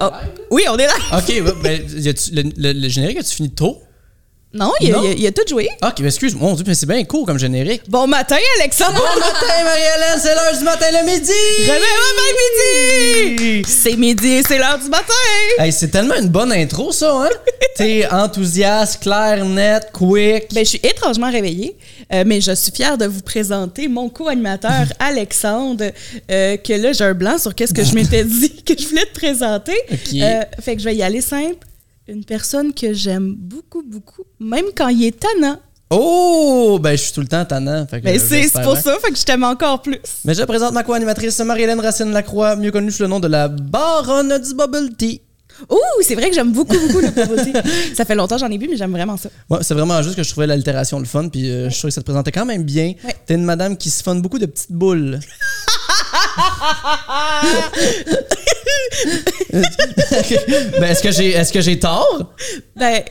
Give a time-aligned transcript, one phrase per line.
[0.00, 0.10] Oh,
[0.50, 0.92] oui, on est là.
[1.18, 3.78] Ok, ben, y a-tu- le, le- le générique, as-tu fini tôt?
[4.54, 5.68] Non, il a, a- tout joué.
[5.82, 7.82] Ok, mais excuse, mon dieu, mais c'est bien court comme générique.
[7.90, 8.94] Bon matin, Alexandre.
[8.94, 11.32] Bon matin, Marie-Hélène, c'est l'heure du matin, le midi!
[11.66, 13.62] Réveille-moi midi.
[13.68, 15.12] C'est midi et c'est l'heure du matin.
[15.58, 17.28] Hey, c'est tellement une bonne intro, ça, hein?
[17.76, 20.46] T'es enthousiaste, clair, net, quick.
[20.54, 21.76] Ben, je suis étrangement réveillée,
[22.12, 25.84] euh, mais je suis fière de vous présenter mon co-animateur Alexandre,
[26.30, 29.06] euh, que là, j'ai un blanc sur qu'est-ce que je m'étais dit que je voulais
[29.06, 29.74] te présenter.
[29.90, 31.66] Euh, fait que je vais y aller simple.
[32.08, 35.58] Une personne que j'aime beaucoup, beaucoup, même quand il est tannant.
[35.90, 36.78] Oh!
[36.80, 37.86] Ben, je suis tout le temps tannant.
[37.86, 38.82] fait que, Ben, c'est pour bien.
[38.82, 39.98] ça, fait que je t'aime encore plus.
[40.24, 44.36] Mais je présente ma co-animatrice Marie-Hélène Racine-Lacroix, mieux connue sous le nom de la baronne
[44.38, 45.20] du bubble tea.
[45.70, 47.52] Ouh, c'est vrai que j'aime beaucoup, beaucoup le tea.
[47.94, 49.28] Ça fait longtemps que j'en ai bu, mais j'aime vraiment ça.
[49.48, 51.94] Ouais, c'est vraiment juste que je trouvais l'altération le fun, puis euh, je trouvais que
[51.94, 52.94] ça te présentait quand même bien.
[53.04, 53.16] Ouais.
[53.26, 55.20] T'es une madame qui se fonne beaucoup de petites boules.
[59.52, 62.32] ben, est-ce que j'ai est-ce que j'ai tort?
[62.74, 63.02] Ben,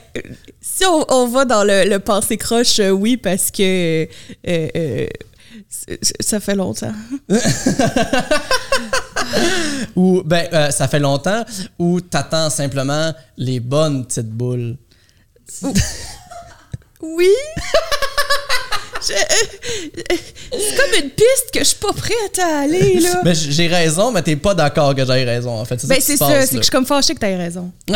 [0.62, 4.08] si on, on va dans le, le passé croche, euh, oui, parce que
[4.48, 5.08] euh,
[6.20, 6.94] ça fait longtemps.
[9.96, 11.44] Ou ben euh, ça fait longtemps
[11.80, 14.78] ou t'attends simplement les bonnes petites boules.
[17.02, 17.34] Oui?
[19.08, 20.16] Je- euh,
[20.52, 23.22] c'est comme une piste que je suis pas prête à aller, là.
[23.24, 25.80] Mais j'ai raison, mais t'es pas d'accord que j'ai raison en fait.
[25.80, 27.72] C'est Ben, c'est ça, c'est que je suis comme fâchée que t'aies raison.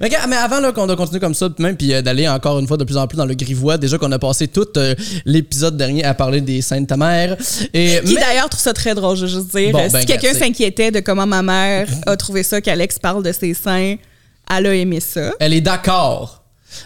[0.00, 2.66] mais, mais avant là, qu'on doit continuer comme ça, même puis euh, d'aller encore une
[2.66, 5.76] fois de plus en plus dans le grivois, déjà qu'on a passé tout euh, l'épisode
[5.76, 7.36] dernier à parler des saints de ta mère.
[7.72, 9.72] Et Qui mais- d'ailleurs trouve ça très drôle, je veux juste dire.
[9.72, 13.22] Bon, Euh, ben, si quelqu'un s'inquiétait de comment ma mère a trouvé ça qu'Alex parle
[13.22, 13.96] de ses seins,
[14.54, 15.32] elle a aimé ça.
[15.40, 16.43] Elle est d'accord.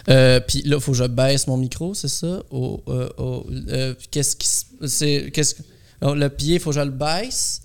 [0.09, 2.41] Euh, puis là, faut que je baisse mon micro, c'est ça?
[2.51, 4.47] Au- euh, qu'est-ce qui
[4.87, 5.61] c'est qu'est-ce que-
[6.01, 7.61] oh, le pied, faut que je le baisse.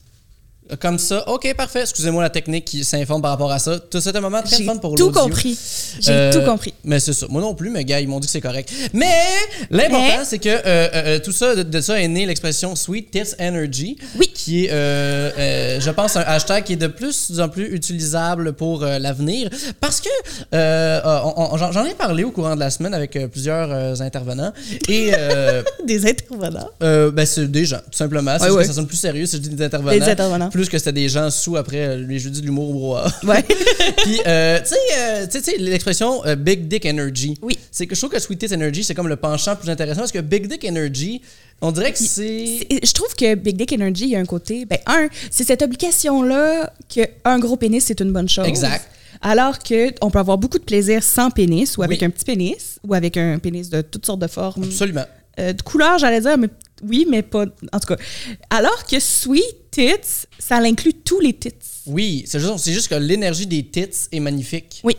[0.73, 1.29] Euh, Comme ça.
[1.29, 1.83] OK, parfait.
[1.83, 3.79] Excusez-moi la technique qui s'informe par rapport à ça.
[3.79, 5.21] Tout c'est un moment très J'ai fun pour tout l'audio.
[5.23, 5.59] compris.
[6.01, 6.73] J'ai Euh, tout compris.
[6.85, 7.27] Mais c'est ça.
[7.29, 8.71] Moi non plus, mais gars, ils m'ont dit que c'est correct.
[8.95, 9.13] Mais
[9.71, 13.35] l'important, Mais- c'est que euh, tout ça, de, de ça est né l'expression Sweet Tits
[13.39, 13.99] Energy.
[14.19, 14.31] Oui.
[14.35, 14.71] Qui est,
[15.81, 19.51] je pense, un hashtag qui est de plus en plus utilisable pour l'avenir.
[19.81, 20.09] Parce que
[20.53, 24.53] on- j'en ai parlé au courant de la semaine avec plusieurs intervenants.
[24.89, 25.13] Et
[25.87, 26.71] Des intervenants.
[26.81, 28.37] ben, c'est des gens, tout simplement.
[28.39, 28.63] C'est Ouais, juste ouais.
[28.63, 29.93] que ça sonne plus sérieux si je dis des intervenants.
[29.99, 30.49] Des intervenants.
[30.55, 33.13] Plus que c'était des gens sous après euh, les jeudis de l'humour au brouhaha.
[33.25, 33.43] Ouais.
[34.05, 37.37] Puis, euh, tu sais, euh, tu sais, l'expression euh, Big Dick Energy.
[37.43, 37.59] Oui.
[37.73, 40.13] C'est que je trouve que Sweet Tits Energy, c'est comme le penchant plus intéressant parce
[40.13, 41.23] que Big Dick Energy,
[41.61, 42.69] on dirait que c'est.
[42.71, 44.65] Je trouve que Big Dick Energy, il y a un côté.
[44.65, 48.47] Ben, un, c'est cette obligation-là qu'un gros pénis, c'est une bonne chose.
[48.47, 48.89] Exact.
[49.23, 52.07] Alors qu'on peut avoir beaucoup de plaisir sans pénis ou avec Oui.
[52.07, 54.63] un petit pénis ou avec un pénis de toutes sortes de formes.
[54.63, 55.07] Absolument.
[55.41, 56.47] Euh, de couleurs, j'allais dire, mais
[56.87, 57.47] oui, mais pas.
[57.73, 57.97] En tout cas.
[58.51, 61.51] Alors que Sweet Tits, ça l'inclut tous les tits.
[61.87, 64.81] Oui, c'est juste, c'est juste que l'énergie des tits est magnifique.
[64.85, 64.97] Oui.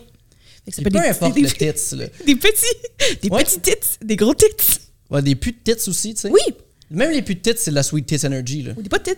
[0.66, 2.06] Peut peu des- importe des, le tits, là.
[2.26, 3.44] Des petits, des Ouais.
[3.44, 4.46] petits tits, des gros tits.
[5.10, 6.28] Ouais, des putes de tits aussi, tu sais.
[6.30, 6.40] Oui,
[6.90, 8.72] Même les putes de tits, c'est de la Sweet Tits Energy, là.
[8.76, 9.16] ou des pas de tits.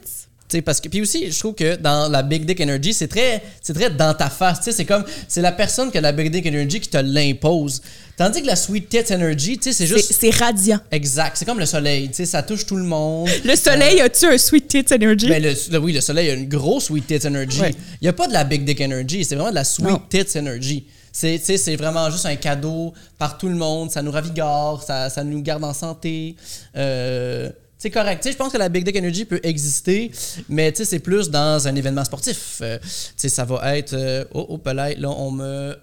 [0.48, 3.09] Tu sais, parce que puis aussi je trouve que dans la big dick energy c'est
[3.09, 6.31] très c'est très dans ta face c'est comme c'est la personne qui a la big
[6.32, 7.82] dick energy qui te l'impose
[8.16, 10.81] tandis que la sweet tits energy c'est juste c'est radiant.
[10.91, 14.69] exact c'est comme le soleil ça touche tout le monde Le soleil, as-tu un Sweet
[14.69, 15.28] Tits Energy?
[15.28, 17.75] ben le, le- oui le soleil a une grosse sweet tits energy Ouais.
[18.00, 20.00] il y a pas de la big dick energy c'est vraiment de la sweet Non.
[20.08, 25.10] tits energy c'est vraiment juste un cadeau par tout le monde ça nous ravigore ça,
[25.10, 26.37] ça nous garde en santé
[26.75, 28.28] euh, c'est correct.
[28.28, 30.10] Je pense que la Big Dick Energy peut exister,
[30.48, 32.58] mais tu sais, c'est plus dans un événement sportif.
[32.60, 33.92] Euh, tu sais, ça va être.
[33.94, 35.76] euh, oh, oh, là, on me.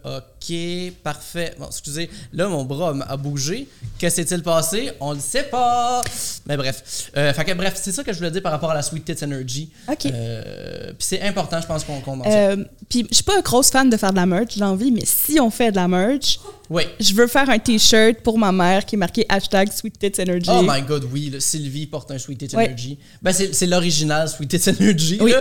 [0.47, 1.55] Ok, parfait.
[1.57, 3.67] Bon, excusez, là, mon bras a- bougé.
[3.99, 4.91] Que s'est-il passé?
[4.99, 6.03] On le sait pas.
[6.45, 7.09] Mais bref.
[7.17, 9.05] Euh, fait que, bref, c'est ça que je voulais dire par rapport à la Sweet
[9.05, 9.69] Tits Energy.
[9.91, 10.05] Ok.
[10.05, 12.61] Euh, Puis c'est important, je pense, qu'on mentionne.
[12.61, 14.91] Euh, Puis je suis pas une grosse fan de faire de la merch, j'ai envie,
[14.91, 16.39] mais si on fait de la merch,
[16.69, 16.83] Oui.
[16.99, 20.49] je veux faire un t-shirt pour ma mère qui est marqué hashtag Sweet Tits Energy.
[20.51, 22.55] Oh my god, oui, là, Sylvie porte un Sweet Tits.
[22.55, 22.99] Energy.
[23.21, 25.17] Ben, c'est l'original Sweet Tits Energy.
[25.21, 25.33] Oui.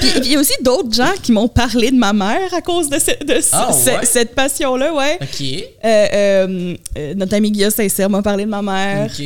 [0.00, 2.88] Puis il y a aussi d'autres gens qui m'ont parlé de ma mère à cause
[2.88, 4.06] de, ce- de ce- Ah, ouais?
[4.06, 5.18] cette passion-là, ouais.
[5.20, 5.40] Ok.
[5.42, 9.06] Euh, euh, euh, notre ami Guillaume Sincère m'a parlé de ma mère.
[9.10, 9.24] Ok.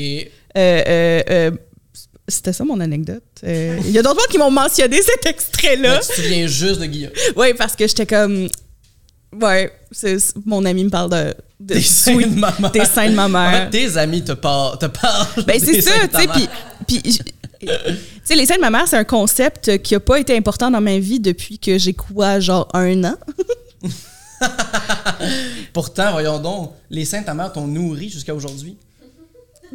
[2.28, 3.22] C'était ça mon anecdote.
[3.42, 5.98] Il y a d'autres gens qui m'ont mentionné cet extrait-là.
[5.98, 7.12] Tu te souviens juste de Guillaume.
[7.36, 8.48] Oui, parce que j'étais comme.
[9.40, 11.34] Ouais, c'est- mon ami me parle de.
[11.60, 12.70] de Des seins de ma mère.
[12.70, 13.64] Des seins de ma En mère.
[13.64, 15.44] fait, tes amis te, par- te parlent.
[15.46, 16.48] Ben, c'est ça, tu sais.
[16.86, 17.12] Puis, tu
[18.24, 20.80] sais, les seins de ma mère, c'est un concept qui a pas été important dans
[20.80, 23.16] ma vie depuis que j'ai quoi, genre un an?
[25.72, 28.76] Pourtant, voyons donc, les de ta mère t'ont nourri jusqu'à aujourd'hui.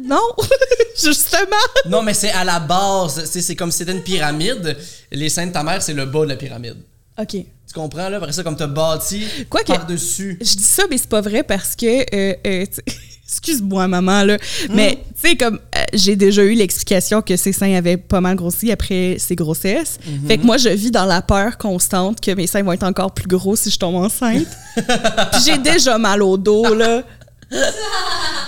[0.02, 0.20] Non,
[1.02, 1.56] justement.
[1.88, 3.24] Non, mais c'est à la base.
[3.24, 4.76] C'est c'est comme si c'était une pyramide.
[5.10, 6.76] Les seins de ta mère, c'est le bas de la pyramide.
[7.18, 7.30] OK.
[7.30, 8.18] Tu comprends, là?
[8.18, 10.38] Après ça, comme t'as bâti Quoi par-dessus.
[10.40, 12.14] Je dis ça, mais c'est pas vrai parce que.
[12.14, 12.66] euh, euh,
[13.26, 14.38] Excuse-moi, maman, là.
[14.70, 15.58] Mais, tu sais, comme
[15.96, 19.98] j'ai déjà eu l'explication que ses seins avaient pas mal grossi après ses grossesses.
[20.26, 23.12] Fait que moi, je vis dans la peur constante que mes seins vont être encore
[23.12, 24.46] plus gros si je tombe enceinte.
[24.76, 27.02] Puis j'ai déjà mal au dos, là.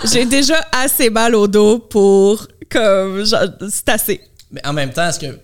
[0.04, 2.46] J'ai déjà assez mal au dos pour.
[2.68, 3.24] Comme.
[3.70, 4.20] C'est assez.
[4.50, 5.38] Mais en même temps, est-ce que.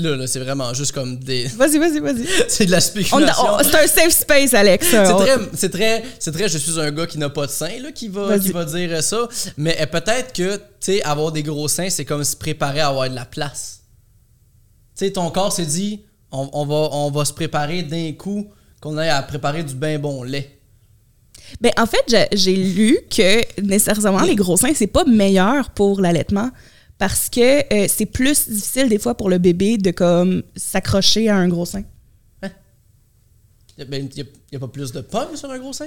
[0.00, 1.44] Là, là, c'est vraiment juste comme des.
[1.56, 2.24] Vas-y, vas-y, vas-y.
[2.48, 3.44] c'est de la On- spéculation.
[3.48, 4.86] on- C'est un safe space, Alex.
[5.54, 8.08] C'est très, c'est très, je suis un gars qui n'a pas de seins, là, qui
[8.08, 9.28] va, qui va dire ça.
[9.56, 12.88] Mais euh, peut-être que, tu sais, avoir des gros seins, c'est comme se préparer à
[12.88, 13.80] avoir de la place.
[14.96, 18.46] Tu sais, ton corps s'est dit, on, on va, on va se préparer d'un coup
[18.80, 20.58] qu'on aille à préparer du bien bon lait.
[21.60, 26.00] Ben, en fait, j'ai- j'ai lu que nécessairement les gros seins, c'est pas meilleur pour
[26.00, 26.50] l'allaitement
[26.98, 31.36] parce que euh, c'est plus difficile des fois pour le bébé de comme s'accrocher à
[31.36, 31.84] un gros sein.
[33.78, 34.08] Il
[34.50, 35.86] n'y a, pas plus de pommes sur un gros sein?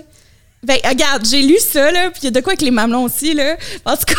[0.63, 3.03] Ben, regarde, j'ai lu ça, là, puis il y a de quoi avec les mamelons
[3.03, 3.57] aussi, là.
[3.83, 4.13] En tout cas,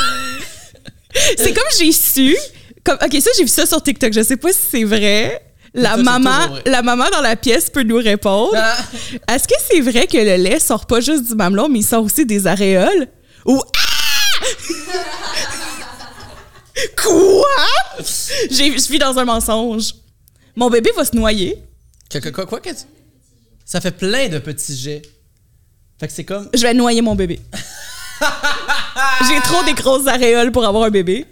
[1.39, 2.37] c'est comme j'ai su.
[2.85, 4.13] Comme, OK, ça, j'ai vu ça sur TikTok.
[4.13, 5.43] Je sais pas si c'est vrai.
[5.73, 8.53] La Ça, maman, la maman dans la pièce peut nous répondre.
[8.57, 8.77] Ah!
[9.33, 12.05] Est-ce que c'est vrai que le lait sort pas juste du mamelon, mais il sort
[12.05, 13.09] aussi des aréoles?
[13.47, 15.32] Ou Ah!
[17.03, 17.45] Quoi?
[18.51, 19.95] J'ai- Je vis dans un mensonge.
[20.57, 21.57] Mon bébé va se noyer.
[22.33, 22.77] Quoi, quoi que tu-
[23.65, 25.03] Ça fait plein de petits jets.
[25.99, 26.49] Fait que c'est comme.
[26.55, 27.41] Je vais noyer mon bébé.
[29.29, 31.27] J'ai trop des grosses aréoles pour avoir un bébé.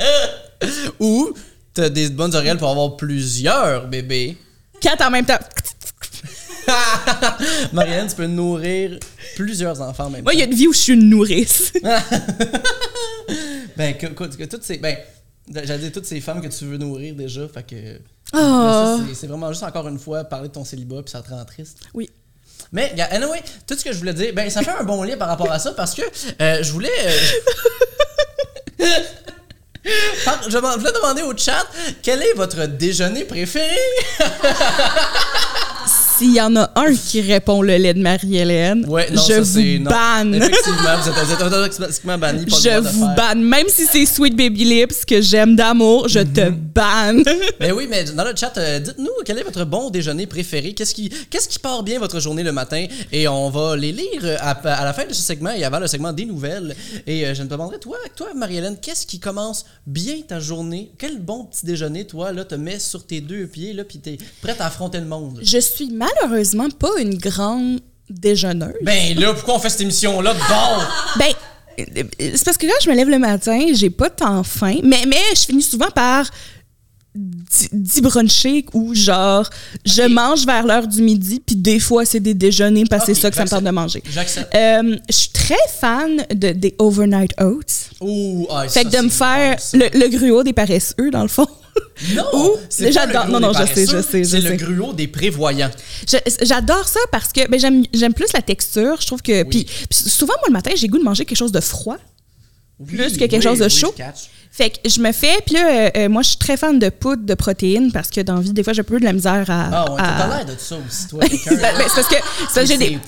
[1.01, 1.33] Ou
[1.75, 4.37] t'as des bonnes oreilles pour avoir plusieurs bébés.
[4.81, 5.39] Quatre en même temps.
[7.73, 8.99] Marianne, tu peux nourrir
[9.37, 11.73] plusieurs enfants en même Moi, il y a une vie où je suis une nourrice.
[13.77, 14.79] Ben, que, que- que toutes ces.
[14.79, 14.97] Ben,
[15.49, 17.47] j'allais dire toutes ces femmes que tu veux nourrir déjà.
[17.49, 18.01] Fait que.
[18.33, 19.01] Oh.
[19.15, 21.79] C'est- vraiment juste encore une fois parler de ton célibat puis ça te rend triste.
[21.95, 22.09] Oui.
[22.73, 25.29] Mais, anyway, tout ce que je voulais dire, ben, ça fait un bon lien par
[25.29, 26.03] rapport à ça parce que
[26.41, 26.91] euh, je voulais.
[28.81, 28.87] euh,
[30.49, 31.67] je voulais demander au chat
[32.03, 33.77] quel est votre déjeuner préféré?
[36.21, 40.35] S'il y en a un qui répond le lait de Marie-Hélène, Ouais, je vous banne.
[40.35, 42.45] Effectivement, vous êtes, automatiquement banni.
[42.47, 43.43] Je vous banne.
[43.43, 47.25] Même si c'est Sweet Baby Lips que j'aime d'amour, je te banne.
[47.59, 50.75] Mais oui, mais dans le chat, euh, dites-nous quel est votre bon déjeuner préféré?
[50.75, 52.85] Qu'est-ce qui, qu'est-ce qui part bien votre journée le matin?
[53.13, 55.87] Et on va les lire à, à la fin de ce segment et avant le
[55.87, 56.77] segment des nouvelles.
[57.07, 60.93] Et euh, je me demanderais, toi, toi Marie-Hélène, qu'est-ce qui commence bien ta journée?
[60.99, 64.19] Quel bon petit déjeuner, toi, là, te met sur tes deux pieds, là, puis t'es
[64.43, 65.41] prête à affronter le monde?
[65.43, 68.75] Je suis malheureusement pas une grande déjeuneuse.
[68.83, 70.39] Ben là, pourquoi on fait cette émission-là de?
[71.19, 71.33] Ben,
[71.79, 74.79] euh, c'est parce que quand je me lève le matin, j'ai pas tant faim.
[74.83, 76.29] Mais, mais je finis souvent par
[77.15, 79.49] 10 brunchs ou genre,
[79.85, 83.21] je mange vers l'heure du midi, puis des fois, c'est des déjeuners parce que c'est
[83.21, 84.03] ça que ça me tente de manger.
[84.09, 84.55] J'accepte.
[84.55, 87.91] Euh, je suis très fan de, des overnight oats.
[88.01, 91.29] Ouh, ah, Fait ça, que de me faire le, le gruau des paresseux, dans le
[91.29, 91.47] fond.
[92.15, 95.71] Non, j'adore- non, non, des je sais, je sais, C'est le gruau des prévoyants.
[96.43, 97.61] J'adore ça parce que ben,
[97.93, 98.97] j'aime plus la texture.
[99.01, 99.45] Je trouve que.
[99.45, 101.99] Puis, puis souvent, moi, le matin, j'ai goût de manger quelque chose de froid.
[102.87, 103.93] Plus que quelque chose de chaud.
[103.97, 104.31] catch.
[104.53, 105.39] Fait que je me fais.
[105.47, 108.21] Puis là, euh, euh, moi, je suis très fan de poudre de protéines parce que
[108.21, 109.71] dans la vie, des fois, j'ai un peu de la misère à.
[109.73, 111.21] Ah ouais, à- t'as l'air de ça aussi, toi.
[111.47, 112.17] Ben, ben, c'est parce que
[112.53, 112.99] ça, j'ai des.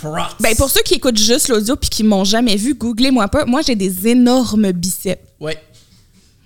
[0.40, 3.44] Ben, pour ceux qui écoutent juste l'audio puis qui m'ont jamais vu, googlez-moi pas.
[3.44, 5.20] Moi, j'ai des énormes biceps.
[5.40, 5.58] Ouais.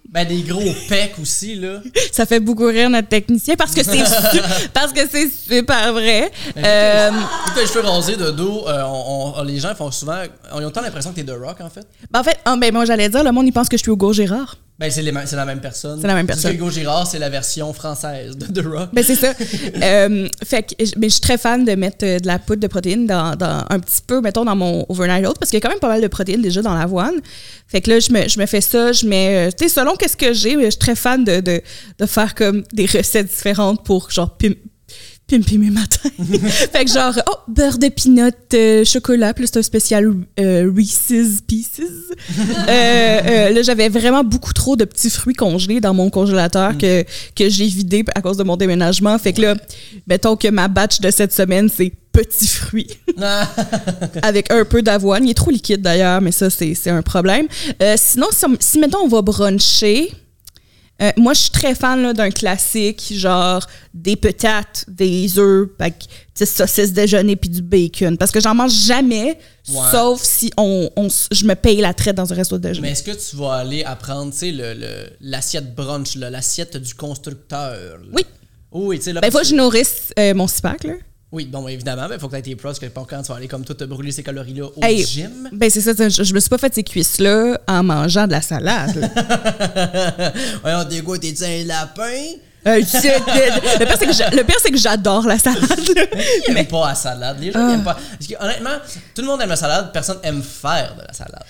[0.09, 1.81] Ben, des gros pecs aussi, là.
[2.13, 4.03] Ça fait beaucoup rire notre technicien parce que c'est
[4.73, 6.31] parce que c'est super vrai.
[6.55, 7.11] Ben, Euh,
[7.55, 10.23] t'as les cheveux rasés de dos, euh, on- on- les gens font souvent.
[10.59, 11.87] Ils ont tant l'impression que t'es The Rock, en fait.
[12.11, 13.93] ben, en fait, ah, ben, moi, j'allais dire, le monde, il pense que je suis
[13.93, 14.57] Hugo Gérard.
[14.79, 15.99] Ben, c'est les mêmes- c'est la même personne.
[16.03, 16.53] C'est la même personne.
[16.55, 18.91] Hugo Girard, c'est la version française de The Rock.
[18.93, 19.33] Ben, c'est ça.
[19.83, 22.61] Euh, fait que je- mais je suis très fan de mettre euh, de la poudre
[22.61, 25.63] de protéines dans, dans- un petit peu, mettons, dans mon overnight oat, parce qu'il y
[25.63, 27.15] a quand même pas mal de protéines déjà dans l'avoine.
[27.69, 29.97] Fait que là, je me, je me fais ça, je mets, euh, tu sais, selon
[29.97, 31.63] qu'est-ce que j'ai, mais je suis très fan de, de,
[31.99, 34.53] de faire comme des recettes différentes pour, genre, pim,
[35.29, 36.09] pimper mes matins.
[36.73, 41.81] fait que genre, oh, beurre de peanut, euh, chocolat, plus un spécial euh, Reese's Pieces.
[41.81, 47.03] Euh, euh, là, j'avais vraiment beaucoup trop de petits fruits congelés dans mon congélateur que,
[47.35, 49.19] que j'ai vidé à cause de mon déménagement.
[49.19, 49.55] Fait que là,
[50.07, 52.97] mettons que ma batch de cette semaine, c'est petits fruits
[54.23, 55.25] avec un peu d'avoine.
[55.27, 57.47] Il est trop liquide d'ailleurs, mais ça, c'est c'est un problème.
[57.97, 60.13] Sinon, si, on- si, mettons, on va bruncher,
[61.03, 66.09] euh, moi, je suis très fan d'un classique, genre des patates, des œufs, avec tu
[66.35, 68.17] sais, saucisse déjeuner puis du bacon.
[68.17, 69.39] Parce que j'en mange jamais,
[69.69, 69.91] Ouais.
[69.91, 70.89] sauf si on,
[71.33, 72.91] je me paye la traite dans un resto de Mais déjeuner.
[72.91, 77.73] est-ce que tu vas aller apprendre, tu sais, le- le- l'assiette brunch, l'assiette du constructeur?
[77.99, 78.07] là?
[78.13, 78.25] Oui.
[78.73, 79.21] Oui, tu sais, là.
[79.21, 80.47] Ben, faut que je nourrisse euh, mon
[80.85, 80.95] là.
[81.33, 83.29] Oui, bon, évidemment, il faut que tu aies tes pros, parce que pas quand tu
[83.29, 85.49] vas aller comme tout te brûler ces calories-là au Hey, gym.
[85.53, 88.41] Ben, c'est ça, je, je me suis pas fait ces cuisses-là en mangeant de la
[88.43, 88.97] salade.
[90.63, 92.03] Voyons, t'es quoi, t'es un lapin?
[92.67, 93.85] Euh, tu sais, le,
[94.45, 95.61] pire, c'est que j'adore la salade.
[96.45, 97.39] Qui aime pas la salade?
[97.41, 97.69] Les gens Ah.
[97.69, 97.95] qui aiment pas.
[97.95, 98.77] Parce que, honnêtement,
[99.15, 101.45] tout le monde aime la salade, personne aime faire de la salade.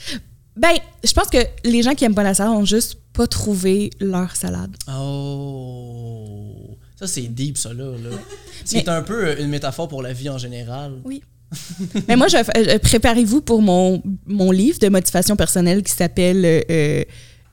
[0.57, 0.73] Ben,
[1.05, 4.37] je pense que les gens qui aiment pas la salade ont juste pas trouvé leur
[4.37, 4.75] salade.
[4.91, 6.56] Oh.
[6.99, 7.85] Ça, c'est deep, ça, là.
[7.85, 8.17] là.
[8.65, 10.93] C'est un peu euh, une métaphore pour la vie en général.
[11.05, 11.23] Oui.
[12.09, 16.61] Mais moi, je, euh, préparez-vous pour mon, mon livre de motivation personnelle qui s'appelle euh,
[16.71, 17.05] euh,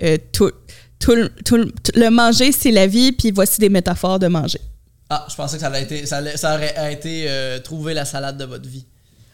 [0.01, 0.51] euh, tout,
[0.97, 4.27] tout le- tout le- tout- Le manger, c'est la vie, puis voici des métaphores de
[4.27, 4.59] manger.
[5.09, 8.37] Ah, je pensais que ça, été, ça, allait- ça aurait été euh, trouver la salade
[8.37, 8.85] de votre vie.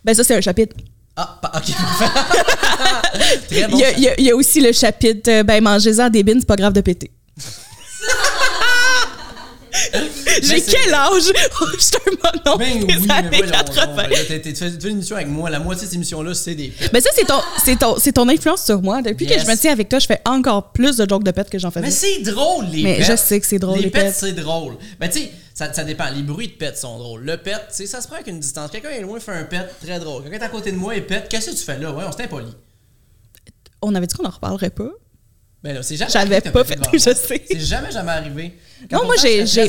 [0.04, 0.76] Ben, ça, c'est un chapitre.
[1.16, 1.64] Ah, ok.
[3.50, 3.78] Très bon.
[3.78, 6.46] il, y a, il y a- aussi le chapitre euh, Ben, mangez-en des bines, c'est
[6.48, 7.12] pas grave de péter.
[10.42, 11.24] J'ai Mais quel âge?
[11.78, 13.86] Je suis un monon Ben des oui, mais années voyons 80.
[13.86, 15.96] donc, ben là, t'es- t'es- Tu fais une émission avec moi, la moitié de ces
[15.96, 16.92] émissions-là, c'est des pets.
[16.92, 19.02] Ben ça, c'est ton, c'est ton, c'est ton influence sur moi.
[19.02, 19.38] Depuis Yes.
[19.44, 21.60] que je me tiens avec toi, je fais encore plus de jokes de pète que
[21.60, 21.86] j'en faisais.
[21.86, 23.06] Mais c'est drôle, les Mais pets.
[23.12, 24.04] je sais que c'est drôle, les pets.
[24.06, 24.16] pets.
[24.16, 24.78] c'est drôle.
[25.00, 26.10] Mais tu sais, ça, ça dépend.
[26.16, 27.24] Les bruits de pets sont drôles.
[27.24, 28.72] Le pet, ça se prend avec une distance.
[28.72, 30.24] Quelqu'un est loin, fait un pet, très drôle.
[30.24, 31.92] Quelqu'un est à côté de moi et pet, qu'est-ce que tu fais là?
[31.92, 32.48] Ouais, on s'est impoli.
[33.82, 34.90] On avait dit qu'on en reparlerait pas.
[35.64, 37.44] Ben là, c'est jamais J'avais pas fait, devant je sais.
[37.50, 38.58] C'est jamais, jamais arrivé.
[38.92, 39.68] Non, moi, j'ai- j'ai-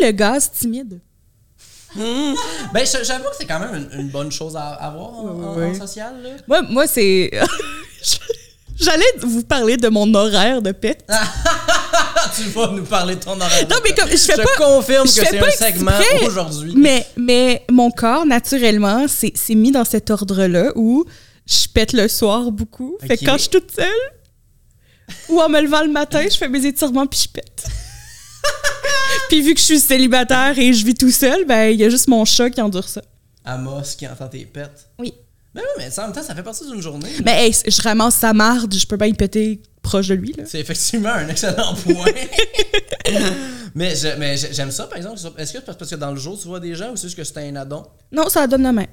[0.00, 0.98] le gaz timide.
[1.94, 2.34] Ben,
[2.86, 5.66] je- j'avoue que c'est quand même une, une bonne chose à avoir en, Oui.
[5.66, 6.30] en social, là.
[6.48, 7.30] Moi, moi c'est.
[8.80, 11.04] J'allais vous parler de mon horaire de pète.
[12.34, 13.66] Tu vas nous parler de ton horaire.
[13.68, 14.48] Non, mais comme je fais je pas.
[14.56, 15.92] confirme je que c'est un segment
[16.24, 16.72] aujourd'hui.
[16.74, 21.04] Mais, mais mon corps, naturellement, c'est mis dans cet ordre-là où
[21.46, 22.96] je pète le soir beaucoup.
[23.00, 23.88] Fait que quand je suis toute seule,
[25.28, 27.66] ou en me levant le matin, je fais mes étirements puis je pète.
[29.28, 31.88] puis vu que je suis célibataire et je vis tout seul, ben il y a
[31.88, 33.02] juste mon chat qui endure ça.
[33.44, 34.88] Amos qui entend tes pets.
[34.98, 35.14] Oui.
[35.54, 37.10] Ben oui, mais ça, en même temps, ça fait partie d'une journée.
[37.26, 40.34] Mais hey, je ramasse sa marde, je peux pas y péter proche de lui.
[40.46, 42.06] C'est effectivement un excellent point.
[43.74, 45.18] mais j'aime ça, par exemple.
[45.36, 47.16] Est-ce que c'est parce que dans le jour, tu vois des gens ou c'est juste
[47.16, 47.84] que c'est un addon?
[48.10, 48.86] Non, ça donne la main.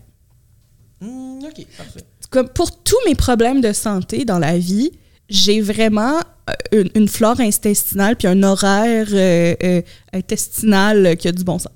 [0.99, 2.03] Hmm, ok, parfait.
[2.29, 4.91] Comme pour tous mes problèmes de santé dans la vie,
[5.29, 6.19] j'ai vraiment
[6.49, 9.81] euh, une, une flore intestinale puis un horaire euh, euh,
[10.13, 11.71] intestinal qui a du bon sens.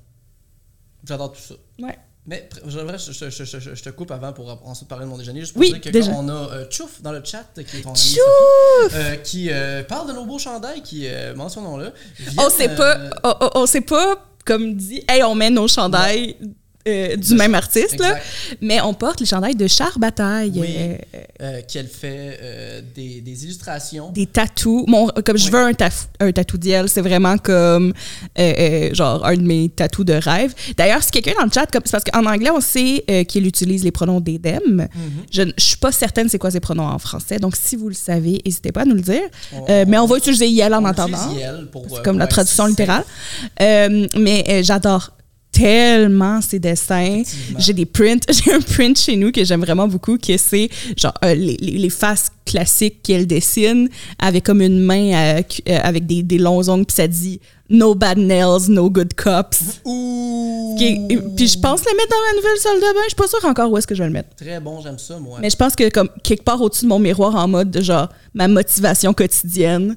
[1.06, 1.54] J'adore tout ça.
[1.80, 1.98] Ouais.
[2.26, 2.78] Mais je,
[3.12, 5.40] je- je- je- je te coupe avant pour ensuite parler de mon déjeuner.
[5.40, 6.10] Juste pour Oui, dire que déjà.
[6.10, 8.94] quand on a euh, Chouf dans le chat, qui est ton ami, Tchouf!
[8.94, 11.06] euh, qui euh, parle de nos beaux chandails, qui,
[11.36, 11.92] mentionnons-le.
[12.38, 16.36] On sait pas, on, on- on sait pas, comme dit, hey, on met nos chandails
[16.86, 18.18] euh, du même artiste, là,
[18.60, 20.52] mais on porte les chandails de Char Bataille.
[20.56, 20.68] Oui.
[20.76, 20.96] euh,
[21.42, 24.10] euh, qu'elle fait euh, des, des illustrations.
[24.10, 24.84] des tatous.
[24.86, 25.50] Mon, comme je Oui.
[25.52, 27.92] veux un, taf- un tatou d'IEL, c'est vraiment comme
[28.92, 30.54] genre un de mes tatous de rêve.
[30.76, 33.90] D'ailleurs, si quelqu'un dans le chat, c'est parce qu'en anglais, on sait qu'il utilise les
[33.92, 34.60] pronoms d'Edem.
[34.66, 34.88] Mhm.
[35.32, 37.38] Je ne suis pas certaine c'est quoi ces pronoms en français.
[37.38, 39.22] Donc, si vous le savez, n'hésitez pas à nous le dire.
[39.52, 40.92] On- mais on va utiliser IEL en on
[41.72, 43.04] pour, C'est euh, comme pour la traduction littérale.
[43.60, 45.10] Mais j'adore
[45.54, 47.22] tellement ces dessins.
[47.58, 48.20] J'ai des prints.
[48.28, 51.78] J'ai un print chez nous que j'aime vraiment beaucoup, que c'est genre euh, les, les-
[51.78, 56.68] les faces classiques qu'elle dessine avec comme une main euh, euh, avec des, des longs
[56.68, 59.80] ongles, puis ça dit No bad nails, no good cops.
[59.84, 60.76] Ouh!
[60.76, 63.00] Puis je pense le mettre dans ma nouvelle salle de bain.
[63.04, 64.34] Je suis pas sûre encore où est-ce que je vais le mettre.
[64.36, 65.38] Très bon, j'aime ça, moi.
[65.40, 68.08] Mais je pense que comme quelque part au-dessus de mon miroir en mode de genre
[68.34, 69.96] ma motivation quotidienne.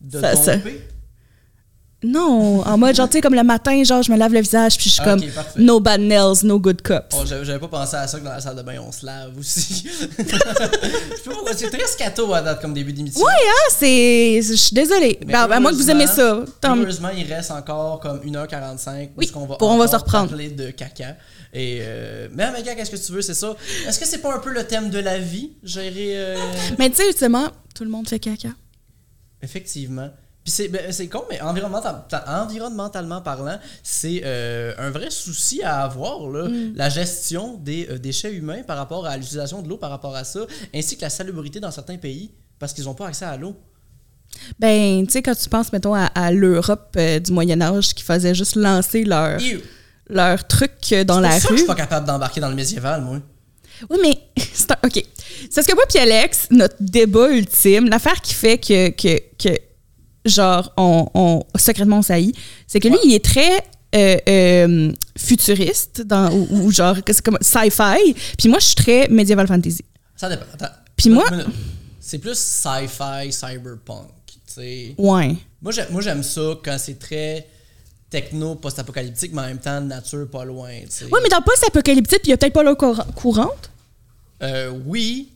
[0.00, 0.80] de ça- ça- domper?
[2.02, 4.78] Non, en mode genre tu sais comme le matin genre je me lave le visage
[4.78, 5.20] puis je suis Ah, comme
[5.56, 7.14] no bad nails, no good cups.
[7.14, 9.36] Oh, j'avais pas pensé à ça que dans la salle de bain, on se lave
[9.38, 9.86] aussi.
[10.18, 10.38] je sais
[11.24, 13.20] pas pourquoi, c'est très scato à date comme début d'émission.
[13.22, 14.40] Ouais, hein, c'est.
[14.42, 15.18] Je suis désolée.
[15.26, 16.42] Ben, à moins que vous aimez ça.
[16.64, 20.30] Heureusement, il reste encore comme 1h45 Oui, qu'on va, pour- on va se reprendre.
[20.30, 21.16] parler de caca.
[21.52, 23.54] Et euh, mais Amélia, qu'est-ce que tu veux, c'est ça?
[23.86, 26.12] Est-ce que c'est pas un peu le thème de la vie, gérer...
[26.16, 26.36] euh,
[26.78, 28.48] Mais tu sais, ultimement, tout le monde fait caca.
[29.42, 30.08] Effectivement.
[30.42, 35.62] Puis c'est ben, c'est con, mais environnemental- ta- environnementalement parlant, c'est euh, un vrai souci
[35.62, 36.72] à avoir, là, Mm.
[36.76, 40.24] la gestion des euh, déchets humains par rapport à l'utilisation de l'eau par rapport à
[40.24, 40.40] ça,
[40.74, 43.54] ainsi que la salubrité dans certains pays, parce qu'ils n'ont pas accès à l'eau.
[44.58, 48.34] Ben, tu sais, quand tu penses, mettons, à, à l'Europe euh, du Moyen-Âge qui faisait
[48.34, 49.38] juste lancer leur,
[50.08, 51.58] leur truc dans la ça que je rue.
[51.58, 53.18] suis pas capable d'embarquer dans le médiéval, moi.
[53.90, 54.18] Oui, mais.
[54.54, 55.04] c'est OK.
[55.50, 59.56] C'est ce que moi puis Alex, notre débat ultime, l'affaire qui fait que, que, que
[60.24, 62.34] genre, on, on secrètement on saillit,
[62.66, 63.00] c'est que lui, Ouais.
[63.04, 63.64] il est très.
[63.92, 69.08] euh, euh, futuriste dans, ou, ou genre c'est comme sci-fi puis moi je suis très
[69.08, 69.84] medieval fantasy
[70.16, 70.44] Ça dépend.
[70.54, 70.72] Attends.
[70.96, 71.24] Puis moi-.
[71.98, 74.06] C'est plus sci-fi, cyberpunk.
[74.26, 74.94] Tu tu sais.
[74.96, 75.34] Ouais.
[75.60, 77.46] Moi, j'aime, ça quand c'est très
[78.08, 81.04] techno, post-apocalyptique, mais en même temps, nature pas loin, tu sais.
[81.06, 83.70] Ouais, mais dans post-apocalyptique, il y a peut-être pas l'eau cour- courante?
[84.42, 85.30] Euh, oui,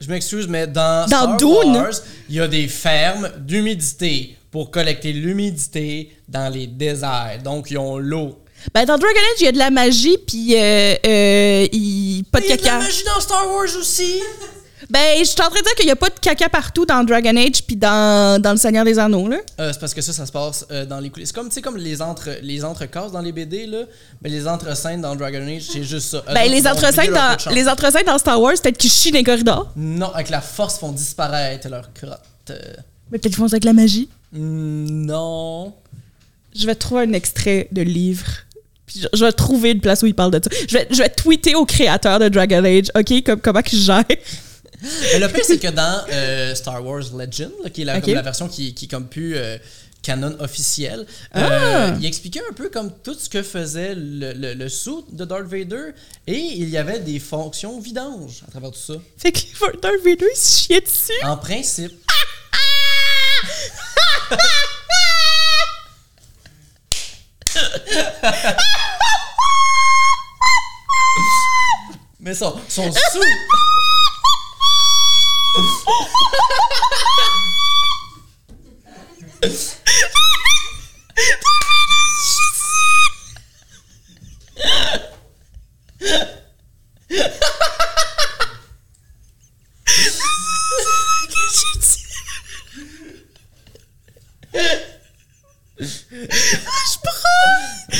[0.00, 1.76] je m'excuse, mais dans, Dans Star Dune.
[1.76, 1.90] Wars,
[2.28, 7.40] il y a des fermes d'humidité pour collecter l'humidité dans les déserts.
[7.44, 8.38] Donc, ils ont l'eau.
[8.74, 12.40] Ben, dans Dragon Age, il y a de la magie, puis euh, euh, il- pas
[12.40, 12.78] de Il y a de la caca.
[12.84, 14.20] magie dans Star Wars aussi.
[14.90, 17.04] Ben, je suis en train de dire qu'il y a pas de caca partout dans
[17.04, 19.36] Dragon Age, puis dans, dans Le Seigneur des Anneaux, là.
[19.60, 21.28] Euh, c'est parce que ça, ça se passe euh, dans les coulisses.
[21.28, 23.80] C'est comme, tu sais, comme les entre les entrecases dans les BD, là.
[24.22, 26.24] Mais les entre-scènes dans Dragon Age, c'est juste ça.
[26.32, 29.70] Ben, les entre-scènes dans, les entre-scènes dans Star Wars, peut-être qu'ils chient dans les corridors.
[29.76, 32.20] Non, avec la force, font disparaître leur crotte.
[32.50, 32.58] Euh,
[33.12, 34.08] Mais peut-être qu'ils font ça avec la magie.
[34.32, 34.38] mm,
[35.04, 35.74] non.
[36.56, 38.24] Je vais trouver un extrait de livre.
[38.86, 40.50] Puis je, je vais trouver une place où il parle de ça.
[40.66, 44.04] Je vais, je vais tweeter au créateur de Dragon Age, OK, comme, comment je gère.
[44.82, 48.14] Mais le pire, c'est que dans euh, Star Wars Legend, là, qui est la, comme
[48.14, 49.58] la version qui, qui est comme plus euh,
[50.02, 51.88] canon officiel, Ah!
[51.90, 55.24] euh, il expliquait un peu comme tout ce que faisait le, le, le suit de
[55.24, 55.92] Darth Vader
[56.26, 58.94] et il y avait des fonctions vidanges à travers tout ça.
[59.16, 59.40] Fait que
[59.82, 61.12] Darth Vader, il se chiait dessus.
[61.24, 61.92] En principe.
[72.20, 73.20] Mais son, son sou.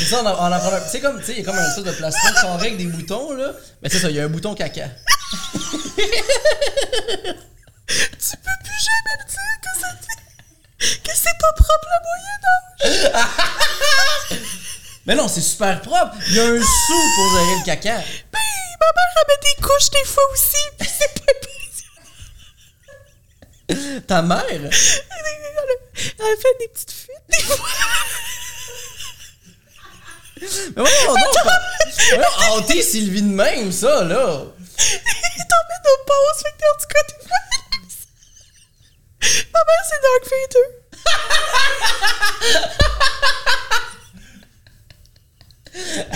[0.09, 1.91] Ça, en, on Tu sais, comme, tu sais, il y a comme un truc de
[1.91, 3.51] plastique carré avec des boutons, là.
[3.83, 4.87] Mais c'est ça, il y a un bouton caca.
[7.89, 9.89] Tu peux plus jamais me dire que, ça,
[11.03, 14.39] que c'est pas propre le Moyen Âge.
[15.05, 16.15] Mais non, c'est super propre.
[16.27, 17.97] Il y a un sou pour gérer le caca.
[17.97, 18.39] Ben,
[18.79, 21.31] ma mère, met des couches des fois aussi, puis c'est pas
[23.71, 24.01] impressionnant.
[24.07, 24.45] Ta mère?
[24.49, 27.67] Elle, elle- fait des petites fuites des fois.
[30.41, 30.47] Mais
[30.77, 31.35] voyons donc!
[32.67, 34.43] Voyons, Sylvie de même, ça, là!
[34.79, 37.41] Il t'emmène au pause, fait que en tout cas, des fois,
[39.53, 40.67] Ma mère, c'est Dark Vader.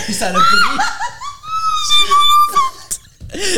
[0.04, 0.78] Puis ça l'a pris.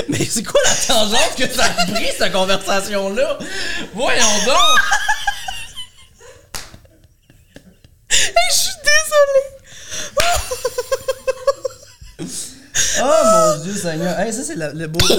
[0.08, 3.38] Mais c'est quoi la tangente que ça a pris, cette conversation-là?
[3.94, 4.80] Voyons donc!
[8.10, 8.16] Je
[8.50, 8.76] suis
[12.18, 12.55] désolée.
[13.02, 14.18] Oh mon Dieu Seigneur!
[14.18, 14.98] Hey, ça, c'est le, le beau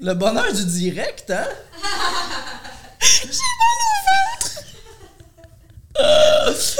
[0.00, 1.46] Le bonheur du direct, hein?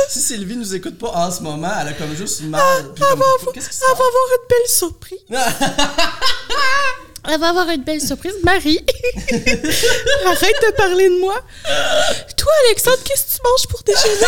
[0.08, 2.62] Si Sylvie nous écoute pas en ce moment, elle a comme juste mal.
[2.94, 5.18] Puis Elle comme, qu'est-ce qui se elle va avoir une belle surprise.
[7.28, 8.34] Elle va avoir une belle surprise.
[8.44, 8.78] Marie,
[10.26, 11.34] arrête de parler de moi.
[12.36, 14.26] Toi, Alexandre, qu'est-ce que tu manges pour déjeuner?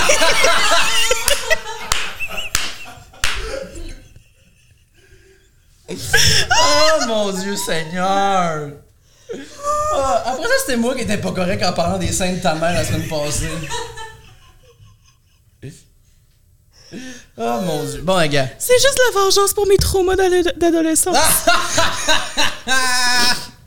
[5.91, 8.71] Oh mon Dieu Seigneur!
[9.95, 12.55] Ah, après ça, c'était moi qui étais pas correct en parlant des seins de ta
[12.55, 13.49] mère la semaine passée.
[17.37, 18.01] Oh mon Dieu.
[18.03, 18.49] Bon, les gars.
[18.59, 21.17] C'est juste la vengeance pour mes traumas d'ado- d'adolescence.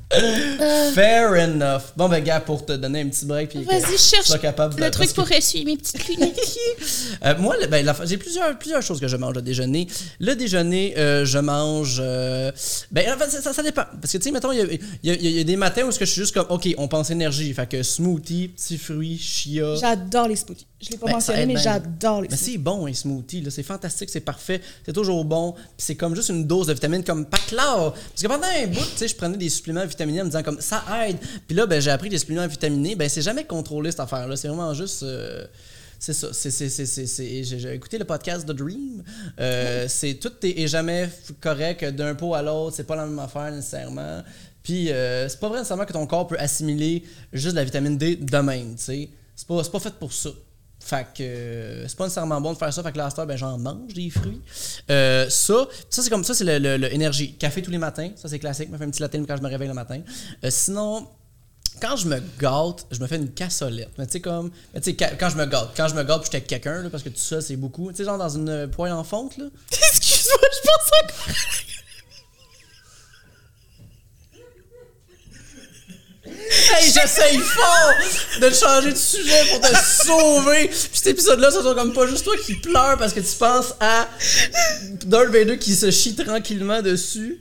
[0.93, 1.93] Fair enough.
[1.95, 3.49] Bon, ben, gars, pour te donner un petit break.
[3.49, 6.39] puis Vas-y, cherche sois capable de- le truc parce que- pour essuyer mes petites lunettes.
[7.23, 9.87] Euh, moi, ben, j'ai plusieurs, plusieurs choses que je mange au déjeuner.
[10.19, 11.97] Le déjeuner, euh, je mange.
[12.01, 12.51] euh,
[12.91, 13.83] ben, en fait, ça, ça- ça dépend.
[14.01, 15.55] Parce que, tu sais, mettons, il y a, il y a- il y a des
[15.55, 17.53] matins où je suis juste comme, OK, on pense énergie.
[17.53, 19.75] Fait que smoothie, petits fruits, chia.
[19.75, 20.65] J'adore les smoothies.
[20.81, 22.51] Je l'ai pas Ben, mentionné, mais j'adore les Mais smoothies.
[22.53, 23.45] c'est bon, un smoothie.
[23.51, 24.59] C'est fantastique, c'est parfait.
[24.85, 25.53] C'est toujours bon.
[25.77, 27.93] C'est comme juste une dose de vitamines comme pas clair.
[27.93, 30.43] Parce que pendant un bout, tu sais, je prenais des suppléments vitaminés en me disant
[30.43, 31.17] comme ça aide.
[31.47, 34.35] Puis là, ben, j'ai appris que les suppléments vitaminés, ben, c'est jamais contrôlé cette affaire-là.
[34.35, 35.03] C'est vraiment juste.
[35.03, 35.45] euh,
[35.99, 36.29] c'est ça.
[36.33, 39.03] C'est, c'est, c'est, c'est, c'est- J'ai, écouté le podcast The Dream.
[39.39, 41.07] Euh, c'est tout est, est jamais
[41.39, 42.75] correct d'un pot à l'autre.
[42.75, 44.23] C'est pas la même affaire nécessairement.
[44.63, 48.15] Puis euh, c'est pas vrai nécessairement que ton corps peut assimiler juste la vitamine D
[48.15, 48.75] de même.
[48.75, 49.09] tu sais.
[49.35, 50.29] C'est pas, c'est pas fait pour ça.
[50.83, 52.81] Fait que euh, c'est pas nécessairement bon de faire ça.
[52.83, 54.41] Fait que là, ben, j'en mange des fruits.
[54.89, 57.35] Euh, ça, ça c'est comme ça, c'est le, le- le énergie.
[57.35, 58.67] Café tous les matins, ça c'est classique.
[58.67, 60.01] Je me fais un petit latte quand je me réveille le matin.
[60.43, 61.07] Euh, sinon,
[61.81, 63.91] quand je me gâte, je me fais une cassolette.
[63.97, 64.49] Mais tu sais, comme.
[64.73, 67.17] mais tu sais, quand je me gâte, quand je me gâte, quelqu'un, parce que tout
[67.21, 67.91] ça, c'est beaucoup.
[67.91, 69.45] Tu sais, genre dans une poêle en fonte, là.
[69.71, 71.35] Excuse-moi, je pense encore.
[76.73, 77.93] Hey, j'essaye fort
[78.41, 79.75] de changer de sujet pour te
[80.05, 80.67] sauver.
[80.67, 83.73] Puis cet épisode-là, ça soit comme pas juste toi qui pleures parce que tu penses
[83.79, 84.07] à
[85.05, 87.39] Darth Vader qui se chie tranquillement dessus.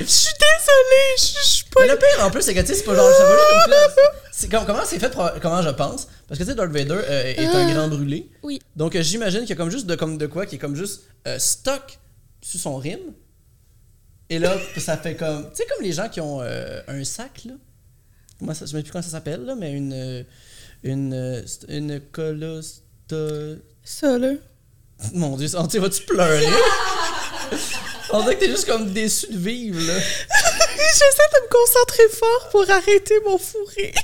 [0.00, 1.82] Je suis désolée, je suis pas.
[1.82, 3.08] Mais le pire en plus, c'est que tu sais, c'est pas genre.
[3.16, 4.12] ça va juste comme ça.
[4.32, 6.08] C'est comme- comment c'est fait, comment je pense?
[6.26, 8.28] Parce que tu sais, Darth Vader euh, est un grand brûlé.
[8.42, 8.60] Oui.
[8.74, 10.74] Donc euh, j'imagine qu'il y a comme juste de, comme de quoi qui est comme
[10.74, 11.98] juste euh, stock
[12.42, 12.98] sur son rime.
[14.28, 15.50] Et là, ça fait comme.
[15.50, 17.52] Tu sais, comme les gens qui ont euh, un sac, là.
[18.54, 19.92] Ça, je ne sais plus comment ça s'appelle, là, mais une.
[19.92, 20.22] euh,
[20.82, 21.12] Une.
[21.14, 22.80] euh, Une colosto.
[23.84, 24.32] Ça, là.
[25.14, 26.46] Mon dieu, on- vas-tu pleurer?
[28.12, 29.98] On dirait que t'es juste comme déçu de vivre, là.
[29.98, 33.94] J'essaie de me concentrer fort pour arrêter mon fou rire.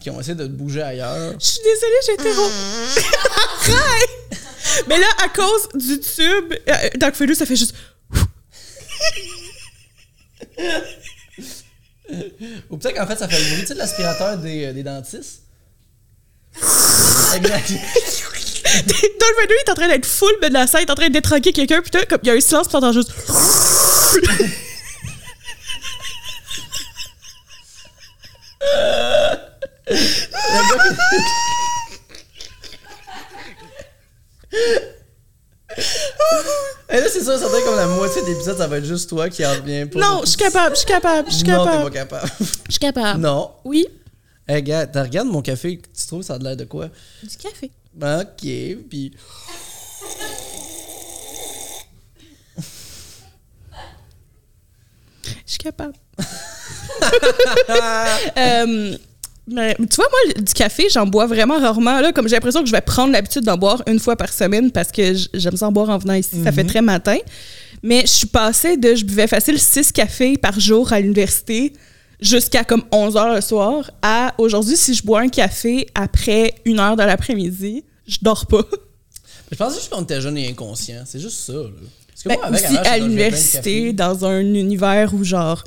[0.00, 1.34] Qui ont essayé de te bouger ailleurs.
[1.38, 2.16] Je suis désolée, j'ai
[3.72, 4.40] Arrête!
[4.88, 7.74] Mais là, à cause du tube, euh, Dark Vader, ça fait juste.
[12.70, 14.82] Ou peut-être qu'en fait, ça fait le bruit, tu sais, de l'aspirateur des, euh, des
[14.82, 15.42] dentistes.
[17.36, 17.72] exact.
[18.64, 21.80] Dark Vader est en train d'être full menaçant, il est en train de détranquer quelqu'un,
[21.80, 23.12] puis comme il y a un silence, puis t'entends juste.
[36.90, 38.84] Et là, c'est ça, ça doit être comme la moitié de l'épisode, ça va être
[38.84, 39.98] juste toi qui en reviens pas.
[39.98, 41.84] Non, je suis capable, je suis capable, je suis Non, t'es capable.
[41.84, 42.30] pas capable.
[42.66, 43.20] Je suis capable.
[43.20, 43.50] non.
[43.64, 43.86] Oui,
[44.46, 46.88] Hey, gars, t'as regarde mon café, tu trouves ça a l'air de quoi?
[47.22, 47.70] du café.
[48.00, 48.42] Ok,
[48.90, 49.12] puis.
[55.24, 55.94] Je suis capable.
[58.38, 58.96] Euh,
[59.46, 62.00] mais, tu vois, moi, du café, j'en bois vraiment rarement.
[62.00, 64.70] Là, comme j'ai l'impression que je vais prendre l'habitude d'en boire une fois par semaine
[64.70, 66.42] parce que j'aime ça en boire en venant ici.
[66.42, 67.18] Ça fait très matin.
[67.82, 68.94] Mais je suis passée de.
[68.94, 71.74] Je buvais facile 6 cafés par jour à l'université
[72.20, 76.80] jusqu'à comme 11 heures le soir à aujourd'hui, si je bois un café après une
[76.80, 78.62] heure de l'après-midi, je dors pas.
[79.52, 81.04] Je pensais juste qu'on était jeune et inconscient.
[81.06, 81.68] C'est juste ça, là.
[82.08, 85.62] Parce que Ben, moi, avec, aussi avant, à l'université, dans un univers où genre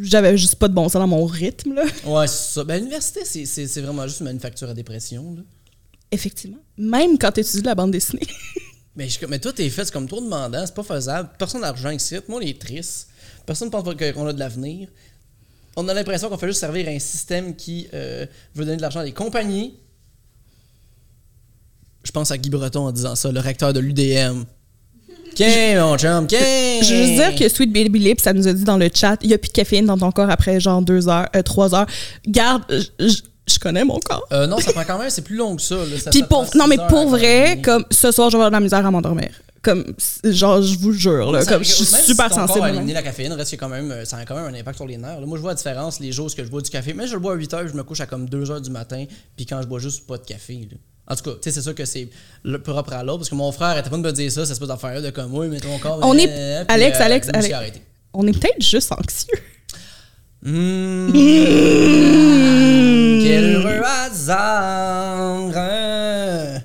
[0.00, 1.84] j'avais juste pas de bon sens dans mon rythme là.
[2.06, 2.64] Ouais, c'est ça.
[2.64, 5.42] Ben, l'université, c'est- c'est c'est vraiment juste une manufacture à dépression, là.
[6.10, 6.58] Effectivement.
[6.78, 8.26] Même quand tu étudies de la bande dessinée.
[8.96, 11.30] Mais, je- mais toi, t'es fait, comme trop demandant, c'est pas faisable.
[11.38, 12.16] Personne n'a d'argent ici.
[12.26, 13.08] Moi, on est triste.
[13.46, 14.88] Personne ne pense qu'on a de l'avenir.
[15.76, 18.26] On a l'impression qu'on fait juste servir un système qui euh,
[18.56, 19.74] veut donner de l'argent à des compagnies.
[22.02, 24.44] Je pense à Guy Breton en disant ça, le recteur de l'UDM.
[25.38, 26.38] Qu'un, mon chum, qu'un!
[26.82, 29.16] Je veux juste dire que Sweet Baby Lip, ça nous a dit dans le chat,
[29.22, 31.74] il y a plus de caféine dans ton corps après genre deux heures, euh, trois
[31.74, 31.86] heures.
[32.26, 32.62] Garde,
[32.98, 34.26] je- connais mon corps.
[34.32, 35.74] Euh, non, ça prend quand même, c'est plus long que ça.
[35.76, 35.82] Là.
[35.98, 38.56] Ça- Puis ça pour, non mais pour vrai, comme ce soir je vais avoir de
[38.56, 39.30] la misère à m'endormir.
[39.62, 39.84] Comme
[40.24, 42.68] genre je vous jure là, Ça comme je que suis super si ton corps sensible.
[42.68, 44.86] éliminé la caféine, reste que quand même, euh, ça a quand même un impact sur
[44.86, 45.20] les nerfs.
[45.20, 45.26] là.
[45.26, 46.94] Moi, je vois la différence les jours où je bois du café.
[46.94, 48.70] Mais je le bois à 8 heures, je me couche à comme 2 heures du
[48.70, 49.04] matin,
[49.36, 50.68] puis quand je bois juste pas de café.
[50.70, 50.76] là.
[51.10, 52.08] En tout cas, tu sais, c'est sûr que c'est
[52.44, 54.52] le propre à l'autre, parce que mon frère était pas de me dire ça, cette
[54.52, 55.98] espèce d'affaire de comme, oui, mais ton corps.
[56.02, 57.78] On est- euh, puis, Alex, euh, Alex, Alex.
[58.12, 59.38] On est peut-être juste anxieux.
[60.42, 61.12] Mmh.
[63.22, 65.50] Quel heureux hasard!
[65.56, 66.60] hein?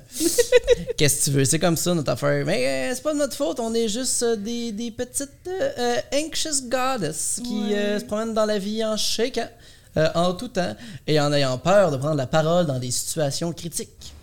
[0.96, 1.44] Qu'est-ce que tu veux?
[1.44, 2.44] C'est comme ça notre affaire.
[2.46, 5.96] Mais euh, c'est pas de notre faute, on est juste euh, des, des petites euh,
[6.14, 9.48] anxious goddess qui se promènent dans la vie en shakeant,
[9.96, 10.76] euh, en tout temps,
[11.06, 14.13] et en ayant peur de prendre la parole dans des situations critiques.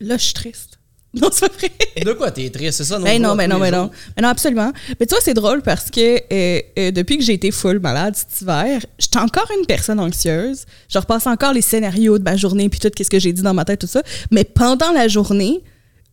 [0.00, 0.78] Là je suis triste.
[1.20, 2.04] Non c'est pas vrai.
[2.04, 2.78] De quoi t'es triste?
[2.78, 2.96] C'est ça?
[2.96, 3.90] nos Ben non, ben tous non, ben non.
[4.16, 4.72] Ben non, absolument.
[5.00, 6.00] Mais tu vois, c'est drôle parce que
[6.32, 10.66] euh, euh, depuis que j'ai été full malade cet hiver, j'étais encore une personne anxieuse.
[10.88, 13.54] Je repasse encore les scénarios de ma journée puis tout, qu'est-ce que j'ai dit dans
[13.54, 14.02] ma tête, tout ça.
[14.30, 15.64] Mais pendant la journée,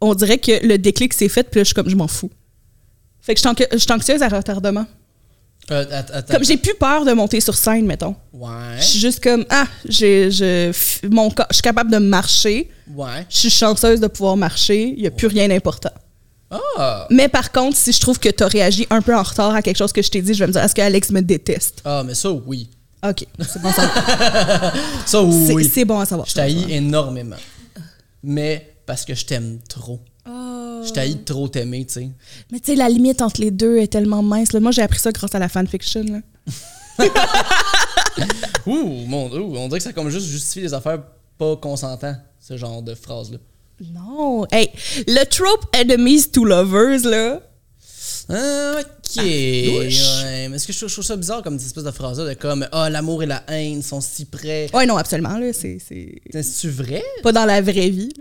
[0.01, 2.31] on dirait que le déclic s'est fait puis là, je suis comme, je m'en fous.
[3.21, 4.87] Fait que je suis anxieuse à retardement.
[5.71, 6.33] Euh, attends.
[6.33, 8.15] Comme j'ai plus peur de monter sur scène, mettons.
[8.31, 8.77] Ouais.
[8.77, 10.71] Je suis juste comme, ah, j'ai, je,
[11.07, 12.69] mon je suis capable de marcher.
[12.93, 13.25] Ouais.
[13.29, 14.93] Je suis chanceuse de pouvoir marcher.
[14.95, 15.91] Il n'y a plus rien d'important.
[16.49, 17.07] Ah!
[17.09, 19.61] Mais par contre, si je trouve que tu as réagi un peu en retard à
[19.61, 21.81] quelque chose que je t'ai dit, je vais me dire est-ce que Alex me déteste?
[21.83, 22.69] Ah, mais ça, oui.
[23.05, 24.73] OK, c'est bon à savoir.
[25.05, 25.69] Ça, oui.
[25.71, 26.27] C'est bon à savoir.
[26.27, 27.35] Je t'haïs énormément.
[28.23, 29.99] Mais parce que je t'aime trop.
[30.87, 32.09] Je t'haïs de trop t'aimer, tu sais.
[32.51, 34.53] Mais tu sais, la limite entre les deux est tellement mince.
[34.53, 34.59] là.
[34.59, 36.03] Moi, j'ai appris ça grâce à la fanfiction.
[36.03, 36.19] Là.
[38.65, 40.99] Ouh, mon ouh, on dirait que ça comme juste justifie les affaires
[41.37, 43.37] pas consentants, ce genre de phrase-là.
[43.93, 44.47] Non.
[44.51, 44.69] Hey,
[45.07, 47.41] le trope enemies to lovers, là.
[48.29, 49.15] Ah, ok.
[49.23, 50.47] ouais.
[50.49, 52.33] Mais est-ce que je trouve, je trouve ça bizarre comme cette espèce de phrase-là de
[52.33, 54.67] comme Ah, l'amour et la haine sont si près.
[54.73, 55.37] Ouais, non, absolument.
[55.37, 55.53] Là.
[55.53, 57.01] C'est, c'est C'est-tu vrai?
[57.23, 58.11] pas dans la vraie vie.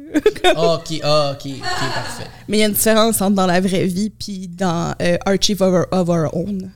[0.44, 2.26] Ah, ok, ah, ok, ok, parfait.
[2.48, 5.60] Mais il y a une différence entre dans la vraie vie puis dans euh, Archive
[5.62, 6.70] of Our, of Our Own.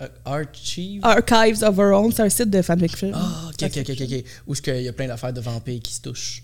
[0.00, 1.00] Euh, Archive?
[1.04, 3.12] Archives of Our Own, c'est un site de fanfiction.
[3.14, 4.24] Ah, ok, ok, ok, ok.
[4.46, 6.42] Où est-ce qu'il y a plein d'affaires de vampires qui se touchent?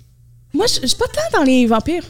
[0.52, 2.04] Moi, je je suis pas tant dans les vampires.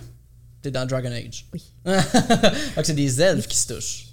[0.61, 1.47] T'es dans Dragon Age.
[1.55, 1.63] Oui.
[1.85, 4.08] Donc c'est des elfes qui se touchent.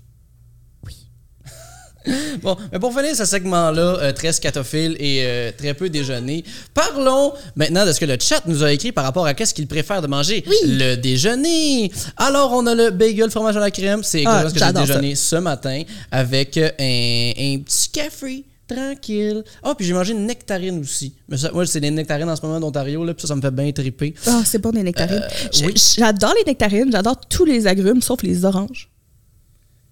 [2.41, 7.33] Bon, mais pour finir ce segment-là, euh, très scatophile et euh, très peu déjeuner, parlons
[7.55, 10.01] maintenant de ce que le chat nous a écrit par rapport à qu'est-ce qu'il préfère
[10.01, 10.43] de manger.
[10.47, 10.55] Oui.
[10.65, 11.91] Le déjeuner.
[12.17, 14.03] Alors, on a le bagel fromage à la crème.
[14.03, 14.73] C'est exactement Ah, ce que j'ai ça.
[14.73, 19.43] déjeuné ce matin avec euh, un, un petit café tranquille.
[19.63, 21.13] Ah, puis j'ai mangé une nectarine aussi.
[21.29, 23.41] Mais ça, moi, c'est des nectarines en ce moment d'Ontario, là, puis ça, ça me
[23.41, 24.13] fait bien triper.
[24.27, 25.21] Ah, c'est bon, des nectarines.
[25.23, 25.73] Euh, oui.
[25.97, 28.89] J'adore les nectarines, j'adore tous les agrumes sauf les oranges.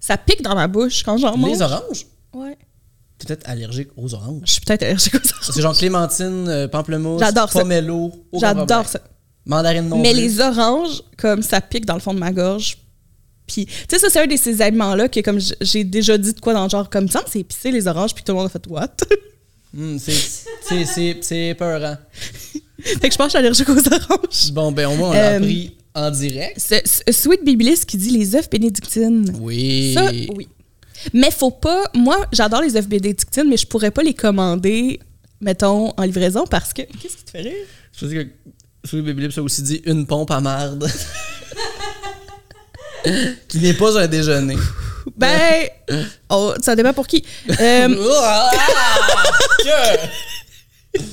[0.05, 1.51] Ça pique dans ma bouche quand j'en mange.
[1.51, 2.05] Les oranges?
[2.33, 2.57] Ouais.
[3.17, 4.41] T'es peut-être allergique aux oranges.
[4.45, 5.49] Je suis peut-être allergique aux oranges.
[5.53, 7.59] C'est genre clémentine, euh, pamplemousse, J'adore ça.
[7.61, 8.11] pomelo.
[8.33, 8.99] J'adore ça.
[9.45, 10.21] Mandarine non Mais plus.
[10.21, 12.77] les oranges, comme ça pique dans le fond de ma gorge.
[13.47, 16.33] Puis, tu sais, ça, c'est un de ces aliments-là que, comme j- j'ai déjà dit
[16.33, 18.47] de quoi dans le genre, comme ça, c'est épicé les oranges, puis tout le monde
[18.47, 18.87] a fait what?
[19.75, 21.97] Hmm, c'est- c'est- c'est c'est épeurant.
[22.83, 24.51] fait que je pense que je suis allergique aux oranges.
[24.51, 26.58] Bon, ben au moins, on l'a Euh, appris en direct?
[26.58, 29.36] C'est Sweet Babyliss qui dit les œufs bénédictines.
[29.39, 29.93] Oui.
[29.93, 30.47] Ça, oui.
[31.13, 31.84] Mais faut pas.
[31.93, 34.99] Moi, j'adore les œufs bénédictines, mais je pourrais pas les commander,
[35.41, 36.84] mettons, en livraison parce que.
[36.84, 37.65] Qu'est-ce qui te fait rire?
[37.97, 38.29] Je sais que
[38.88, 40.89] Sweet Baby Lips a aussi dit une pompe à marde.
[43.47, 44.56] qui n'est pas un déjeuner.
[45.17, 45.67] Ben,
[46.29, 47.23] oh, ça dépend pour qui.
[47.60, 47.89] Euh,
[50.95, 51.03] Ah!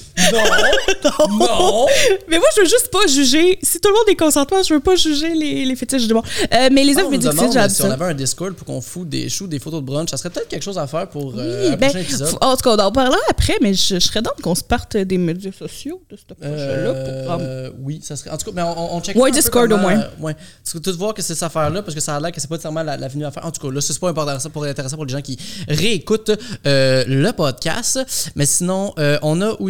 [1.03, 1.39] Non!
[1.39, 1.87] Non!
[2.29, 3.59] mais moi, je veux juste pas juger.
[3.63, 6.25] Si tout le monde est consentement, je veux pas juger les, les fétiches du monde.
[6.53, 8.81] Euh, mais les Ah, nous bénédictines, demande j'adore si on avait un Discord pour qu'on
[8.83, 11.35] foute des choux, des photos de brunch, ça serait peut-être quelque chose à faire pour
[11.39, 12.35] euh, Oui, un ben, prochain épisode.
[12.41, 14.97] en tout cas, on en parlera après, mais je, je serais donc qu'on se parte
[14.97, 17.45] des médias sociaux de ce projet-là pour prendre.
[17.47, 18.31] Euh, oui, ça serait.
[18.31, 20.05] En tout cas, mais on, on check Ouais, Discord au moins.
[20.21, 20.37] ouais.
[20.71, 22.49] Tu peux tout voir que c'est cette affaire-là parce que ça a l'air que c'est
[22.49, 23.47] pas nécessairement la- l'avenue à faire.
[23.47, 25.39] En tout cas, là, c'est pas important ça pour intéressant pour les gens qui
[25.69, 26.33] réécoutent
[26.65, 27.99] le podcast.
[28.37, 29.70] Mais sinon, on a aussi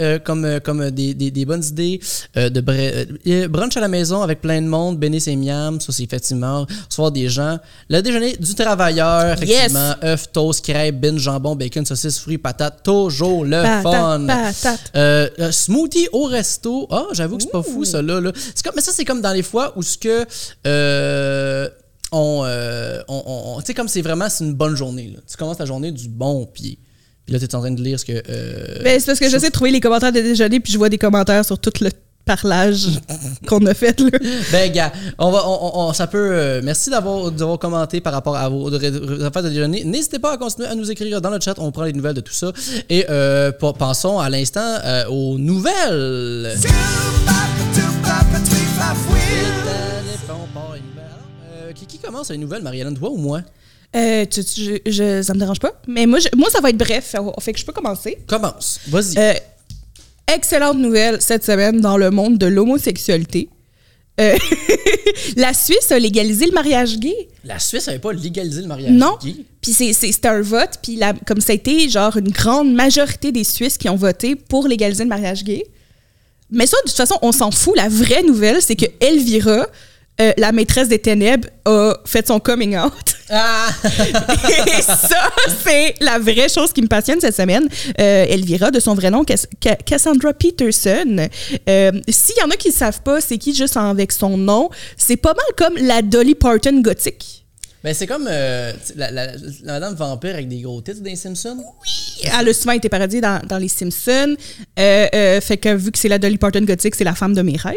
[0.00, 2.00] euh, comme, euh, comme des, des, des bonnes idées
[2.36, 5.80] euh, de euh, brunch à la maison avec plein de monde, bénis et miam.
[5.80, 7.58] Ça, c'est effectivement recevoir des gens.
[7.88, 9.94] Le déjeuner du travailleur, effectivement.
[10.04, 12.82] œufs, toast, crêpes, bin, jambon, bacon, saucisse, fruits, patates.
[12.82, 14.26] Toujours le fun.
[14.26, 14.92] Patate,
[15.52, 16.86] smoothie au resto.
[16.90, 18.20] Ah, j'avoue que c'est pas fou, ça, là.
[18.20, 18.32] là.
[18.34, 20.24] C'est comme, mais ça, c'est comme dans les fois où ce que.
[22.10, 25.12] on, euh, on, on- on- tu sais, comme c'est vraiment c'est une bonne journée.
[25.14, 25.20] Là.
[25.30, 26.78] Tu commences ta journée du bon pied.
[27.28, 28.12] Puis là, tu es en train de lire ce que.
[28.26, 30.88] euh, Ben, c'est parce que j'essaie de trouver les commentaires de déjeuner, puis je vois
[30.88, 31.90] des commentaires sur tout le
[32.24, 32.86] parlage
[33.46, 34.00] qu'on a fait.
[34.00, 34.18] Là.
[34.50, 36.30] Ben, gars, on va, on, ça peut.
[36.32, 39.84] euh, merci d'avoir, d'avoir commenté par rapport à vos affaires de déjeuner.
[39.84, 41.52] N'hésitez pas à continuer à nous écrire dans le chat.
[41.58, 42.50] On prend les nouvelles de tout ça.
[42.88, 46.54] Et euh, pensons à l'instant euh, aux nouvelles.
[50.96, 51.28] Alors,
[51.68, 53.40] euh, qui, qui commence les nouvelles, Marie-Hélène, toi ou moi?
[53.96, 55.72] Euh, tu- tu- je, je- ça me dérange pas.
[55.86, 57.14] Mais moi, je- moi, ça va être bref.
[57.40, 58.18] Fait que je peux commencer.
[58.26, 58.80] Commence.
[58.88, 59.18] Vas-y.
[59.18, 59.32] Euh,
[60.32, 63.48] excellente nouvelle cette semaine dans le monde de l'homosexualité.
[64.20, 64.36] Euh,
[65.36, 67.28] la Suisse a légalisé le mariage gay.
[67.44, 69.16] La Suisse n'avait pas légalisé le mariage Non.
[69.22, 69.36] gay?
[69.62, 70.78] Puis c'est- un vote.
[70.82, 74.66] Puis comme ça a été genre une grande majorité des Suisses qui ont voté pour
[74.68, 75.64] légaliser le mariage gay.
[76.50, 77.76] Mais ça, de toute façon, on s'en fout.
[77.76, 79.66] La vraie nouvelle, c'est que Elvira,
[80.20, 82.92] euh, la maîtresse des ténèbres, a fait son coming out.
[83.30, 83.68] Ah!
[84.78, 85.30] Et ça,
[85.64, 87.68] c'est la vraie chose qui me passionne cette semaine.
[88.00, 91.28] Euh, Elvira, de son vrai nom, Cass- Ca- Cassandra Peterson.
[91.68, 94.70] Euh, S'il y en a qui ne savent pas c'est qui juste avec son nom,
[94.96, 97.44] c'est pas mal comme la Dolly Parton gothique.
[97.84, 101.58] ben, c'est comme euh, la, la- la madame vampire avec des gros titres des Simpsons.
[102.40, 104.36] Elle a souvent été parodiée dans, dans Les Simpsons.
[104.76, 107.76] Fait que vu que c'est la Dolly Parton gothique, c'est la femme de mes rêves.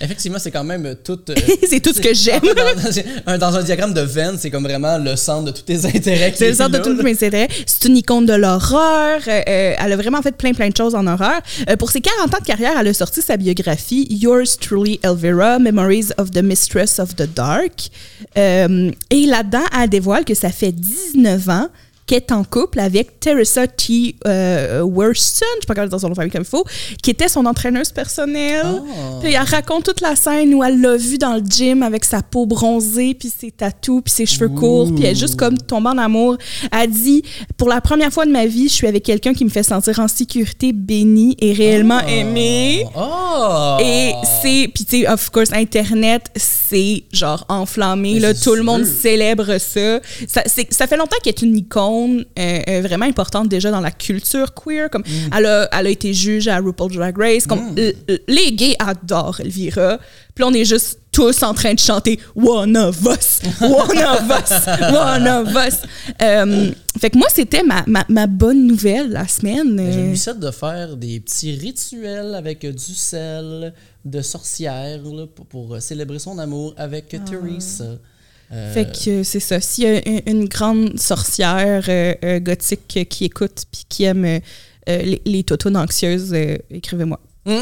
[0.00, 1.18] Effectivement, c'est quand même tout.
[1.30, 1.34] euh,
[1.68, 2.40] c'est tout ce que j'aime.
[2.42, 5.86] dans, un- dans un diagramme de Venn, c'est comme vraiment le centre de tous tes
[5.86, 6.34] intérêts.
[6.36, 7.48] C'est le centre de tous mes intérêts.
[7.64, 9.20] C'est une icône de l'horreur.
[9.26, 11.40] Euh, euh, elle a vraiment fait plein, plein de choses en horreur.
[11.70, 15.58] Euh, pour ses 40 ans de carrière, elle a sorti sa biographie Yours Truly Elvira,
[15.58, 17.88] Memories of the Mistress of the Dark.
[18.36, 21.68] Et là-dedans, elle dévoile que ça fait 19 ans
[22.06, 24.16] qu'elle est en couple avec Teresa T.
[24.26, 26.64] Euh, Worston, je sais pas comment dire son nom famille comme il faut,
[27.02, 28.62] qui était son entraîneuse personnelle.
[28.66, 29.18] Ah.
[29.22, 32.22] Puis elle raconte toute la scène où elle l'a vu dans le gym avec sa
[32.22, 35.88] peau bronzée, puis ses tatous, puis ses cheveux courts, puis elle est juste comme tombée
[35.88, 36.36] en amour.
[36.70, 37.22] Elle dit
[37.56, 39.98] Pour la première fois de ma vie, je suis avec quelqu'un qui me fait sentir
[39.98, 42.10] en sécurité, béni et réellement Ah.
[42.10, 42.84] aimé.
[42.96, 43.76] Oh!
[43.80, 44.12] Et
[44.42, 49.56] c'est, puis tu sais, of course, Internet, c'est genre enflammé, là, tout le monde célèbre
[49.58, 50.00] ça.
[50.28, 53.90] Ça, ça fait longtemps qu'elle est une icône euh, euh, vraiment importante déjà dans la
[53.90, 54.90] culture queer.
[54.90, 55.34] Comme Mm.
[55.36, 57.46] elle, a, elle a été juge à RuPaul's Drag Race.
[57.46, 59.98] Comme l- l- les gays adorent Elvira.
[60.34, 64.66] Puis on est juste tous en train de chanter One of Us, One of Us,
[64.92, 65.78] One of Us.
[66.20, 69.78] Euh, fait que moi, c'était ma, ma, ma bonne nouvelle la semaine.
[69.78, 73.72] Euh, lui souhaite de faire des petits rituels avec du sel
[74.04, 77.84] de sorcière là, pour, pour, euh, célébrer son amour avec Teresa.
[78.52, 79.60] Euh, Fait que c'est ça.
[79.60, 84.40] S'il y a une, grande sorcière euh, euh, gothique qui écoute puis qui aime
[84.86, 85.44] les, les
[85.76, 86.34] anxieuses,
[86.70, 87.20] écrivez-moi.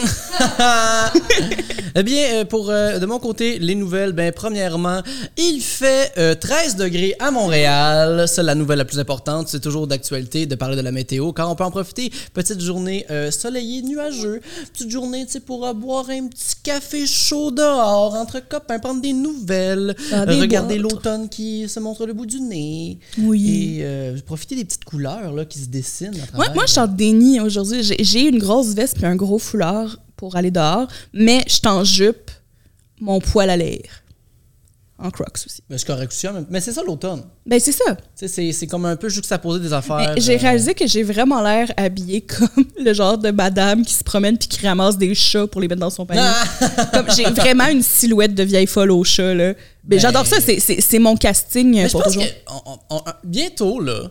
[1.95, 5.01] eh bien, euh, pour euh, de mon côté, les nouvelles, ben premièrement,
[5.37, 8.27] il fait euh, 13 degrés à Montréal.
[8.29, 9.49] C'est la nouvelle la plus importante.
[9.49, 12.11] C'est toujours d'actualité de parler de la météo, car on peut en profiter.
[12.33, 14.41] Petite journée euh, soleillée, nuageux.
[14.73, 19.13] Petite journée, tu sais, pour boire un petit café chaud dehors, entre copains, prendre des
[19.13, 22.99] nouvelles, Ah, des regarder l'automne qui se montre le bout du nez.
[23.19, 23.81] Oui.
[23.81, 23.85] Et
[24.27, 26.55] profiter des petites couleurs là, qui se dessinent à Moi, travers.
[26.55, 27.83] moi je suis en déni aujourd'hui.
[27.83, 29.72] J'ai- J'ai une grosse veste puis un gros foulard
[30.17, 32.31] pour aller dehors, mais je suis en jupe,
[33.01, 33.81] mon poil à l'air.
[34.99, 35.65] En crocs aussi.
[35.69, 37.25] Mais c'est correct aussi, mais c'est ça l'automne.
[37.45, 37.97] Ben, c'est ça.
[38.15, 40.13] C'est- c'est comme un peu juxtaposer des affaires.
[40.15, 43.95] Mais J'ai euh, réalisé que j'ai vraiment l'air habillée comme le genre de madame qui
[43.95, 46.23] se promène puis qui ramasse des chats pour les mettre dans son panier.
[46.23, 46.87] Ah!
[46.95, 49.49] Comme j'ai vraiment une silhouette de vieille folle au chat là.
[49.49, 52.79] Mais Ben- j'adore ça, c'est- c'est c'est mon casting Mais je pour pense que on-
[52.91, 54.09] on- on- bientôt, là,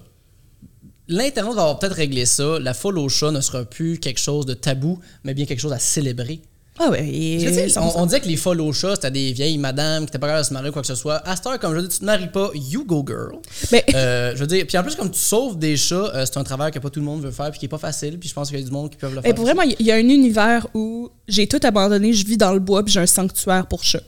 [1.11, 2.57] l'Internet va peut-être réglé ça.
[2.59, 5.73] La folle au chat ne sera plus quelque chose de tabou, mais bien quelque chose
[5.73, 6.41] à célébrer.
[6.79, 10.05] Ah ouais, et- on, on disait que les folles au chat, c'était des vieilles madames
[10.05, 11.17] qui étaient pas capables de se marier ou quoi que ce soit.
[11.27, 13.39] À cette heure, comme je dis, tu te maries pas, you go girl.
[13.71, 16.37] Mais- Euh, je veux dire, puis en plus, comme tu sauves des chats, euh, c'est
[16.37, 18.17] un travail que pas tout le monde veut faire puis qui est pas facile.
[18.17, 19.35] Puis je pense qu'il y a du monde qui peuvent le Mais faire.
[19.35, 22.59] pour vraiment, il y a un univers où j'ai tout abandonné, je vis dans le
[22.59, 23.99] bois puis j'ai un sanctuaire pour chats.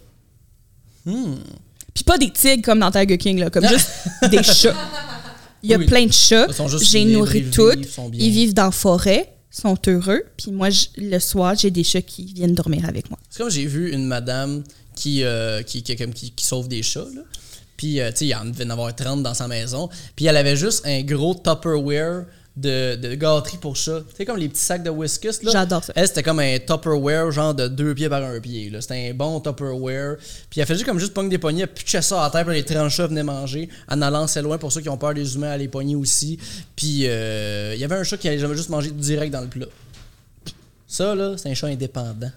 [1.05, 1.35] Hmm.
[1.93, 3.89] Puis pas des tigres comme dans Tiger King là, comme juste
[4.31, 4.73] des chats.
[5.63, 5.85] Il y a Oui.
[5.85, 6.47] plein de chats.
[6.81, 7.87] J'ai nourri toutes.
[8.13, 10.23] Ils vivent dans la forêt, sont heureux.
[10.37, 13.17] Puis moi, je- le soir, j'ai des chats qui viennent dormir avec moi.
[13.29, 14.63] C'est comme j'ai vu une madame
[14.95, 17.07] qui, euh, qui, qui, qui sauve des chats.
[17.15, 17.21] Là.
[17.77, 19.89] Puis, euh, tu sais, il y en devait en avoir 30 dans sa maison.
[20.15, 24.01] Puis, elle avait juste un gros Tupperware de, de gâterie pour chats.
[24.09, 25.39] Tu sais, comme les petits sacs de whiskas.
[25.43, 25.51] là.
[25.51, 25.93] J'adore ça.
[25.95, 28.69] Elle, c'était comme un Tupperware, genre de deux pieds par un pied.
[28.69, 28.79] là.
[28.79, 30.17] C'était un bon Tupperware.
[30.49, 32.55] Puis, elle faisait juste comme juste pogner des poignées, elle pitchait ça à terre, puis
[32.55, 33.69] les tranchats venaient manger.
[33.89, 36.37] En allant assez loin, pour ceux qui ont peur des humains, à les pogner aussi.
[36.75, 39.47] Puis, euh, il y avait un chat qui allait jamais juste manger direct dans le
[39.47, 39.65] plat.
[40.87, 42.29] Ça, là, c'est un chat indépendant.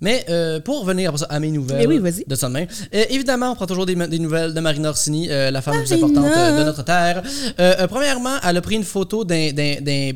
[0.00, 2.24] Mais euh, pour revenir à mes nouvelles oui, vas-y.
[2.26, 5.28] de ça de même, euh, évidemment, on prend toujours des, des nouvelles de Marina Orsini,
[5.30, 7.22] euh, la femme la plus importante de notre terre.
[7.88, 9.50] Premièrement, elle a pris une photo d'un-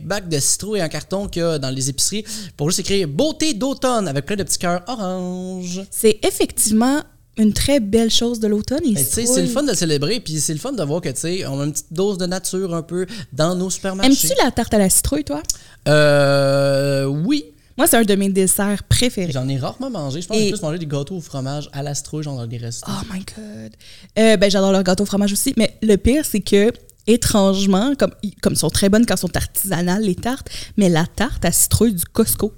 [0.02, 2.24] bac de citrouilles en carton qu'il y a dans les épiceries
[2.56, 5.82] pour juste écrire «Beauté d'automne» avec plein de petits cœurs orange.
[5.90, 7.02] C'est effectivement
[7.36, 8.78] une très belle chose de l'automne.
[8.84, 9.26] citrouilles.
[9.26, 11.46] c'est le fun de le célébrer, puis c'est le fun de voir que, tu sais,
[11.46, 14.12] on a une petite dose de nature un peu dans nos supermarchés.
[14.12, 15.42] Aimes-tu la tarte à la citrouille, toi?
[15.88, 17.46] Euh, oui.
[17.76, 19.32] Moi, c'est un de mes desserts préférés.
[19.32, 20.20] J'en ai rarement mangé.
[20.22, 22.46] Je pense que j'ai plus mangé des gâteaux au fromage à la citrouille, genre dans
[22.46, 22.88] des restos.
[22.88, 23.72] Oh my God.
[24.18, 25.54] Euh, ben, j'adore leur gâteau au fromage aussi.
[25.56, 26.72] Mais le pire, c'est que,
[27.06, 31.04] étrangement, comme, comme ils sont très bonnes quand elles sont artisanales, les tartes, mais la
[31.06, 32.52] tarte à citrouille du Costco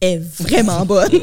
[0.00, 1.20] est vraiment bonne.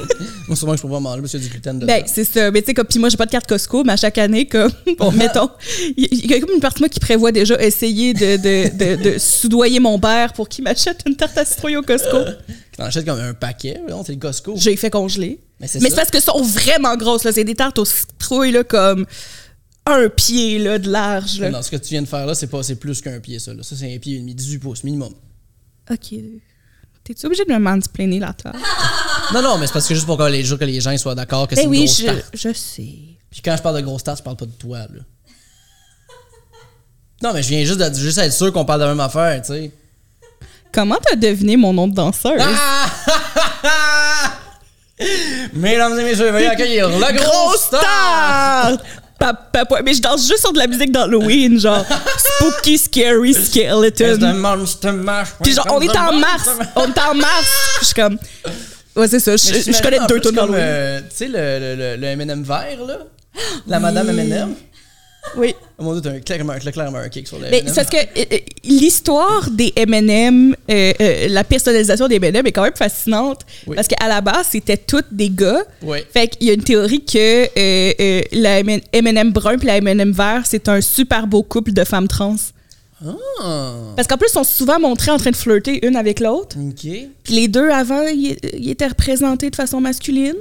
[0.48, 1.88] Moi, souvent, je peux pas manger parce qu'il y a du gluten dedans.
[1.88, 2.50] ben, c'est ça.
[2.52, 4.46] Mais tu sais, comme, puis moi, j'ai pas de carte Costco, mais à chaque année,
[4.46, 5.50] comme, bon, mettons,
[5.98, 9.04] il y, a comme une partie de moi qui prévoit déjà essayer de, de, de,
[9.04, 12.18] de soudoyer mon père pour qu'il m'achète une tarte à citrouille au Costco.
[12.78, 14.04] Tu en achètes comme un paquet, non?
[14.06, 14.54] C'est le Costco.
[14.56, 15.42] J'ai fait congeler.
[15.60, 17.32] Mais c'est c'est parce que sont vraiment grosses, là.
[17.32, 19.06] C'est des tartes aux citrouilles, là, comme
[19.88, 21.50] un pied, là, de large, là.
[21.50, 23.54] Non, ce que tu viens de faire là, c'est pas c'est plus qu'un pied, ça.
[23.54, 23.64] Là.
[23.64, 25.14] Ça, c'est un pied et demi, 18 pouces minimum.
[25.90, 26.14] OK.
[27.04, 28.60] T'es-tu obligé de me mansplainer la table?
[29.34, 31.50] Non, non, mais c'est parce que juste pour que les, que les gens soient d'accord
[31.50, 32.26] que c'est Ben une oui, grosse je, tarte.
[32.34, 32.94] je sais.
[33.30, 35.02] Puis quand je parle de grosse tarte, je parle pas de toi, là.
[37.22, 39.42] Non, mais je viens juste, de, juste être sûr qu'on parle de la même affaire,
[39.42, 39.72] tu sais.
[40.72, 42.40] Comment t'as deviné mon nom de danseuse?
[42.42, 42.88] Ah!
[45.54, 48.82] Mesdames et messieurs, veuillez accueillir la grosse Grosse tarte!
[49.20, 49.40] tarte!
[49.52, 51.84] Pa- Mais je danse juste sur de la musique d'Halloween, genre
[52.18, 54.18] spooky, scary skeleton.
[55.44, 56.50] Puis genre, on est en mars!
[56.76, 57.48] On est en mars!
[57.82, 58.18] Je suis comme.
[58.96, 59.36] Ouais, c'est ça.
[59.36, 60.56] Je, connais deux comme, d'Halloween.
[60.60, 62.98] euh, Tu sais, le, le, le, le M&M vert, là?
[63.68, 64.56] La madame M&M?
[65.36, 65.54] Oui.
[65.78, 67.68] Oh mon dieu, t'as un, clairement, clairement un kick sur le Mais M&M.
[67.68, 72.52] c'est parce que euh, euh, l'histoire des M&M, euh, euh, la personnalisation des M&M est
[72.52, 73.42] quand même fascinante.
[73.68, 73.76] Oui.
[73.76, 75.64] Parce qu'à la base, c'était toutes des gars.
[75.84, 76.00] Oui.
[76.12, 77.48] Fait qu'il y a une théorie que
[78.36, 82.36] la M&M brun puis la M&M vert, c'est un super beau couple de femmes trans.
[83.06, 86.58] Ah, Parce qu'en plus, ils sont souvent montrés en train de flirter une avec l'autre.
[86.60, 86.92] ok.
[87.24, 90.34] Puis les deux, avant, ils ils étaient représentés de façon masculine.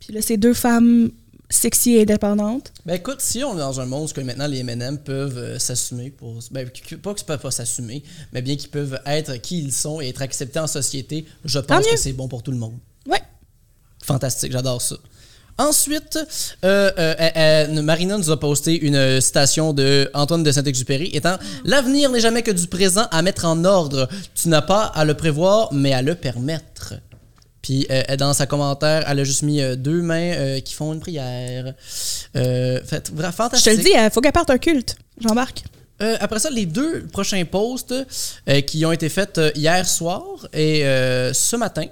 [0.00, 1.10] Puis là, c'est deux femmes
[1.50, 2.72] sexy et indépendantes.
[2.86, 6.10] Ben écoute, si on est dans un monde où maintenant les M&M peuvent euh, s'assumer
[6.10, 6.38] pour...
[6.52, 6.68] Ben,
[7.02, 10.22] pas qu'ils peuvent pas s'assumer, mais bien qu'ils peuvent être qui ils sont et être
[10.22, 12.78] acceptés en société, je pense que c'est bon pour tout le monde.
[13.06, 13.20] Ouais.
[14.02, 14.96] Fantastique, j'adore ça.
[15.58, 16.18] Ensuite,
[16.64, 22.20] euh, euh, Marina nous a posté une citation de Antoine de Saint-Exupéry étant L'avenir n'est
[22.20, 24.08] jamais que du présent à mettre en ordre.
[24.34, 26.94] Tu n'as pas à le prévoir, mais à le permettre.
[27.62, 30.92] Puis euh, dans sa commentaire, elle a juste mis euh, deux mains euh, qui font
[30.92, 31.74] une prière.
[32.32, 33.72] Fait, vra- Je fantastique.
[33.72, 34.96] te le dis, il faut qu'elle parte un culte.
[35.20, 35.64] J'embarque.
[36.20, 37.94] Après ça, les deux prochains posts
[38.66, 40.22] qui ont été faits hier soir
[40.54, 40.80] et
[41.34, 41.84] ce matin,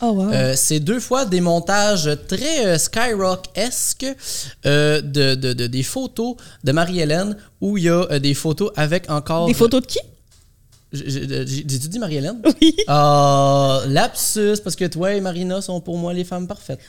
[0.00, 0.30] Oh, wow.
[0.54, 4.06] c'est deux fois des montages très Skyrock-esque
[4.64, 9.48] de, de- de- des photos de Marie-Hélène où il y a des photos avec encore.
[9.48, 9.98] Des photos de qui?
[10.92, 12.40] J'ai j'ai-tu dit Marie-Hélène?
[12.62, 12.76] Oui.
[12.86, 16.80] Ah, lapsus, parce que toi et Marina sont pour moi les femmes parfaites.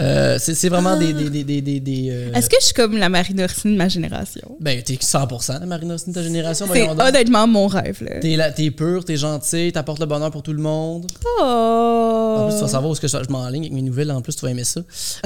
[0.00, 1.12] Euh, c'est vraiment des.
[1.12, 3.78] des, des, des, des- des, euh, Est-ce que je suis comme la Marine Orsini de
[3.78, 4.56] ma génération?
[4.60, 6.66] Ben, t'es 100% la Marina aussi de ta génération.
[6.72, 8.02] C'est honnêtement mon rêve.
[8.20, 11.06] T'es, là- t'es pur, t'es gentil, t'apportes le bonheur pour tout le monde.
[11.38, 12.36] Oh.
[12.38, 14.10] En plus, tu vas savoir où est-ce que je, je m'enligne avec mes nouvelles.
[14.12, 14.80] En plus, tu vas aimer ça.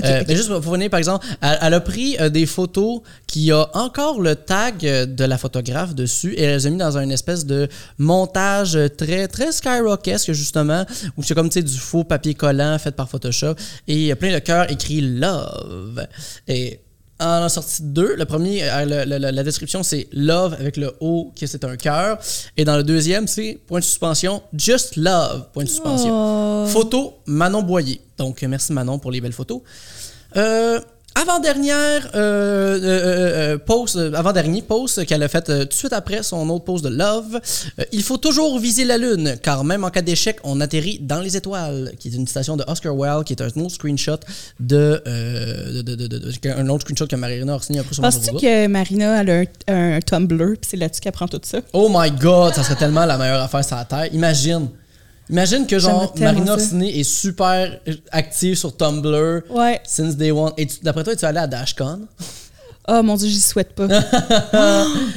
[0.04, 0.26] Euh, ok.
[0.28, 3.68] Mais juste pour venir, par exemple, elle, elle a pris euh, des photos qui a
[3.74, 7.12] encore le tag euh, de la photographe dessus et elle les a mis dans une
[7.12, 10.84] espèce de montage très, très skyrockesque, justement,
[11.16, 13.54] où c'est comme, tu sais, du faux papier collant fait par Photoshop
[13.86, 16.06] et plein de cœurs écrit Love.
[16.48, 16.80] Et
[17.18, 18.14] en a sorti deux.
[18.16, 21.64] Le premier, euh, le- le- le- la description, c'est Love avec le O, qui c'est
[21.64, 22.18] un cœur.
[22.56, 26.64] Et dans le deuxième, c'est point de suspension, Just Love, point de suspension.
[26.64, 26.66] Oh.
[26.66, 28.00] Photo, Manon Boyer.
[28.18, 29.60] Donc, merci Manon pour les belles photos.
[30.36, 30.78] Euh,
[31.20, 35.92] avant-dernière euh, euh, euh, euh, post, euh, avant-dernier post qu'elle a fait tout de suite
[35.92, 37.40] après son autre post de Love.
[37.92, 41.36] Il faut toujours viser la lune, car même en cas d'échec, on atterrit dans les
[41.36, 44.18] étoiles, qui est une citation de Oscar Wilde, qui est un autre screenshot
[44.60, 48.02] de, de, de- de- de- de- un autre screenshot que Marie-Réna Orsini a pris sur
[48.02, 51.58] Penses-tu que Marina elle a un, un Tumblr puis c'est là-dessus qu'elle prend tout ça?
[51.72, 54.12] Oh my god, ça serait tellement la meilleure affaire sur la Terre.
[54.12, 54.68] Imagine.
[55.28, 56.52] Imagine que genre Marina.
[56.52, 57.80] Orsini est super
[58.12, 59.80] active sur Tumblr Ouais.
[59.84, 60.52] since day one.
[60.56, 62.00] Et d'après toi, tu es allé à DashCon?
[62.88, 63.88] Oh mon dieu, j'y souhaite pas.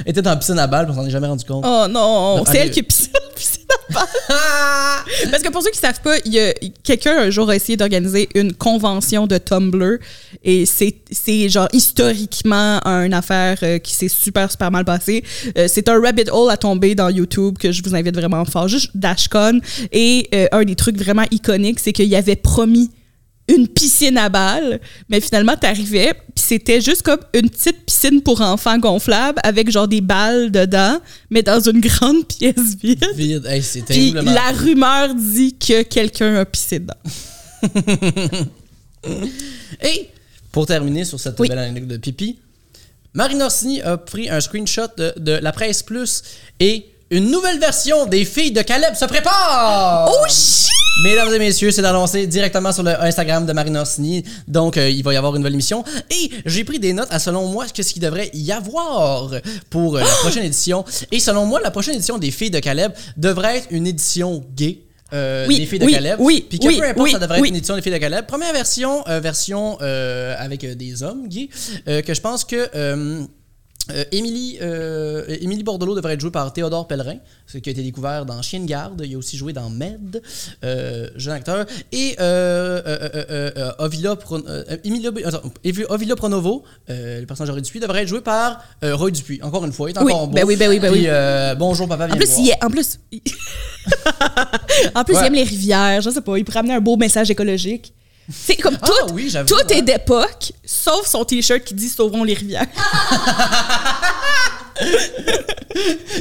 [0.06, 1.64] T'es dans la piscine à balles, on s'en est jamais rendu compte.
[1.68, 3.30] Oh non, Non, c'est elle qui la balle.
[5.32, 6.54] Parce que pour ceux qui savent pas, il y a
[6.84, 9.98] quelqu'un un jour a essayé d'organiser une convention de Tumblr
[10.44, 15.24] et c'est c'est genre historiquement une affaire euh, qui s'est super super mal passée.
[15.58, 18.68] Euh, c'est un rabbit hole à tomber dans YouTube que je vous invite vraiment fort.
[18.68, 19.60] Juste Dashcon
[19.92, 22.92] et euh, un des trucs vraiment iconiques, c'est qu'il y avait promis
[23.50, 24.80] une piscine à balles,
[25.10, 29.88] mais finalement t'arrivais puis c'était juste comme une petite piscine pour enfants gonflable avec genre
[29.88, 33.06] des balles dedans, mais dans une grande pièce vide.
[33.16, 33.46] Vide.
[33.46, 34.32] Hey, c'est terriblement.
[34.32, 36.94] la rumeur dit que quelqu'un a pissé dedans.
[39.82, 40.10] Et
[40.52, 41.48] pour terminer sur cette Oui.
[41.50, 42.40] belle anecdote de pipi,
[43.14, 46.24] Marine Orsini a pris un screenshot de, de la presse plus
[46.60, 50.08] et une nouvelle version des filles de Caleb se prépare.
[50.12, 50.70] Oh shit!
[50.98, 54.22] Mesdames et messieurs, c'est annoncé directement sur le Instagram de Marine Orsini.
[54.50, 55.86] Donc, euh, il va y avoir une nouvelle émission.
[56.12, 59.32] Et j'ai pris des notes à, selon moi, qu'est-ce qu'il devrait y avoir
[59.70, 60.84] pour euh, la prochaine édition.
[61.12, 64.80] Et selon moi, la prochaine édition des filles de Caleb devrait être une édition gay.
[65.14, 66.18] euh, Oui, des filles de oui, Caleb.
[66.20, 68.26] oui, Puis que oui, peu importe, ça devrait être une édition des filles de Caleb.
[68.26, 71.48] Première version, version avec des hommes gays,
[71.86, 73.26] que je pense que.
[73.92, 77.18] Euh, euh, Émilie, euh, Bordelot devrait être jouée par Théodore Pellerin,
[77.48, 79.02] ce qui a été découvert dans Chien de garde.
[79.06, 80.22] Il a aussi joué dans Med,
[80.64, 81.66] euh, jeune acteur.
[81.92, 82.16] Et
[83.80, 84.40] Ovila, Pro-
[84.84, 88.62] Emilia- attends, Evi- Ovila Pronovo, euh, le personnage de Roy Dupuis, devrait être joué par
[88.82, 89.40] Roy Dupuis.
[89.44, 90.36] Encore une fois, il est Oui, encore beau.
[90.36, 91.06] ben oui, ben oui, ben Puis, oui.
[91.10, 92.58] euh, bonjour papa, viens En plus, il voir.
[92.62, 93.22] est, en plus, il-
[94.96, 95.22] en plus, Ouais.
[95.24, 96.02] il aime les rivières.
[96.02, 97.94] Je sais pas, il pourrait amener un beau message écologique.
[98.32, 99.68] C'est comme Ah tout, oui, tout hein.
[99.70, 102.68] est d'époque, sauf son t-shirt qui dit Sauvons les rivières.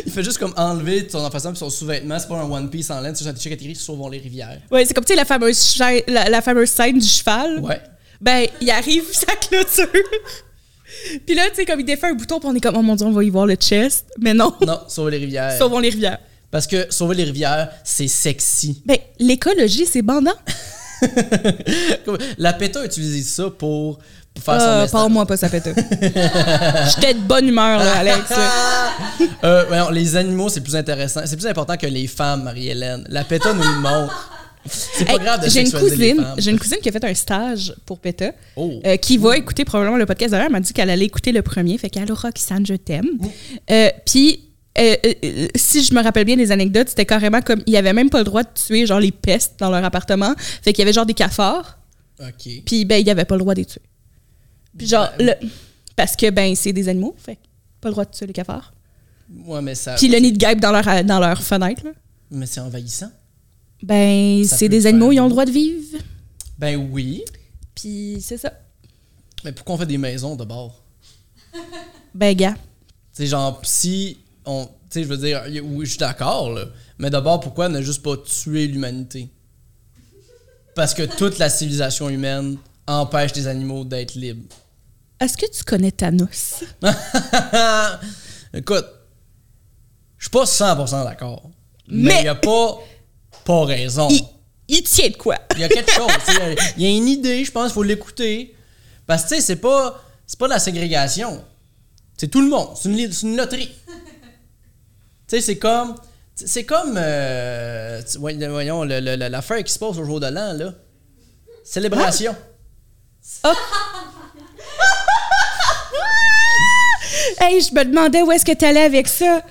[0.06, 2.18] Il fait juste comme enlever son puis son sous-vêtement.
[2.18, 4.61] C'est pas un One Piece en laine, c'est juste un t-shirt écrit Sauvons les rivières.
[4.70, 5.78] Ouais, c'est comme tu sais la fameuse
[6.09, 7.61] la, la fameuse scène du cheval.
[7.61, 7.80] Ouais.
[8.20, 9.86] Ben, il arrive sa clôture.
[11.26, 12.96] Puis là, tu sais, comme il défait un bouton, puis on est comme, oh mon
[12.96, 14.06] dieu, on va y voir le chest.
[14.18, 15.56] Mais non, Non, Sauver les rivières.
[15.59, 16.18] sauvons les rivières.
[16.50, 18.82] Parce que Sauver les rivières, c'est sexy.
[18.86, 20.32] Ben, l'écologie, c'est bandant.
[22.38, 23.99] La PETA a utilisé ça pour,
[24.40, 24.92] faire son Euh, message.
[24.92, 25.68] Parle-moi pas, ça pète.
[26.94, 28.32] J'étais de bonne humeur, là, Alex.
[29.44, 31.20] Euh, les animaux, c'est plus intéressant.
[31.24, 33.05] C'est plus important que les femmes, Marie-Hélène.
[33.09, 34.30] La PETA nous le montre.
[34.68, 37.14] C'est pas Hey, grave de j'ai une cousine, j'ai une cousine qui a fait un
[37.14, 38.72] stage pour PETA, Oh.
[38.84, 40.46] euh, qui va écouter probablement le podcast d'ailleurs.
[40.46, 43.07] Elle m'a dit qu'elle allait écouter le premier, fait qu'elle Roxane, je t'aime.
[43.70, 44.40] Euh, Puis
[44.76, 47.92] euh, euh, euh, si je me rappelle bien des anecdotes, c'était carrément comme il avait
[47.92, 50.82] même pas le droit de tuer genre les pestes dans leur appartement, fait qu'il y
[50.82, 51.78] avait genre des cafards,
[52.20, 52.48] OK.
[52.64, 53.82] puis ben il avait pas le droit de les tuer.
[54.76, 55.32] Puis genre le,
[55.96, 57.38] parce que ben c'est des animaux, fait
[57.80, 58.72] pas le droit de tuer les cafards.
[59.44, 59.94] Ouais, mais ça.
[59.94, 61.90] Puis le nid de guêpe dans leur dans leur fenêtre là.
[62.30, 63.10] Mais c'est envahissant.
[63.82, 65.98] Ben c'est des animaux, ils ont le droit de vivre.
[66.58, 67.24] Ben oui.
[67.74, 68.52] Puis c'est ça.
[69.44, 70.82] Mais pourquoi on fait des maisons d'abord?
[72.14, 72.56] Ben, gars.
[73.12, 74.18] Sais, genre, si
[74.49, 74.66] on.
[74.66, 76.64] Tu sais, je veux dire, oui, je suis d'accord, là.
[76.99, 79.28] Mais d'abord, pourquoi ne juste pas tuer l'humanité?
[80.74, 84.44] Parce que toute la civilisation humaine empêche les animaux d'être libres.
[85.20, 86.62] Est-ce que tu connais Thanos?
[88.55, 88.86] Écoute,
[90.16, 91.51] je suis pas 100% d'accord.
[91.88, 92.78] Mais il n'y a pas,
[93.44, 94.09] pas raison.
[94.11, 94.22] Il,
[94.68, 95.36] il tient de quoi?
[95.55, 96.09] Il y a quelque chose.
[96.76, 98.55] Il y a une idée, je pense, il faut l'écouter.
[99.07, 101.42] Parce que, tu sais, c'est pas, c'est pas de la ségrégation.
[102.16, 102.68] C'est tout le monde.
[102.76, 103.70] C'est une, li- c'est une loterie.
[105.29, 105.95] Tu sais, c'est comme.
[106.35, 106.95] C'est comme.
[106.97, 110.72] euh, voyons, l'affaire qui se passe au jour de l'an, là.
[111.64, 112.35] Célébration.
[117.41, 119.43] Hey, je me demandais où est-ce que t'allais avec ça.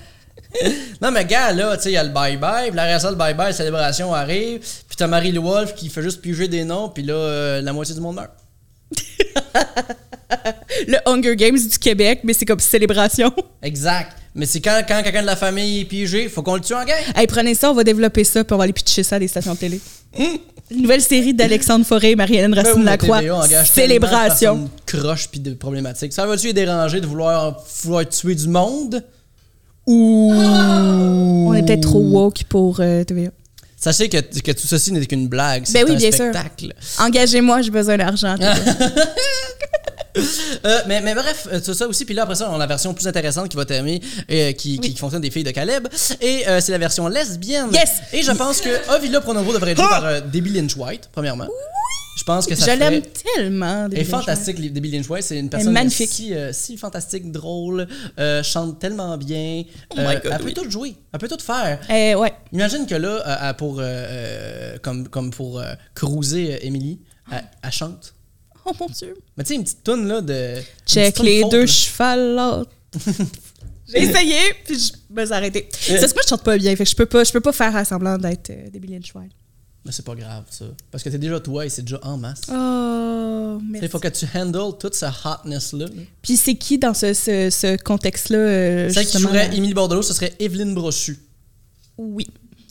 [1.00, 3.16] Non, mais gars, là, tu sais, il y a le bye-bye, puis la ça, le
[3.16, 7.02] bye-bye, la célébration arrive, puis t'as Marie-Lou Wolf qui fait juste piger des noms, puis
[7.02, 8.32] là, euh, la moitié du monde meurt.
[10.86, 13.32] Le Hunger Games du Québec, mais c'est comme célébration.
[13.62, 14.17] Exact.
[14.38, 16.84] Mais c'est quand, quand quelqu'un de la famille est pigé, faut qu'on le tue en
[16.84, 16.96] gang.
[17.16, 19.26] Hey, prenez ça, on va développer ça, puis on va aller pitcher ça à des
[19.28, 19.80] stations de télé.
[20.70, 23.18] Une nouvelle série d'Alexandre Forêt et Marie-Hélène Ben oui, Racine la Lacroix.
[23.20, 24.70] TVA engage tellement de Célébration.
[24.86, 26.12] croches puis de problématiques.
[26.12, 29.02] Ça va-tu les déranger de vouloir, vouloir tuer du monde?
[29.86, 30.32] Ou.
[30.34, 33.30] On est peut-être trop woke pour euh, TVA.
[33.76, 35.62] Sachez que, que tout ceci n'est qu'une blague.
[35.64, 36.24] C'est Ben oui, un bien sûr.
[36.30, 36.74] spectacle.
[37.00, 38.36] Engagez-moi, j'ai besoin d'argent.
[40.64, 42.04] Euh, mais, mais bref, euh, tout ça aussi.
[42.04, 44.00] Puis là, après ça, on a la version plus intéressante qui va terminer,
[44.30, 45.88] euh, qui, qui, qui fonctionne des filles de Caleb.
[46.20, 47.68] Et euh, c'est la version lesbienne.
[47.72, 47.90] Yes!
[48.12, 51.46] Et je pense que Ovila Pronovo devrait être jouée par euh, Debbie Lynch White, premièrement.
[52.18, 53.02] Je pense que ça Je l'aime
[53.36, 53.86] tellement.
[53.92, 55.22] Elle est fantastique, Debbie Lynch White.
[55.22, 56.10] C'est une personne magnifique.
[56.10, 57.86] Si, euh, si fantastique, drôle,
[58.18, 59.62] euh, chante tellement bien.
[59.90, 60.54] Oh my Euh, God, elle peut oui.
[60.54, 60.96] tout jouer.
[61.12, 61.78] Elle peut tout faire.
[61.88, 62.32] Euh, ouais.
[62.52, 66.98] Imagine que là, euh, pour, euh, euh, comme, comme pour euh, cruiser euh, Emily,
[67.30, 68.14] elle, elle chante.
[68.68, 69.14] Oh mon Dieu.
[69.36, 70.56] Mais tu sais, une petite toune là de.
[70.86, 71.66] Check les folk, deux là.
[71.66, 72.64] chevals.
[73.88, 75.66] J'ai essayé, puis je me suis arrêtée.
[75.72, 77.40] C'est ce que moi, je chante pas bien, fait que je peux pas, je peux
[77.40, 79.32] pas faire à semblant d'être euh, Debbie Lynch White.
[79.84, 80.66] Mais c'est pas grave, ça.
[80.90, 82.42] Parce que t'es déjà toi et c'est déjà en masse.
[82.50, 83.88] Oh, Il merci.
[83.88, 85.86] faut que tu handles toute ce hotness-là.
[86.20, 88.36] Puis c'est qui dans ce, ce, ce contexte-là?
[88.38, 89.56] euh, Celle qui jouerait?
[89.56, 91.18] Émilie Bordelot, ce serait Evelyne Brochu.
[91.96, 92.26] Oui.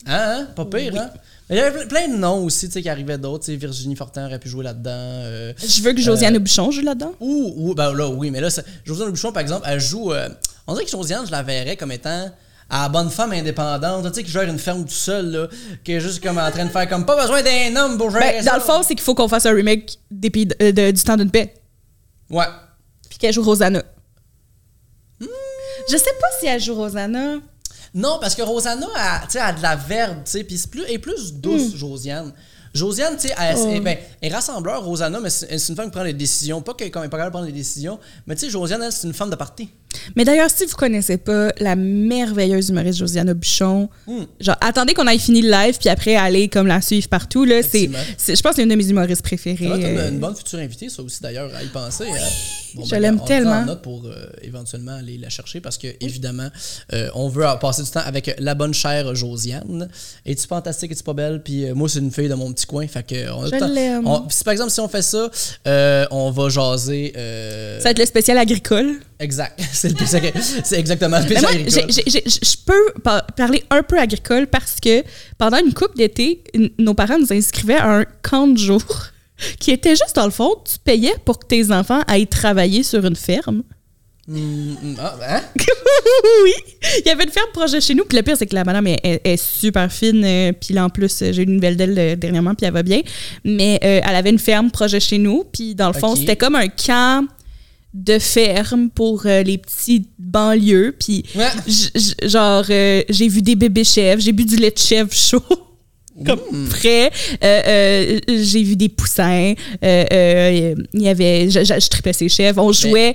[0.05, 0.47] Hein, hein?
[0.55, 1.09] Pas pire, hein?
[1.49, 3.45] Il y avait plein de noms aussi, tu sais, qui arrivaient d'autres.
[3.45, 4.91] Tu sais, Virginie Fortin aurait pu jouer là-dedans.
[4.93, 7.13] euh, Je veux que Josiane Bouchon joue là-dedans.
[7.21, 8.49] Ou, ou, ben là, oui, mais là,
[8.83, 10.11] Josiane Bouchon, par exemple, elle joue.
[10.11, 10.27] euh,
[10.67, 12.29] on dirait que Josiane, je la verrais comme étant.
[12.69, 15.47] À la bonne femme indépendante, tu sais, qui gère une ferme tout seul, là,
[15.85, 18.25] qui est juste comme en train de faire comme pas besoin d'un homme pour gérer
[18.39, 18.51] Ben, ça.
[18.51, 20.91] dans le fond, c'est qu'il faut qu'on fasse un remake des Pays de- euh, de-
[20.91, 21.53] du temps d'une paix.
[22.29, 22.43] Ouais.
[23.09, 23.83] Puis qu'elle joue Rosanna.
[25.89, 27.35] Je sais pas si elle joue Rosanna.
[27.93, 28.87] Non, parce que Rosanna,
[29.33, 32.33] elle a de la verbe, tu sais, puis c'est plus, est plus douce, Josiane.
[32.73, 33.59] Josiane, tu sais, elle, Hmm.
[33.63, 33.71] Oh.
[33.73, 36.61] elle- ben, elle est rassembleur, Rosanna, mais c'est une femme qui prend les décisions.
[36.61, 39.07] Pas qu'elle n'est pas capable de prendre les décisions, mais tu sais, Josiane, elle, c'est
[39.07, 39.69] une femme de parti.
[40.15, 44.23] Mais d'ailleurs, si vous connaissez pas la merveilleuse humoriste Josiane Buchon, Hmm.
[44.39, 47.61] genre attendez qu'on ait fini le live puis après aller comme la suivre partout là,
[47.63, 49.65] c'est je pense que c'est une de mes humoristes préférées.
[49.67, 52.05] Ça va être une, euh, une bonne future invitée, ça aussi, d'ailleurs, à y penser.
[52.09, 52.27] hein.
[52.75, 53.65] Bon, je ben, l'aime on tellement.
[53.65, 56.49] note pour euh, éventuellement aller la chercher parce que, évidemment,
[56.93, 59.89] euh, on veut passer du temps avec la bonne chère Josiane.
[60.25, 61.41] Es-tu fantastique, es-tu pas belle?
[61.43, 62.85] Puis euh, moi, c'est une fille de mon petit coin.
[62.87, 64.05] Fait que on a Je l'aime.
[64.07, 65.29] on- par exemple, si on fait ça,
[66.11, 67.13] on va jaser.
[67.15, 68.99] Ça va être le spécial agricole.
[69.19, 69.59] Exact.
[69.73, 71.91] C'est exactement le moi, agricole.
[71.91, 75.03] je peux par- parler un peu agricole parce que
[75.37, 76.43] pendant une couple d'été,
[76.77, 78.83] nos parents nous inscrivaient à un camp de jour
[79.59, 83.03] qui était juste dans le fond, tu payais pour que tes enfants aillent travailler sur
[83.05, 83.63] une ferme.
[84.29, 85.41] Hum, hum, ah, hein?
[86.43, 86.51] oui,
[86.99, 88.03] il y avait une ferme proche de chez nous.
[88.03, 90.21] Puis le pire, c'est que la madame est, est- est super fine.
[90.25, 92.83] euh, puis là, en plus, j'ai eu une nouvelle d'elle euh, dernièrement, puis elle va
[92.83, 92.99] bien.
[93.45, 95.45] Mais euh, elle avait une ferme proche de chez nous.
[95.51, 97.25] Puis dans le fond, c'était comme un camp
[97.97, 100.95] de ferme pour euh, les petits banlieues.
[100.99, 102.27] Puis Ouais.
[102.27, 105.41] genre, euh, j'ai vu des bébés chèvres, j'ai bu du lait de chèvre chaud.
[106.25, 107.11] Comme frais.
[107.43, 109.53] Euh, j'ai vu des poussins.
[109.83, 112.59] Il y avait, je, je, je tripais ses chèvres.
[112.63, 113.13] On jouait,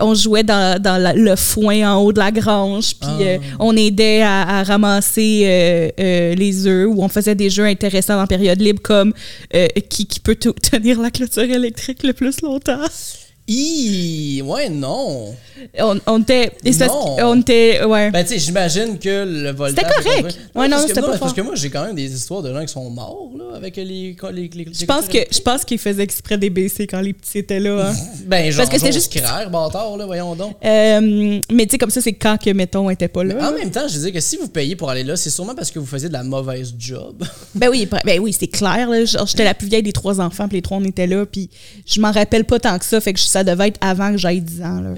[0.00, 2.94] on jouait dans, dans la- le foin en haut de la grange.
[3.00, 3.54] Puis Ah.
[3.60, 5.92] on aidait à, à ramasser
[6.36, 6.88] les œufs.
[6.88, 9.12] Ou on faisait des jeux intéressants en période libre comme
[9.88, 10.34] qui, qui peut
[10.72, 12.80] tenir la clôture électrique le plus longtemps.
[13.52, 15.34] Hi, ouais, non.
[15.80, 16.52] On, on était.
[16.78, 17.82] parce On était.
[17.84, 18.10] Ouais.
[18.12, 19.84] Ben, tu sais, j'imagine que le voltage.
[19.98, 20.38] C'était correct.
[20.54, 21.34] Ouais, non, parce c'était pas parce fort.
[21.34, 24.16] que moi, j'ai quand même des histoires de gens qui sont morts, là, avec les.
[24.32, 27.38] les, les- je pense que je pense qu'ils faisaient exprès des BC quand les petits
[27.38, 27.88] étaient là.
[27.90, 27.94] hein.
[28.26, 30.54] Ben, genre, Parce que c'était juste Scraire, bâtard, là, voyons donc.
[30.64, 33.48] Euh, mais tu sais, comme ça, c'est quand que, mettons, on était pas là.
[33.50, 35.72] En même temps, je disais que si vous payez pour aller là, c'est sûrement parce
[35.72, 37.24] que vous faisiez de la mauvaise job.
[37.56, 38.88] Ben oui, ben oui, c'est clair.
[38.88, 39.04] là.
[39.04, 41.50] J'étais la plus vieille des trois enfants, puis les trois, on était là, puis
[41.84, 44.42] je m'en rappelle pas tant que ça, fait que ça devait être avant que j'aille
[44.42, 44.80] 10 ans.
[44.80, 44.90] Là.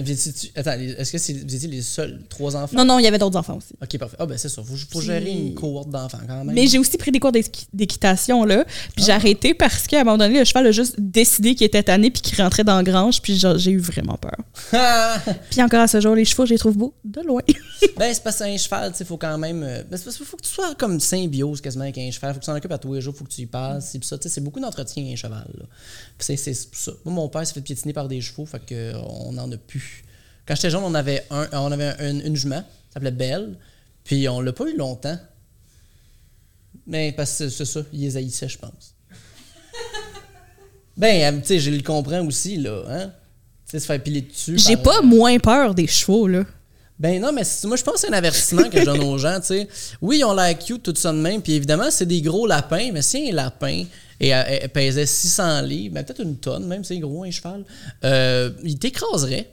[0.57, 2.77] Attends, est-ce que c'est- vous étiez les seuls trois enfants?
[2.77, 3.75] Non, non, il y avait d'autres enfants aussi.
[3.81, 4.17] Ok, parfait.
[4.19, 4.63] Ah, ben c'est ça.
[4.63, 6.55] Faut, faut Puis- gérer une cohorte d'enfants quand même.
[6.55, 8.65] Mais j'ai aussi pris des cours d'équi- d'équitation, là.
[8.97, 11.83] Puis j'ai arrêté parce qu'à un moment donné, le cheval a juste décidé qu'il était
[11.85, 13.23] tanné puis qu'il rentrait dans la grange.
[13.23, 14.37] Puis j'ai eu vraiment peur.
[15.51, 17.43] Puis encore à ce jour, les chevaux, je les trouve beaux de loin.
[17.99, 19.63] ben, c'est parce que un cheval, tu sais, faut quand même.
[19.63, 22.33] euh, Ben, c'est parce qu'il faut que tu sois comme symbiose quasiment avec un cheval.
[22.35, 23.91] Faut que tu t'en occupes à tous les jours, faut que tu y passes.
[23.93, 25.47] Puis ça, tu sais, c'est beaucoup d'entretien, un cheval.
[26.19, 26.93] C'est, ça.
[27.05, 29.57] Moi, mon père s'est fait piétiner par des chevaux, fait que, euh, on n'en a
[29.57, 30.05] plus.
[30.47, 33.57] Quand j'étais jeune, on avait, un, on avait un- une, une jument, ça s'appelait Belle.
[34.05, 35.19] Puis on l'a pas eu longtemps.
[36.87, 38.95] Mais parce que c'est ça, il les haïssait, je pense.
[40.97, 42.83] ben, tu sais, je le comprends aussi, là.
[42.89, 43.13] Hein?
[43.67, 44.59] Tu sais, se faire piler dessus.
[44.59, 46.45] J'ai pas moins peur des chevaux, là.
[47.03, 49.19] Ben non, mais c'est- moi je pense que c'est un avertissement que je donne aux
[49.19, 49.69] gens, tu sais.
[50.01, 52.91] Oui, ils ont l'air cute, tout ça de même, puis évidemment, c'est des gros lapins,
[52.93, 53.85] mais si un lapin
[54.21, 57.65] et, euh, pesait 600 livres, ben peut-être une tonne même, c'est gros un cheval,
[58.05, 59.51] euh, il t'écraserait.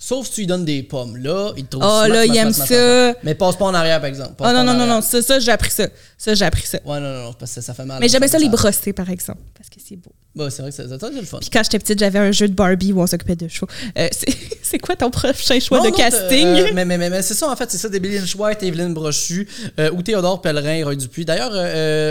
[0.00, 1.16] Sauf si tu lui donnes des pommes.
[1.18, 3.14] Là, il te trouve Oh smart, là, smart, il aime ça.
[3.22, 4.34] Mais passe pas en arrière, par exemple.
[4.38, 5.86] Passe Oh non, non, non, non, ça, ça j'ai appris ça.
[6.20, 6.78] Ça, j'ai appris ça.
[6.84, 8.00] Ouais, non, non, non, parce que ça fait mal.
[8.00, 10.10] Mais j'aimais ça les brosser, par exemple, parce que c'est beau.
[10.36, 11.38] Ouais, c'est vrai que ça, ça, ça, c'est le fun.
[11.40, 13.68] Puis quand j'étais petite, j'avais un jeu de Barbie où on s'occupait de chevaux.
[13.96, 14.08] Euh,
[14.62, 16.46] c'est- quoi ton prochain choix Non, de non, casting?
[16.46, 18.94] euh, mais mais, mais, mais c'est ça, en fait, c'est ça, des Billy White, Evelyne
[18.94, 19.48] Brochu
[19.78, 21.24] euh, ou Théodore Pellerin, Roy Dupuis.
[21.24, 21.56] D'ailleurs, euh,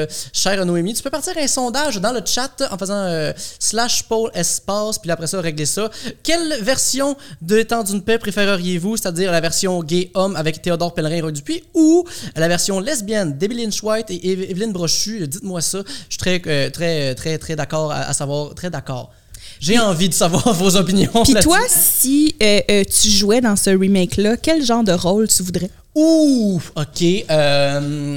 [0.04, 4.32] euh, chère Noémie, tu peux partir un sondage dans le chat en faisant slash Paul
[4.34, 5.90] espace, puis après ça, régler ça.
[6.24, 11.32] Quelle version de Temps d'une paix préféreriez-vous, c'est-à-dire la version gay-homme avec Théodore Pellerin, Roy
[11.32, 12.06] Dupuis, ou
[12.36, 15.28] la version lesbienne, Debbie Lynch Et Eve- Evelyne Brochu?
[15.28, 15.80] Dites-moi ça.
[15.88, 19.12] Je suis très, euh, très, très, très d'accord à, à savoir, très d'accord.
[19.60, 21.24] J'ai envie de savoir vos opinions.
[21.24, 25.42] Puis toi, si euh, euh, tu jouais dans ce remake-là, quel genre de rôle tu
[25.44, 25.70] voudrais?
[25.96, 27.04] Ouh, ok.
[27.32, 28.16] Euh,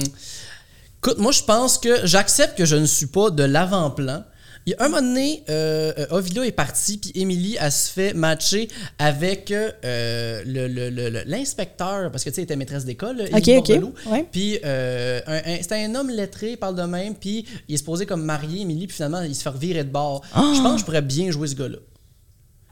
[0.99, 4.23] écoute, moi, je pense que j'accepte que je ne suis pas de l'avant-plan.
[4.67, 7.89] Il y a un moment donné, euh, euh, Ovila est partie, puis Émilie, elle se
[7.91, 8.67] fait matcher
[8.99, 13.17] avec euh, le- le- le- le- l'inspecteur, parce que tu sais, elle était maîtresse d'école,
[13.17, 13.93] là, Ok, Émilie ok, Bordelot.
[14.11, 14.27] ouais.
[14.31, 15.19] Puis euh,
[15.61, 18.85] c'était un homme lettré, il parle de même, puis il est supposé comme marié, Émilie,
[18.85, 20.21] puis finalement, il se fait revirer de bord.
[20.33, 20.53] Ah!
[20.55, 21.77] Je pense que je pourrais bien jouer ce gars-là.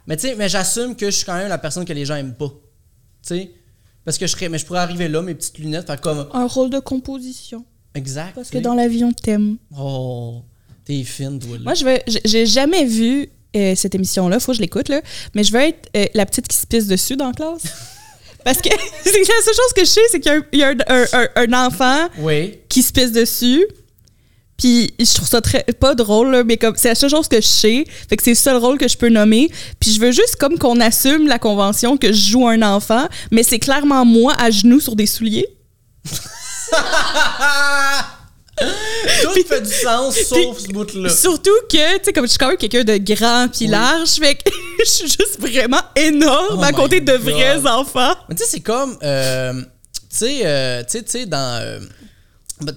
[0.05, 2.15] Mais tu sais, mais j'assume que je suis quand même la personne que les gens
[2.15, 2.49] aiment pas.
[2.49, 2.55] Tu
[3.35, 3.51] sais?
[4.05, 6.27] Parce que je serais, mais je pourrais arriver là, mes petites lunettes, faire comme.
[6.33, 7.65] Un rôle de composition.
[7.95, 8.33] Exact.
[8.35, 9.57] Parce que dans la vie, on t'aime.
[9.77, 10.43] Oh,
[10.89, 11.63] t'es fine, toi, là.
[11.63, 11.97] Moi, je veux.
[12.25, 15.01] j'ai- jamais vu euh, cette émission-là, faut que je l'écoute, là.
[15.35, 17.61] Mais je veux être euh, la petite qui se pisse dessus dans la classe.
[18.43, 18.69] Parce que
[19.03, 20.69] c'est la seule chose que je sais, c'est qu'il y a, un, il y a
[20.69, 22.57] un- un- un- un enfant Oui.
[22.69, 23.65] qui se pisse dessus.
[24.57, 27.37] Puis je trouve ça très pas drôle là, mais comme c'est la seule chose que
[27.37, 29.49] je sais, fait que c'est le seul rôle que je peux nommer.
[29.79, 33.43] Puis je veux juste comme qu'on assume la convention que je joue un enfant, mais
[33.43, 35.47] c'est clairement moi à genoux sur des souliers.
[39.23, 41.09] Tout fait du sens, sauf ce bout-là.
[41.09, 43.71] Surtout que tu sais comme je suis quand même quelqu'un de grand puis Oui.
[43.71, 44.49] large, fait que
[44.79, 47.21] je suis juste vraiment énorme Oh à côté de God.
[47.21, 48.13] vrais enfants.
[48.27, 48.97] Mais tu sais, c'est comme.
[49.03, 49.53] euh,
[50.09, 51.61] tu sais, euh, tu sais, dans.
[51.61, 51.79] euh,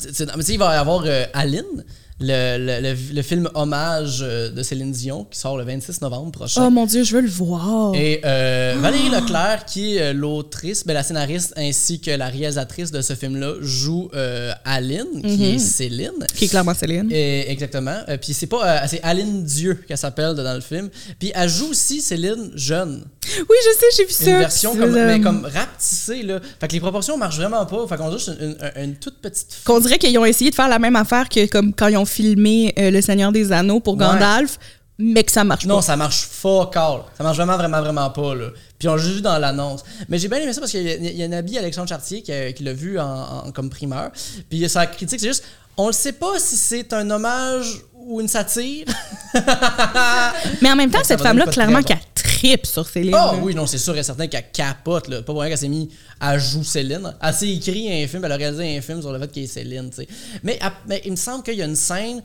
[0.00, 1.84] tu sais, dans- mais tu sais, il va y avoir euh, Aline,
[2.20, 6.30] le, le, le- le film hommage euh, de Céline Dion, qui sort le 26 novembre
[6.30, 6.64] prochain.
[6.66, 7.94] Oh mon dieu, je veux le voir.
[7.96, 12.92] Et euh, Valérie Leclerc, qui est euh, l'autrice, ben, la scénariste ainsi que la réalisatrice
[12.92, 16.12] de ce film-là, joue euh, Aline, qui est Céline.
[16.34, 17.08] Qui est clairement Céline.
[17.10, 17.96] Et- exactement.
[18.08, 20.90] Euh, puis c'est pas, c'est Aline Dieu qu'elle s'appelle dans le film.
[21.18, 23.04] Puis elle joue aussi Céline jeune.
[23.38, 24.30] Oui, je sais, j'ai vu ça.
[24.30, 26.40] Une version comme, mais comme rapetissée là.
[26.60, 27.86] Fait que les proportions marchent vraiment pas.
[27.88, 29.46] Fait qu'on dirait juste une, une- une toute petite.
[29.64, 32.01] Qu'on dirait qu'ils ont essayé de faire la même affaire que comme quand ils ont
[32.04, 34.00] filmé euh, Le Seigneur des Anneaux pour Ouais.
[34.04, 34.58] Gandalf,
[34.98, 35.82] mais que ça marche Non, pas.
[35.82, 37.00] ça marche fuck all.
[37.16, 38.48] Ça marche vraiment, vraiment, vraiment pas, là.
[38.78, 39.82] Puis on vu dans l'annonce.
[40.08, 42.32] Mais j'ai bien aimé ça parce qu'il y a, y a Nabi Alexandre Chartier qui,
[42.54, 43.04] qui l'a vu en,
[43.46, 44.10] en- comme primeur.
[44.50, 45.44] Puis sa critique, c'est juste,
[45.76, 48.86] on ne sait pas si c'est un hommage ou une satire.
[50.62, 53.14] Mais en même temps, cette femme-là, clairement, qu'elle tripe sur Céline.
[53.14, 53.38] Ah là.
[53.42, 55.18] oui, non, c'est sûr et certain qu'elle capote, là.
[55.22, 55.90] Pas pour rien qu'elle s'est mis
[56.20, 57.14] à jouer Céline.
[57.20, 59.46] Elle s'est écrit un film, elle a réalisé un film sur le fait qu'elle est
[59.46, 60.08] Céline, tu sais.
[60.42, 62.22] Mais, elle- mais il me semble qu'il y a une scène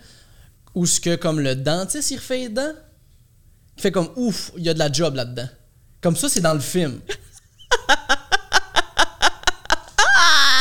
[0.75, 2.73] où ce que, comme le dentiste, il refait les dents,
[3.75, 5.47] qui fait comme, ouf, il y a de la job là-dedans.
[6.01, 6.99] Comme ça, c'est dans le film.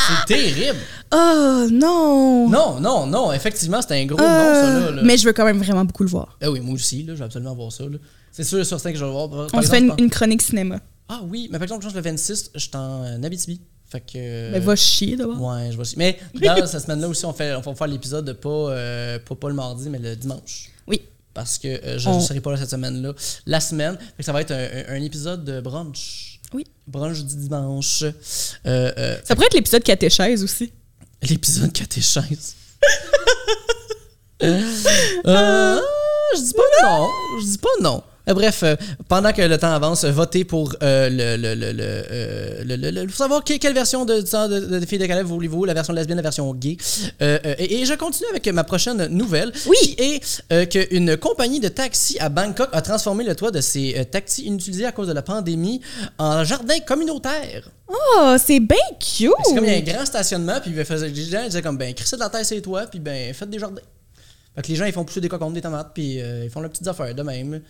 [0.08, 0.78] c'est terrible.
[1.18, 2.48] Oh non!
[2.50, 4.96] Non, non, non, effectivement, c'était un gros Euh, nom, ça, là.
[4.96, 5.02] là.
[5.02, 6.36] Mais je veux quand même vraiment beaucoup le voir.
[6.42, 7.84] Ah oui, moi aussi, là, je vais absolument voir ça.
[8.32, 9.28] C'est sûr, sur 5 que je vais le voir.
[9.30, 10.78] Par On se exemple, fait une, chronique cinéma.
[11.08, 13.60] Ah oui, mais par exemple, je pense que le 26, je suis en euh, Abitibi.
[13.88, 14.12] Fait que.
[14.16, 15.40] euh, Mais va chier d'abord.
[15.40, 15.96] Ouais, je vais aussi.
[15.96, 19.48] Mais dans cette semaine-là aussi, on, fait, on va faire l'épisode pas, euh, pas, pas
[19.48, 20.70] le mardi, mais le dimanche.
[20.88, 21.00] Oui.
[21.32, 23.12] Parce que euh, je ne On- serai pas là cette semaine-là.
[23.46, 24.56] La semaine, fait que ça va être un,
[24.94, 26.40] un- un épisode de brunch.
[26.52, 26.64] Oui.
[26.86, 28.04] Brunch du dimanche.
[28.66, 30.72] Euh, Ça pourrait être l'épisode catéchèse aussi.
[31.22, 32.56] L'épisode catéchèse.
[34.42, 35.80] euh,
[36.34, 37.08] je dis pas non.
[37.40, 38.02] Je dis pas non.
[38.29, 38.74] Euh, bref, euh,
[39.09, 43.09] pendant que le temps avance, votez pour euh, le, le, le, le, le- le- le-
[43.09, 45.93] faut savoir que- quelle version de, de, de, de Filles de Calais voulez-vous, la version
[45.93, 46.77] lesbienne, la version gay.
[47.20, 49.77] Et, et je continue avec ma prochaine nouvelle, Oui.
[49.81, 54.05] qui est euh, qu'une compagnie de taxis à Bangkok a transformé le toit de ses
[54.11, 55.81] taxis inutilisés à cause de la pandémie
[56.18, 57.70] en jardin communautaire.
[57.89, 59.31] Oh, c'est bien cute!
[59.45, 61.79] C'est comme il y a un grand stationnement, puis il faisait, les gens disaient comme,
[61.79, 63.83] ben, crissez de la terre c'est toi, puis ben, faites des jardins.
[64.57, 66.61] Fait que les gens, ils font pousser des cocombes, des tomates, puis euh, ils font
[66.61, 67.61] leurs petites affaires de même.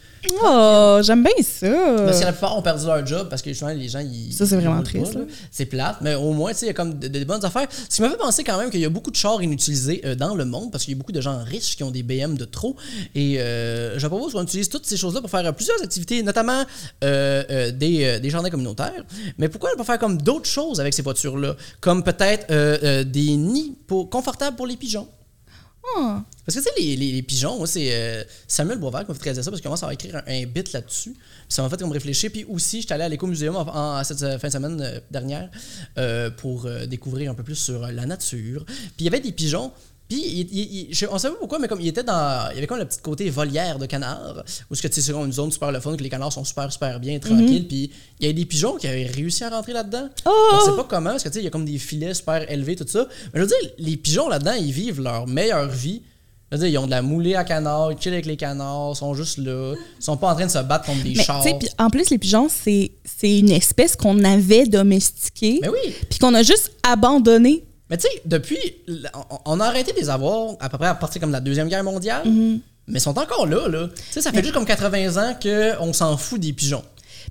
[0.43, 1.67] Oh, j'aime bien ça.
[2.07, 4.33] Parce que la plupart ont perdu leur job parce que justement, les gens, ils.
[4.33, 5.19] Ça, c'est vraiment triste.
[5.51, 7.45] C'est plate, mais au moins, tu sais, il y a comme de- de- des bonnes
[7.45, 7.67] affaires.
[7.89, 10.15] Ce qui m'a fait penser quand même qu'il y a beaucoup de chars inutilisés euh,
[10.15, 12.37] dans le monde parce qu'il y a beaucoup de gens riches qui ont des BM
[12.37, 12.77] de trop.
[13.17, 16.65] Et euh, je propose qu'on utilise toutes ces choses-là pour faire plusieurs activités, notamment
[17.03, 19.05] des, des jardins communautaires.
[19.39, 21.57] Mais pourquoi ne pas faire comme d'autres choses avec ces voitures-là?
[21.81, 22.47] Comme peut-être
[23.03, 25.09] des nids pour, confortables pour les pigeons.
[25.95, 26.19] Oh.
[26.45, 29.43] Parce que tu sais, les, pigeons, moi, c'est euh, Samuel Boisvert qui m'a fait ça
[29.51, 31.15] parce qu'il commence à écrire un, bit là-dessus.
[31.49, 32.31] Ça m'a fait comme réfléchir.
[32.33, 35.51] Puis aussi, j'étais allé à l'écomuséum en, en- cette euh, fin de semaine euh, dernière
[36.39, 38.65] pour découvrir un peu plus sur la nature.
[38.67, 39.73] Puis il y avait des pigeons.
[40.09, 42.49] Puis il- il- il- je- on savait pas pourquoi, mais comme il était dans.
[42.51, 45.01] Il y avait comme le petit côté volière de canard, où ce que tu sais,
[45.01, 47.67] c'est une zone super le fun, que les canards sont super, super bien, tranquilles.
[47.67, 47.91] Puis
[48.21, 50.09] il y avait des pigeons qui avaient réussi à rentrer là-dedans.
[50.25, 50.31] Oh!
[50.55, 52.49] On sait pas comment, parce que tu sais, il y a comme des filets super
[52.51, 53.09] élevés, tout ça.
[53.35, 56.03] Mais je veux dire, les pigeons là-dedans, ils vivent leur meilleure vie.
[56.53, 58.93] Je veux dire, ils ont de la moulée à canard, ils chillent avec les canards,
[58.95, 59.75] ils sont juste là.
[59.99, 61.45] Ils sont pas en train de se battre contre des Mais chars.
[61.79, 65.93] en plus, les pigeons, c'est c'est une espèce qu'on avait domestiquée, Mais oui.
[66.09, 67.65] puis qu'on a juste abandonnée.
[67.91, 68.59] Mais tu sais, depuis,
[69.45, 71.69] on- a arrêté de les avoir à peu près à partir comme de la Deuxième
[71.69, 72.27] Guerre mondiale.
[72.27, 72.61] Mm-hmm.
[72.89, 73.89] Mais ils sont encore là, là.
[73.95, 76.85] Tu sais, ça fait juste comme 80 ans qu'on s'en fout des pigeons.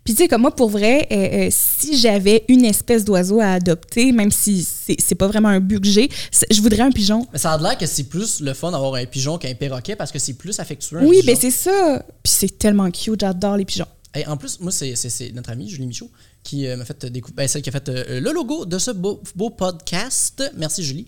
[0.04, 3.48] Puis tu sais, comme moi, pour vrai, euh, euh, si j'avais une espèce d'oiseau à
[3.54, 4.68] adopter, même si
[5.00, 6.10] c'est pas vraiment un but que j'ai,
[6.52, 7.26] je voudrais un pigeon.
[7.32, 10.12] Mais ça a l'air que c'est plus le fun d'avoir un pigeon qu'un perroquet parce
[10.12, 10.98] que c'est plus affectueux.
[11.00, 11.26] un Oui, pigeon.
[11.34, 12.04] ben c'est ça.
[12.24, 13.88] Puis c'est tellement cute, j'adore les pigeons.
[14.14, 16.10] Et en plus, moi, c'est- notre amie Julie Michaud
[16.46, 18.92] qui euh, m'a fait découvrir, ben, celle qui a fait euh, le logo de ce
[18.92, 20.44] beau, beau podcast.
[20.56, 21.08] Merci Julie.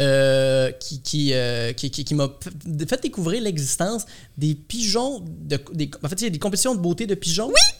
[0.00, 1.32] Euh, qui qui,
[1.76, 2.30] qui, qui- qui m'a
[2.88, 4.06] fait- découvrir l'existence
[4.38, 5.22] des pigeons.
[5.26, 7.48] De, des, en fait, il y a des compétitions de beauté de pigeons.
[7.48, 7.76] Oui!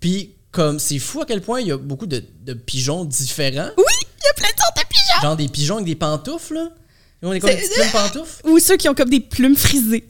[0.00, 3.70] Puis, comme, c'est fou à quel point il y a beaucoup de, de pigeons différents.
[3.76, 5.22] Oui, il y a plein de sortes de pigeons.
[5.22, 6.68] Genre des pigeons avec des pantoufles, là.
[7.22, 8.46] Ils ont des, comme des C'est- petites plumes pantoufles.
[8.48, 10.04] Ou ceux qui ont comme des plumes frisées.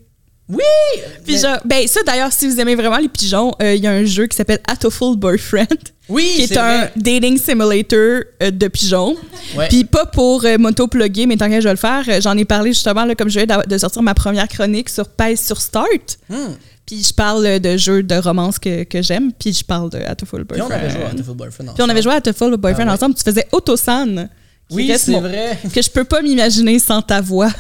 [0.49, 1.03] Oui!
[1.25, 3.93] Puis genre, ben ça d'ailleurs, si vous aimez vraiment les pigeons, euh, il y a
[3.93, 5.67] un jeu qui s'appelle Atoful Boyfriend.
[6.11, 6.93] Oui, qui est, un vrai.
[6.97, 9.15] dating simulator euh, de pigeons.
[9.55, 9.69] Ouais.
[9.69, 12.47] Puis pas pour euh, m'auto-plugger, mais tant que je vais le faire, euh, j'en ai
[12.47, 16.19] parlé justement, là, comme je viens de sortir ma première chronique sur Pèse sur Start.
[16.31, 16.55] Hmm.
[16.87, 20.47] Puis je parle de jeux de romance que, que j'aime, puis je parle de Atoful
[20.47, 20.71] Puis Boyfriend.
[20.71, 22.97] on avait joué à Beautiful Boyfriend Puis on avait joué à Atoful Boyfriend Ah ouais.
[22.97, 24.29] ensemble, tu faisais Autosan.
[24.71, 25.59] Oui, c'est vrai.
[25.75, 27.51] Que je peux pas m'imaginer sans ta voix.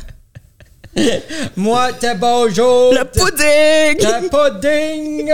[1.57, 2.93] Moi, t'es bonjour.
[2.93, 3.99] Le pudding!
[4.01, 5.32] Le pudding!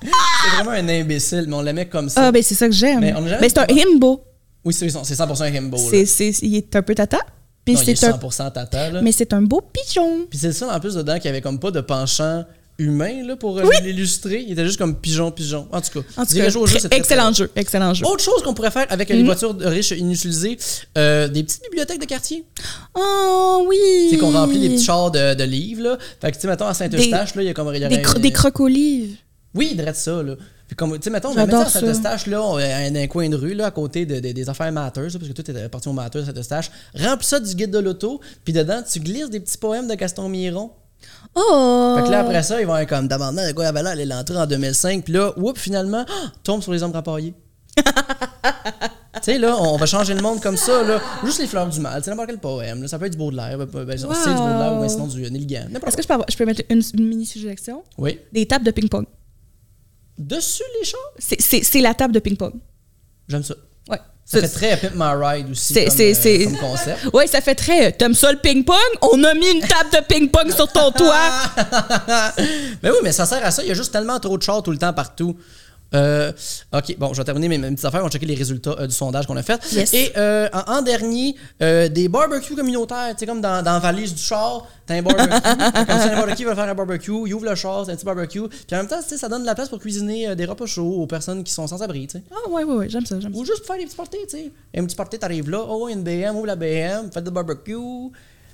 [0.00, 2.26] c'est vraiment un imbécile, mais on l'aimait comme ça.
[2.28, 3.00] Ah, ben c'est ça que j'aime.
[3.00, 4.24] Mais Mais c'est un himbo.
[4.64, 5.76] Oui, c'est c'est 100% un himbo.
[5.76, 7.18] C'est, c'est, il est un peu tata.
[7.64, 8.90] Puis Non, il est c'est un, 100% tata.
[8.90, 9.02] Là.
[9.02, 10.26] mais c'est un beau pigeon.
[10.30, 12.44] Puis c'est ça, en plus, dedans, qu'il y avait comme pas de penchant
[12.78, 14.44] humain là, pour euh, l'illustrer.
[14.46, 15.66] Il était juste comme pigeon-pigeon.
[15.72, 18.06] En tout cas, En tout cas, jeu, très- c'est excellent très jeu, excellent jeu.
[18.06, 19.26] Autre chose qu'on pourrait faire avec euh, les Mhm.
[19.26, 20.56] voitures riches inutilisées,
[20.96, 22.44] euh, des petites bibliothèques de quartier.
[22.94, 24.10] Oh oui!
[24.10, 25.82] Sais, qu'on remplit des petits chars de, de livres.
[25.82, 25.98] Là.
[26.20, 27.74] Fait que, tu sais, mettons, à Saint-Eustache, là, il y a comme.
[27.74, 29.16] y Des, cro- un- des croque-olives.
[29.54, 30.36] Oui, il ça, là.
[30.66, 31.80] Puis comme, tu sais, mettons, on va mettre ça à.
[31.80, 34.48] Saint-Eustache, là, on- euh, dans un coin de rue, là, à côté de- de- des
[34.50, 36.70] affaires Matters, parce que tout est parti au Matters, Saint-Eustache.
[36.94, 40.28] Remplis ça du guide de l'auto, puis dedans, tu glisses des petits poèmes de Gaston
[40.28, 40.70] Miron.
[41.40, 41.94] Oh!
[41.98, 44.04] Fait que là, après ça, ils vont être comme, d'abandon, de quoi l'air, elle est
[44.06, 47.34] l'entrée en 2005, puis là, oups, finalement, ah, tombe sur les hommes rapaillés.
[47.76, 47.82] tu
[49.22, 51.00] sais, là, on va changer le monde comme ça, là.
[51.24, 52.88] Juste les fleurs du mal, c'est n'importe quel poème, là.
[52.88, 54.14] Ça peut être du Baudelaire, ben, ben, Wow.
[54.14, 56.36] c'est du Baudelaire, ou ben, sinon du Neil Gaiman, Est-ce que je peux, avoir- je
[56.36, 57.82] peux mettre une, une mini-suggestion?
[57.98, 58.18] Oui.
[58.32, 59.06] Des tables de ping-pong.
[60.18, 62.54] Dessus les chars, c'est la table de ping-pong.
[63.28, 63.54] j'aime ça.
[63.88, 64.00] Ouais.
[64.30, 66.98] Ça fait très Pimp My Ride aussi, comme, euh, comme concept.
[67.14, 67.86] Ouais, ça fait très.
[67.86, 68.76] euh, T'aimes ça le ping-pong?
[69.00, 71.14] On a mis une table de ping-pong sur ton toit.
[72.82, 73.62] mais oui, mais ça sert à ça.
[73.62, 75.34] Il y a juste tellement trop de chars tout le temps partout.
[75.94, 76.32] Euh,
[76.72, 78.00] OK, bon, je vais terminer mes, mes petites affaires.
[78.00, 79.60] On va checker les résultats euh, du sondage qu'on a fait.
[79.72, 79.94] Yes.
[79.94, 83.10] Et euh, en, en dernier, des barbecues communautaires.
[83.12, 85.30] Tu sais, comme dans, dans la valise du char, t'as un barbecue.
[85.86, 88.48] ça, n'importe qui veut faire un barbecue, il ouvre le char, c'est un petit barbecue.
[88.48, 90.66] Puis en même temps, tu sais, ça donne de la place pour cuisiner des repas
[90.66, 92.24] chauds aux personnes qui sont sans abri, tu sais.
[92.30, 93.38] Ah, ouais, ouais, ouais, j'aime ça, j'aime ça.
[93.38, 94.52] Ou juste pour faire des petits parties, tu sais.
[94.76, 97.74] Un petit party, t'arrives là, oh, une BM, ouvre la BM, faites du barbecue,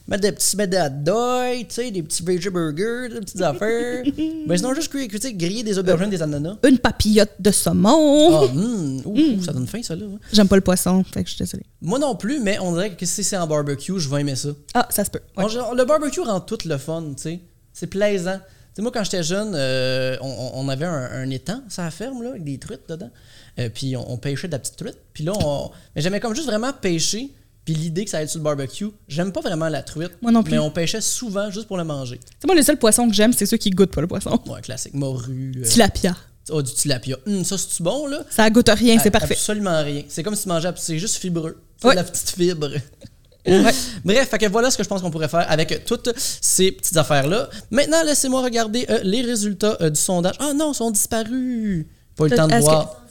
[0.06, 4.02] mettre des petits hot dogs, tu sais, des petits veggie burgers, des petites affaires.
[4.46, 6.56] Mais sinon, juste griller des aubergines, des ananas.
[6.66, 8.30] Une papillote de saumon.
[8.32, 10.06] Ah, hum, ouh, ça donne faim, ça, là.
[10.32, 11.64] J'aime pas le poisson, fait que je suis désolée.
[11.80, 14.50] Moi non plus, mais on dirait que si c'est en barbecue, je vais aimer ça.
[14.74, 15.20] Ah, ça se peut.
[15.36, 15.44] ouais.
[15.44, 17.40] Le barbecue rend tout le fun, tu sais.
[17.72, 18.38] C'est plaisant.
[18.38, 22.22] Tu sais, moi, quand j'étais jeune, euh, on, on- avait un, un étang, ça ferme,
[22.24, 23.10] là, avec des truites dedans.
[23.60, 24.98] Euh, puis on, on pêchait de la petite truite.
[25.12, 25.70] Puis là, on...
[25.94, 27.30] mais j'aimais comme juste vraiment pêcher.
[27.64, 30.12] Puis l'idée que ça allait sur le barbecue, j'aime pas vraiment la truite.
[30.20, 30.52] Moi non plus.
[30.52, 32.20] Mais on pêchait souvent juste pour le manger.
[32.38, 34.38] C'est moi, le seul poisson que j'aime, c'est ceux qui goûtent pas le poisson.
[34.46, 34.92] Ouais, classique.
[34.94, 35.52] Morue.
[35.56, 36.14] euh, Tilapia.
[36.50, 37.16] oh, du tilapia.
[37.26, 38.18] Hum, ça, c'est-tu bon, là?
[38.30, 39.34] Ça goûte rien, c'est A- parfait.
[39.34, 40.02] Absolument rien.
[40.08, 41.58] C'est comme si tu mangeais, c'est juste fibreux.
[41.80, 41.94] C'est Ouais.
[41.94, 42.68] de la petite fibre.
[43.46, 43.62] Ouais.
[44.02, 46.96] Bref, fait que voilà ce que je pense qu'on pourrait faire avec toutes ces petites
[46.96, 47.50] affaires-là.
[47.70, 50.34] Maintenant, laissez-moi regarder euh, les résultats euh, du sondage.
[50.38, 51.84] Ah non, ils sont disparus.
[52.16, 53.03] Pas eu le temps de voir.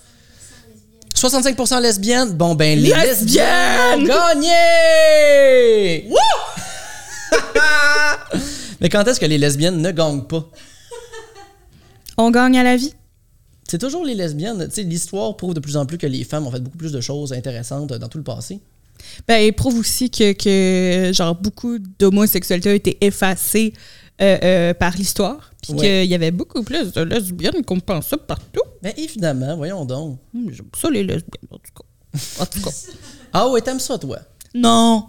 [1.24, 2.34] 65% lesbiennes.
[2.34, 4.02] Bon, ben, les Lesbiennes!
[4.02, 6.10] lesbiennes gagné!
[8.82, 10.50] Mais quand est-ce que les lesbiennes ne gagnent pas?
[12.18, 12.94] On gagne à la vie.
[13.66, 14.68] C'est toujours les lesbiennes.
[14.68, 16.92] Tu sais, l'histoire prouve de plus en plus que les femmes ont fait beaucoup plus
[16.92, 18.60] de choses intéressantes dans tout le passé.
[19.26, 23.72] Ben, il prouve aussi que, que genre, beaucoup d'homosexualité a été effacée
[24.22, 25.53] euh, euh, par l'histoire.
[25.64, 25.80] Puis Ouais.
[25.80, 28.62] qu'il y avait beaucoup plus de lesbiennes qu'on pensait partout.
[28.84, 30.20] Mais évidemment, voyons donc.
[30.36, 32.20] Hum, J'aime ça, les lesbiennes, en tout cas.
[32.42, 32.70] En tout cas.
[33.36, 34.20] Ah ouais, t'aimes ça, toi?
[34.54, 35.08] Non.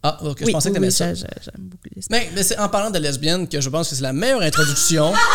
[0.00, 1.12] Ah, ok, je Oui, pensais que t'aimais oui, ça.
[1.12, 2.20] j'ai- j'ai- J'aime beaucoup les lesbiennes.
[2.22, 5.12] Mais, mais c'est en parlant de lesbiennes que je pense que c'est la meilleure introduction.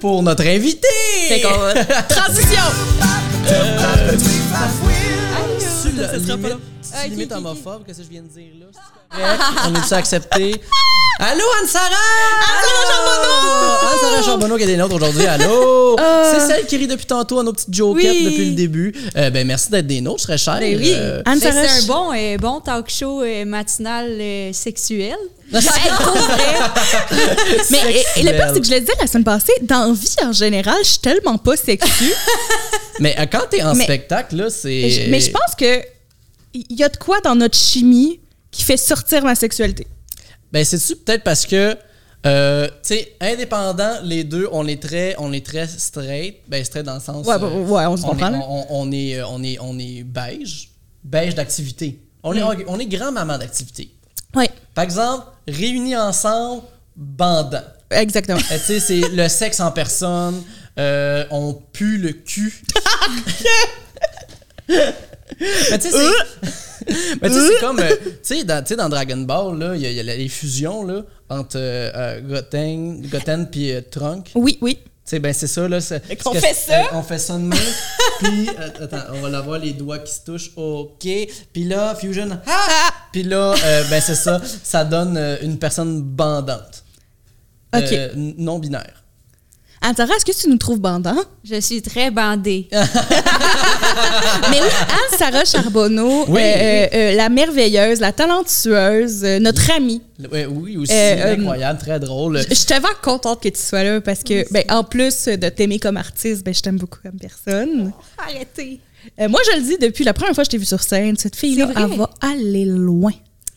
[0.00, 0.88] pour notre invité!
[1.28, 1.74] Fait qu'on va-
[2.08, 2.62] Transition!
[5.94, 6.62] Le ça sera pas limite.
[6.94, 7.44] C'est limite ok, ok.
[7.46, 8.66] homophobe, qu'est-ce que je viens de dire là?
[9.68, 10.54] On est-tu accepté?
[11.18, 11.84] Allô, Anne-Sara!
[11.84, 13.88] Anne-Sara Charbonneau!
[13.92, 15.26] Anne-Sara Charbonneau qui est des nôtres aujourd'hui.
[15.26, 15.96] Allô!
[16.00, 16.32] Euh.
[16.32, 18.24] C'est celle qui rit depuis tantôt à nos petites jokettes Oui.
[18.24, 18.94] depuis le début.
[19.16, 20.58] Euh, ben, merci d'être des nôtres, je serais cher.
[20.58, 20.92] Ben oui.
[20.96, 25.16] Euh, Ben, c'est un bon, euh, bon talk show euh, matinal euh, sexuel.
[25.52, 25.60] Mais
[28.16, 30.16] et, et le pire, c'est que je l'ai dit la semaine passée, dans la vie
[30.24, 32.10] en général, je suis tellement pas sexue.
[33.00, 35.08] Mais quand t'es en Mais- spectacle, là, c'est.
[35.10, 35.82] Mais je pense que
[36.54, 39.86] il y a de quoi dans notre chimie qui fait sortir ma sexualité?
[40.52, 41.76] Ben, c'est-tu peut-être parce que.
[42.24, 46.36] Euh, tu sais, indépendant, les deux, on est très, on est très straight.
[46.46, 47.26] Ben, straight dans le sens.
[47.26, 49.76] Ouais, euh, ouais, on se on, comprend, est, on, on est, euh, on est, on
[49.78, 50.70] est beige,
[51.02, 51.98] beige d'activité.
[52.22, 53.90] On, est, on est grand maman d'activité.
[54.36, 54.44] Oui,
[54.74, 56.62] Par exemple, réunis ensemble,
[56.94, 57.64] bandant.
[57.90, 58.38] exactement.
[58.52, 60.40] Euh, tu sais, c'est le sexe en personne.
[60.78, 62.62] euh, on pue le cul.
[65.70, 67.16] Mais tu sais, c'est.
[67.22, 67.78] Mais tu sais, c'est comme.
[67.80, 70.02] euh, tu sais, dans, tu dans Dragon Ball, là, il y, a- il y a
[70.16, 74.30] les fusions là, entre euh, euh, Goten, Goten puis euh, Trunk.
[74.32, 74.78] Tu Oui, oui.
[75.04, 75.78] sais, ben c'est ça, là.
[75.78, 76.80] que- fait ça?
[76.80, 77.52] euh, on fait ça de même.
[78.20, 80.50] puis, euh, attends, on va l'avoir les doigts qui se touchent.
[80.56, 81.06] OK.
[81.52, 82.28] Puis là, Fusion.
[82.46, 82.90] Ah!
[83.12, 84.40] Puis là, euh, ben c'est ça.
[84.64, 86.82] Ça donne euh, une personne bandante.
[87.74, 87.82] OK.
[87.92, 89.01] Euh, non binaire.
[89.84, 91.16] Anne-Sarah, est-ce que tu nous trouves bandant?
[91.44, 92.68] Je suis très bandée.
[92.72, 96.40] Mais oui, Anne-Sarah Charbonneau, Oui.
[96.40, 100.00] euh, euh, euh, la merveilleuse, la talentueuse, euh, notre amie.
[100.30, 100.92] Oui, aussi.
[100.92, 102.38] Euh, incroyable, très drôle.
[102.38, 105.48] Je je suis tellement contente que tu sois là parce que, ben, en plus de
[105.48, 107.92] t'aimer comme artiste, ben, je t'aime beaucoup comme personne.
[108.18, 108.78] Arrêtez.
[109.20, 111.16] Euh, moi, je le dis depuis la première fois que je t'ai vue sur scène,
[111.18, 111.88] cette fille-là, C'est vrai?
[111.92, 113.10] elle va aller loin.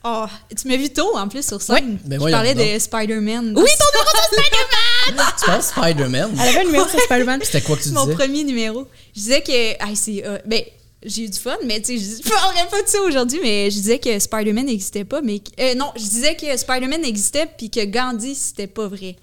[0.07, 1.97] Oh, tu m'as vu tôt en plus sur scène.
[2.07, 2.17] Ouais.
[2.17, 3.45] Ben je parlais de Spider-Man.
[3.45, 4.95] Oui, ton numéro sur Spider-Man!
[5.39, 6.32] Tu penses Spider-Man?
[6.41, 7.41] Elle avait un numéro sur Spider-Man.
[7.43, 8.16] C'était quoi que tu C'est mon disais?
[8.16, 8.88] premier numéro.
[9.16, 9.74] Je disais que.
[9.80, 10.26] Ah, c'est.
[10.26, 10.62] euh, ben,
[11.03, 13.70] j'ai eu du fun, mais tu sais, je je parlerai pas de ça aujourd'hui, mais
[13.70, 15.39] je disais que Spider-Man n'existait pas, mais.
[15.60, 19.16] euh, non, je disais que Spider-Man existait puis que Gandhi, c'était pas vrai.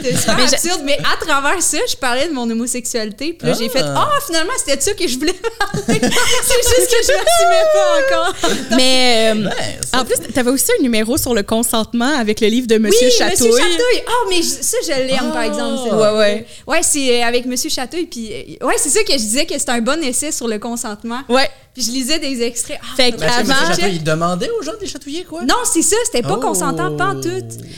[0.00, 3.54] C'était super Mais absurde, mais à travers ça, je parlais de mon homosexualité, puis là,
[3.58, 4.08] j'ai fait Ah.
[4.10, 5.82] Ah, finalement, c'était de ça que je voulais parler.
[5.86, 8.34] c'est juste que je m'assumais pas encore.
[8.76, 9.48] Mais euh,
[9.92, 13.08] Ben, en plus, t'avais aussi un numéro sur le consentement avec le livre de Monsieur
[13.08, 13.48] oui, Chatouille.
[13.48, 14.02] Monsieur Chatouille.
[14.06, 15.32] Ah, mais je- ça, je l'aime, Ah.
[15.32, 15.94] par exemple.
[15.94, 16.46] Ouais, ouais.
[16.66, 18.06] Ouais, c'est euh, avec Monsieur Chatouille.
[18.06, 18.30] Puis,
[18.62, 21.20] euh, ouais, c'est ça que je disais que c'était un bon essai sur le consentement.
[21.28, 21.48] Ouais.
[21.78, 22.78] Puis, je lisais des extraits.
[22.82, 24.88] Ah, Fait que Ben, est-ce que avant- Monsieur Château, il demandait aux gens de les
[24.88, 25.42] chatouiller, quoi?
[25.44, 26.40] Non, c'est ça, c'était pas Oh.
[26.40, 27.28] consentant, pas en tout.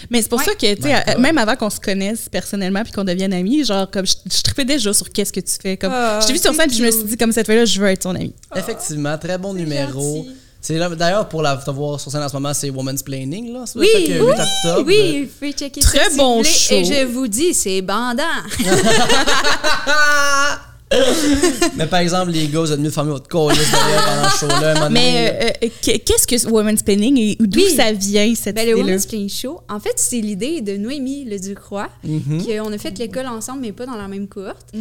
[0.09, 0.45] Mais c'est pour Ouais.
[0.47, 3.63] ça que, tu sais, euh, même avant qu'on se connaisse personnellement puis qu'on devienne amis,
[3.65, 5.77] genre, comme je, je trippais déjà sur qu'est-ce que tu fais.
[5.77, 7.67] Comme, Ah, je t'ai vu sur scène puis je me suis dit, comme cette fois-là,
[7.67, 8.33] je veux être ton ami.
[8.57, 10.25] Effectivement, très bon numéro.
[10.63, 10.97] gentil.
[10.97, 13.65] D'ailleurs, pour la te voir sur scène en ce moment, c'est Woman's Planning, là.
[13.77, 16.75] Oui, 8 octobre, Oui, pouvez checker Très bon show.
[16.75, 18.23] Et je vous dis, c'est bandant.
[21.77, 24.89] Mais par exemple, les gars, vous êtes mieux de fermer votre derrière pendant le show-là.
[24.91, 25.31] Mais
[25.63, 27.75] euh, euh, que- qu'est-ce que Women's Planning et d'où Oui.
[27.77, 28.85] ça vient, cette Ben, le idée-là?
[28.87, 32.45] Women's Playing Show, en fait, c'est l'idée de Noémie Le Ducroix, Mhm.
[32.45, 34.73] qu'on a fait l'école ensemble, mais pas dans la même cohorte.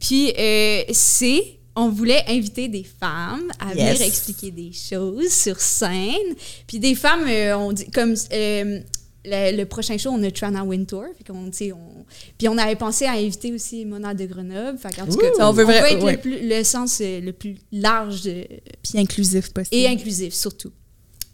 [0.00, 1.42] Puis, euh, c'est.
[1.80, 4.00] On voulait inviter des femmes à venir Yes.
[4.00, 6.34] expliquer des choses sur scène.
[6.66, 8.80] Puis des femmes, euh, on dit, comme euh,
[9.28, 11.04] le, le prochain show, on a Trana Wintour.
[11.52, 12.04] Sais, on,
[12.38, 14.78] puis on avait pensé à inviter aussi Mona de Grenoble.
[14.78, 15.30] Fait qu'en tout cas, Ouh.
[15.30, 16.12] tu sais, On on veut veut vrai- être ouais.
[16.12, 18.46] le, plus, le sens euh, le plus large de-
[18.82, 19.76] Puis inclusif possible.
[19.76, 20.72] et inclusif, surtout.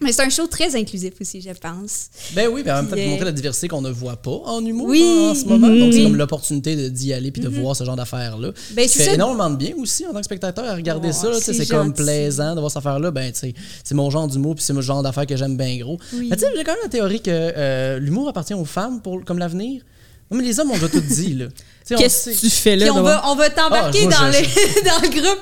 [0.04, 2.08] Mais c'est un show très inclusif aussi, je pense.
[2.34, 4.16] Ben oui, ben en même temps, Puis, pour montrer euh, la diversité qu'on ne voit
[4.16, 5.02] pas en humour Oui.
[5.02, 5.66] en, en ce moment.
[5.68, 5.78] Mhm.
[5.80, 8.52] Donc, c'est comme l'opportunité d'y aller puis de voir ce genre d'affaires-là.
[8.72, 9.14] Ben, c'est fait ça.
[9.14, 11.32] énormément de bien aussi en tant que spectateur à regarder Ouais, ça.
[11.40, 13.10] c'est comme plaisant de voir cette affaire-là.
[13.10, 15.76] Ben, tu sais, c'est mon genre d'humour puis c'est mon genre d'affaires que j'aime bien
[15.78, 15.98] gros.
[16.12, 16.30] Oui.
[16.38, 19.82] Sais, j'ai quand même la théorie que euh, l'humour appartient aux femmes pour, comme l'avenir.
[20.30, 21.46] Non, mais les hommes, on doit tout dit, là.
[21.86, 22.86] Qu'est-ce que tu fais là?
[22.86, 25.38] Puis on va, on va t'embarquer Ah, dans, je- dans le groupe.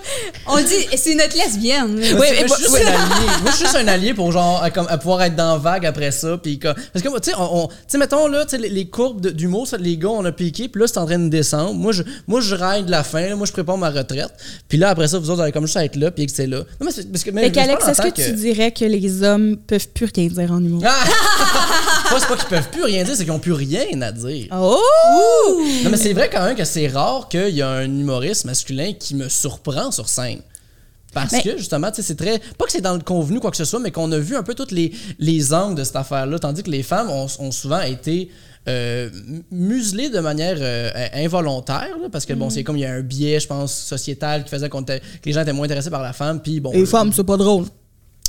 [0.49, 1.95] On dit, c'est notre lesbienne.
[1.95, 3.27] Moi, Oui, moi, je suis juste un allié.
[3.43, 5.87] Moi, je suis juste un allié pour genre à, comme, à pouvoir être dans vague
[5.87, 6.37] après ça.
[6.43, 8.59] Puis comme- parce que moi, tu sais, on, on- tu sais, mettons là, tu sais,
[8.59, 10.69] les, les courbes d'humour, les gars, on a piqué.
[10.69, 11.75] Puis là, c'est en train de descendre.
[11.75, 13.21] Moi, je, moi, je ride la fin.
[13.29, 13.37] là.
[13.37, 14.33] moi, je prépare ma retraite.
[14.69, 16.59] Puis là, après ça, vous autres, allez comme juste être là, puis que c'est là.
[16.59, 17.31] Non, mais c'est parce que.
[17.31, 20.83] Mais, qu'Alex, est-ce que, tu dirais que les hommes peuvent plus rien dire en humour?
[20.85, 21.05] Ah!
[22.19, 24.47] C'est pas qu'ils peuvent plus rien dire, c'est qu'ils ont plus rien à dire.
[24.53, 24.79] Oh!
[25.83, 28.93] Non, mais c'est vrai quand même que c'est rare qu'il y a un humoriste masculin
[28.93, 30.41] qui me surprend sur scène.
[31.15, 32.39] Parce Mais- que justement, tu sais, c'est très.
[32.57, 34.43] Pas que c'est dans le convenu quoi que ce soit, mais qu'on a vu un
[34.43, 36.39] peu tous les, les angles de cette affaire-là.
[36.39, 38.31] Tandis que les femmes ont, ont souvent été
[38.69, 39.11] euh,
[39.51, 41.99] muselées de manière euh, involontaire.
[42.01, 42.39] là, parce que Mm.
[42.39, 44.79] bon, c'est comme il y a un biais, je pense, sociétal qui faisait que
[45.27, 46.41] les gens étaient moins intéressés par la femme.
[46.41, 46.73] Puis bon.
[46.73, 47.67] Les femmes, c'est pas drôle.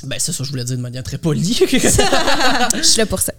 [0.03, 1.53] Ben, c'est ça, je voulais dire de manière très polie.
[1.63, 3.31] Je suis là pour ça.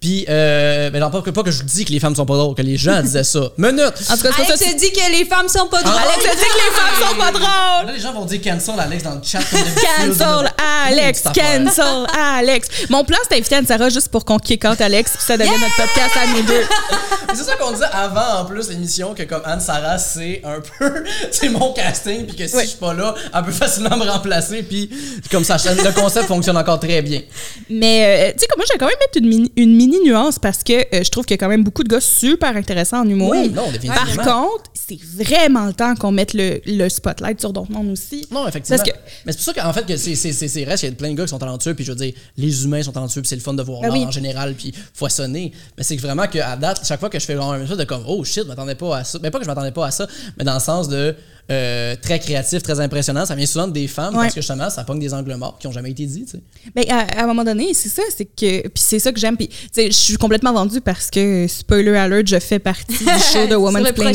[0.00, 2.36] Puis, euh, ben, non, pas que, pas que je dis que les femmes sont pas
[2.36, 3.40] drôles, que les gens disaient ça.
[3.56, 3.80] Minute!
[3.80, 5.96] En tout cas, c'est ça Alex que a dit que les femmes sont pas drôles.
[5.98, 7.86] Alex a dit que les femmes sont pas drôles!
[7.86, 9.38] Là, les gens vont dire cancel Alex dans le chat.
[9.98, 10.52] Cancel
[10.86, 12.68] Alex, cancel Alex.
[12.90, 15.76] Mon plan, c'était d'inviter Anne-Sarah juste pour qu'on kick out Alex, puis ça devienne notre
[15.76, 16.64] podcast à nous deux.
[17.28, 21.04] Mais C'est ça qu'on disait avant, en plus, l'émission, que comme Anne-Sarah, c'est un peu.
[21.30, 22.62] c'est mon casting, puis que si Oui.
[22.64, 24.90] je suis pas là, elle peut facilement me remplacer, puis
[25.30, 27.20] comme ça, le concept fonctionne encore très bien.
[27.70, 29.96] Mais, euh, tu sais, comme moi, je vais quand même mettre une mini, une mini
[30.04, 32.56] nuance parce que euh, je trouve qu'il y a quand même beaucoup de gars super
[32.56, 33.30] intéressants en humour.
[33.30, 33.64] Oui, non.
[33.86, 38.26] Par contre, c'est vraiment le temps qu'on mette le, le spotlight sur d'autres mondes aussi.
[38.30, 38.78] Non, effectivement.
[38.78, 41.10] Parce que- Mais c'est pour ça qu'en fait, que c'est, reste, il y a plein
[41.10, 43.36] de gars qui sont talentueux, puis je veux dire, les humains sont talentueux, puis c'est
[43.36, 44.04] le fun de voir Ben l'art oui.
[44.06, 45.52] en général, puis foisonner.
[45.76, 48.04] Mais c'est que vraiment qu'à date, chaque fois que je fais une chose de comme,
[48.06, 49.18] oh shit, je m'attendais pas à ça.
[49.22, 50.06] Mais pas que je m'attendais pas à ça,
[50.36, 51.14] mais dans le sens de
[51.52, 54.22] euh, très créatif, très impressionnant, ça vient souvent de des femmes, Ouais.
[54.22, 56.40] parce que justement, ça pogne des angles morts qui ont jamais été dits, tu sais.
[56.74, 58.62] Ben, à, à un moment donné, c'est ça, c'est que.
[58.62, 59.36] Puis c'est ça que j'aime.
[59.36, 63.04] Puis, tu sais, je suis complètement vendue parce que, spoiler alert, je fais partie du
[63.04, 64.14] show de Woman's Planning.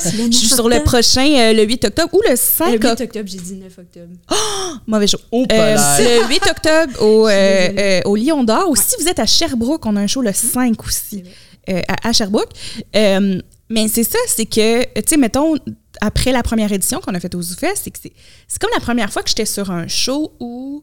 [0.00, 0.90] Je suis 9 sur le octobre.
[0.90, 3.02] prochain, euh, le 8 octobre ou le 5 Le 8 octobre.
[3.02, 4.12] octobre, j'ai dit 9 octobre.
[4.86, 5.18] Mauvais show.
[5.30, 6.18] Au Euh, palais.
[6.20, 7.30] le 8 octobre au, euh,
[7.78, 8.68] euh, au Lion d'Or.
[8.70, 11.22] Ou si vous êtes à Sherbrooke, on a un show le 5 aussi
[11.68, 12.50] euh, à, à Sherbrooke.
[12.96, 15.54] Euh, mais c'est ça, c'est que, tu sais, mettons,
[16.00, 18.12] après la première édition qu'on a faite au ZooFest, c'est que c'est
[18.46, 20.82] c'est comme la première fois que j'étais sur un show où,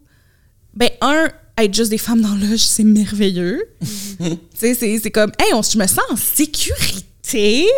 [0.73, 3.63] ben, un, être juste des femmes dans l'âge, c'est merveilleux.
[4.19, 7.05] tu sais, c'est c'est comme, hey, on, je me sens en sécurité.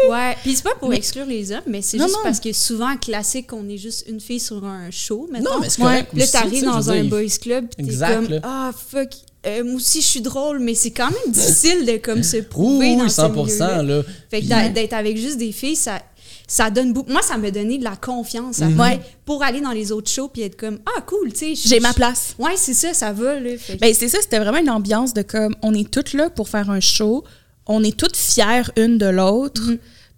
[0.10, 2.20] Ouais, puis c'est pas pour Mais- exclure les hommes, mais c'est juste non.
[2.24, 5.54] parce que souvent, classique, on est juste une fille sur un show, maintenant.
[5.56, 8.28] Non, mais c'est correct Là, aussi, t'arrives dans un dire, boys club, pis t'es comme,
[8.28, 8.40] là.
[8.44, 9.08] ah, fuck,
[9.46, 12.90] euh, moi aussi, je suis drôle, mais c'est quand même difficile de comme se prouver
[12.90, 13.84] Oui, dans oui, ce 100%, milieu-là.
[13.84, 14.04] là.
[14.30, 16.02] Fait que d'être avec juste des filles, ça,
[16.50, 17.12] ça donne beaucoup.
[17.12, 18.80] Moi, ça m'a donné de la confiance Mhm.
[18.80, 21.56] après, pour aller dans les autres shows puis être comme, ah, cool, tu sais.
[21.56, 22.36] je- J'ai ma place.
[22.40, 23.58] Ouais, c'est ça, ça va, là.
[23.58, 26.48] Fait Ben, c'est ça, c'était vraiment une ambiance de comme, on est toutes là pour
[26.48, 27.24] faire un show,
[27.66, 29.62] on est toutes fières une de l'autre,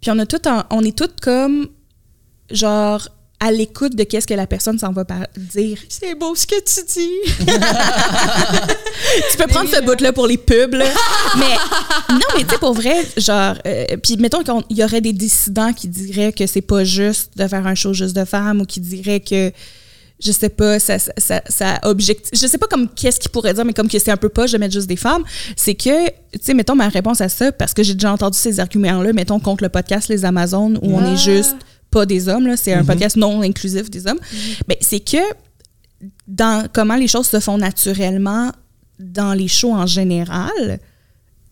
[0.00, 1.66] puis on, a toutes en- on est toutes comme,
[2.50, 3.08] genre,
[3.42, 5.04] à l'écoute de qu'est-ce que la personne s'en va
[5.36, 5.78] dire.
[5.88, 7.46] c'est beau ce que tu dis.
[9.30, 10.84] tu peux prendre ce bout-là pour les pubs, là.
[11.38, 15.12] mais non, mais tu sais, pour vrai, genre, euh, puis mettons qu'il y aurait des
[15.14, 18.64] dissidents qui diraient que c'est pas juste de faire un show juste de femmes ou
[18.66, 19.50] qui diraient que
[20.22, 22.28] je sais pas, ça, ça, ça, ça objectif.
[22.38, 24.52] Je sais pas comme qu'est-ce qu'ils pourraient dire, mais comme que c'est un peu poche
[24.52, 25.24] de mettre juste des femmes,
[25.56, 26.12] c'est que, tu
[26.42, 29.64] sais, mettons ma réponse à ça, parce que j'ai déjà entendu ces arguments-là, mettons contre
[29.64, 31.12] le podcast Les Amazones, où on Ah.
[31.12, 31.56] est juste
[31.90, 34.20] pas des hommes, là, c'est un podcast non inclusif des hommes.
[34.68, 35.18] Ben, c'est que
[36.26, 38.52] dans comment les choses se font naturellement
[38.98, 40.78] dans les shows en général,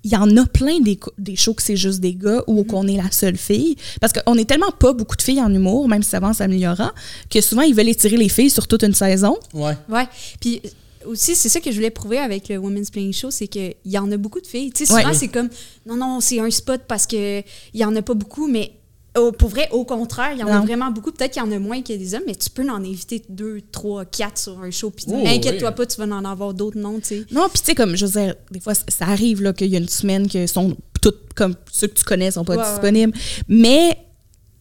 [0.05, 2.86] il y en a plein des, des shows que c'est juste des gars ou qu'on
[2.86, 3.76] est la seule fille.
[4.01, 6.32] Parce qu'on est tellement pas beaucoup de filles en humour, même si ça va en
[6.32, 6.91] s'améliorant,
[7.28, 9.36] que souvent ils veulent étirer les filles sur toute une saison.
[9.53, 9.76] Ouais.
[9.89, 10.07] Ouais.
[10.41, 10.62] Puis
[11.05, 13.99] aussi, c'est ça que je voulais prouver avec le Women's Playing Show, c'est qu'il y
[13.99, 14.70] en a beaucoup de filles.
[14.72, 15.14] Tu sais, souvent, Ouais.
[15.14, 15.49] c'est comme,
[15.86, 18.72] non, non, c'est un spot parce que il y en a pas beaucoup, mais
[19.18, 21.12] au- pour vrai, au contraire, il y en a vraiment beaucoup.
[21.12, 23.60] Peut-être qu'il y en a moins que des hommes, mais tu peux en inviter deux,
[23.72, 24.90] trois, quatre sur un show.
[24.90, 25.74] Puis Oh, inquiète-toi oui.
[25.74, 27.24] pas, tu vas en avoir d'autres, non, tu sais.
[27.30, 29.76] Non, puis tu sais, comme, je veux dire, des fois, ça arrive là, qu'il y
[29.76, 32.70] a une semaine que sont toutes, comme ceux que tu connais, sont pas Ouais, ouais.
[32.70, 33.12] disponibles.
[33.48, 33.96] Mais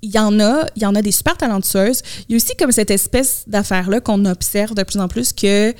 [0.02, 2.02] il y en a, il y en a des super talentueuses.
[2.30, 5.70] Il y a aussi comme cette espèce d'affaire-là qu'on observe de plus en plus que
[5.72, 5.74] euh,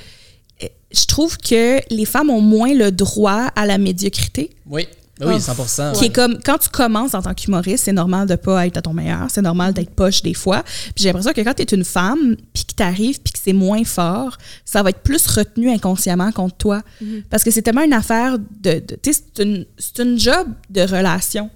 [0.90, 4.50] je trouve que les femmes ont moins le droit à la médiocrité.
[4.66, 4.88] Oui,
[5.26, 5.38] oui, Oh.
[5.38, 8.76] 100 Qui est comme, quand tu commences en tant qu'humoriste, c'est normal de pas être
[8.76, 10.62] à ton meilleur, c'est normal d'être poche des fois.
[10.62, 13.52] Puis j'ai l'impression que quand tu es une femme, puis que t'arrives, puis que c'est
[13.52, 16.82] moins fort, ça va être plus retenu inconsciemment contre toi.
[17.30, 18.74] Parce que c'est tellement une affaire de.
[18.80, 21.50] de- tu sais, c'est une, c'est une job de relation.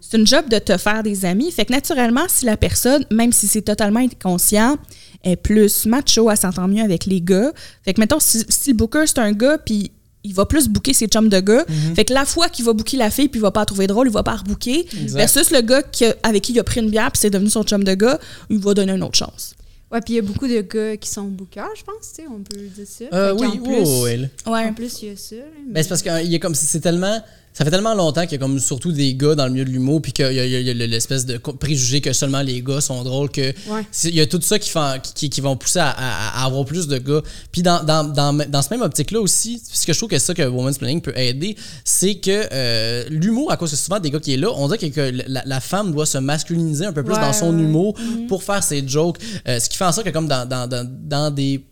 [0.00, 1.50] C'est une job de te faire des amis.
[1.50, 4.76] Fait que naturellement, si la personne, même si c'est totalement inconscient,
[5.24, 7.50] est plus macho, elle s'entend mieux avec les gars.
[7.84, 9.90] Fait que mettons, si, si le booker c'est un gars, puis
[10.28, 11.64] il va plus booker ses chums de gars.
[11.96, 13.86] Fait que la fois qu'il va booker la fille puis il va pas la trouver
[13.86, 14.80] drôle, il va pas la rebooker.
[15.02, 15.16] Exact.
[15.18, 17.50] Versus le gars qui a- avec qui il a pris une bière puis c'est devenu
[17.50, 18.18] son chum de gars,
[18.50, 19.54] il va donner une autre chance.
[19.90, 22.28] Ouais, puis il y a beaucoup de gars qui sont bookers, je pense, tu sais,
[22.30, 23.04] on peut dire ça.
[23.10, 24.52] Euh, oui, oui, plus, oui, oui.
[24.52, 24.64] Ouais.
[24.66, 25.36] En plus, il y a ça.
[25.66, 27.18] mais- Ben, c'est parce qu'il y a comme c'est tellement
[27.58, 29.70] ça fait tellement longtemps qu'il y a comme surtout des gars dans le milieu de
[29.70, 30.38] l'humour puis qu'il y
[30.70, 33.84] a, l'espèce de préjugé que seulement les gars sont drôles que Ouais.
[34.04, 34.78] il y a tout ça qui, fait,
[35.14, 37.20] qui, qui vont pousser à, à- à avoir plus de gars.
[37.50, 40.18] Puis dans, dans, dans, dans ce même optique là aussi ce que je trouve que
[40.20, 43.98] c'est ça que Woman's Planning peut aider c'est que euh, l'humour à cause que souvent
[43.98, 46.86] des gars qui est là on dirait que, que la, la femme doit se masculiniser
[46.86, 47.96] un peu plus Ouais, dans son humour
[48.28, 49.18] pour faire ses jokes.
[49.48, 51.64] Euh, ce qui fait en sorte que comme dans, dans, dans, dans des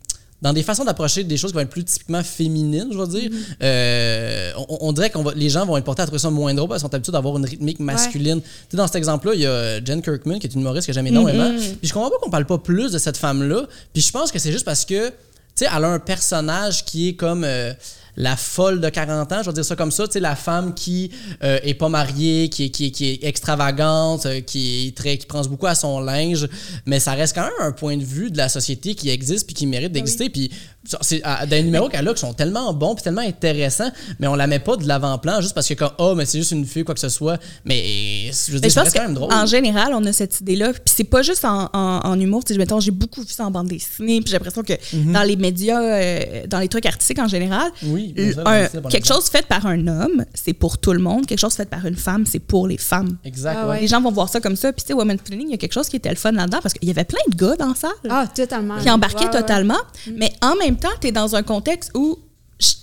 [0.46, 3.30] dans des façons d'approcher des choses qui vont être plus typiquement féminines, je veux dire,
[3.62, 6.68] euh, on, on dirait que les gens vont être portés à trouver ça moins drôle
[6.68, 8.40] parce qu'ils sont habitués d'avoir une rythmique masculine.
[8.40, 10.92] Tu sais, dans cet exemple-là, il y a Jen Kirkman, qui est une humoriste que
[10.92, 11.50] j'aime énormément.
[11.58, 13.62] Puis je comprends pas qu'on parle pas plus de cette femme-là.
[13.92, 15.14] Puis je pense que c'est juste parce que, tu
[15.56, 17.42] sais, elle a un personnage qui est comme...
[17.44, 17.72] euh,
[18.16, 20.74] la folle de 40 ans, je vais dire ça comme ça, tu sais, la femme
[20.74, 21.10] qui
[21.44, 25.18] euh, est pas mariée, qui est, qui est, qui est extravagante, euh, qui est très,
[25.18, 26.48] qui pense beaucoup à son linge,
[26.86, 29.54] mais ça reste quand même un point de vue de la société qui existe puis
[29.54, 30.30] qui mérite d'exister.
[30.30, 30.56] Puis ça,
[31.00, 34.46] c'est les numéros qu'elle a qui sont tellement bons puis tellement intéressants, mais on la
[34.46, 36.94] met pas de l'avant-plan juste parce que comme oh mais c'est juste une fille quoi
[36.94, 39.28] que ce soit, mais je veux Mais dire je ça pense quand même drôle.
[39.30, 40.72] qu'en général, on a cette idée-là.
[40.72, 42.44] Puis c'est pas juste en, en, en humour.
[42.44, 44.20] Tu sais, mettons, j'ai beaucoup vu ça en bande dessinée.
[44.20, 44.72] Puis j'ai l'impression que
[45.12, 47.92] dans les médias, euh, dans les trucs artistiques en général, Mhm.
[47.92, 51.26] Oui, ça, un- quelque chose fait par un homme, c'est pour tout le monde.
[51.26, 53.16] Quelque chose fait par une femme, c'est pour les femmes.
[53.24, 53.80] Exact, Ah ouais.
[53.80, 54.72] Les gens vont voir ça comme ça.
[54.72, 56.58] Puis, tu sais, Women's Planning, il y a quelque chose qui était le fun là-dedans
[56.62, 58.78] parce qu'il y avait plein de gars dans la salle Ah, totalement.
[58.78, 59.40] qui embarquaient Ouais, ouais.
[59.40, 59.78] totalement.
[60.16, 62.18] Mais en même temps, tu es dans un contexte où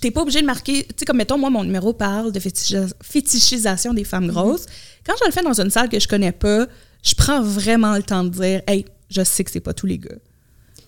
[0.00, 0.84] t'es pas obligé de marquer.
[0.84, 4.66] Tu sais, comme mettons, moi, mon numéro parle de fétichis- fétichisation des femmes grosses.
[5.06, 6.66] Quand je le fais dans une salle que je connais pas,
[7.02, 9.98] je prends vraiment le temps de dire, hey, je sais que c'est pas tous les
[9.98, 10.16] gars.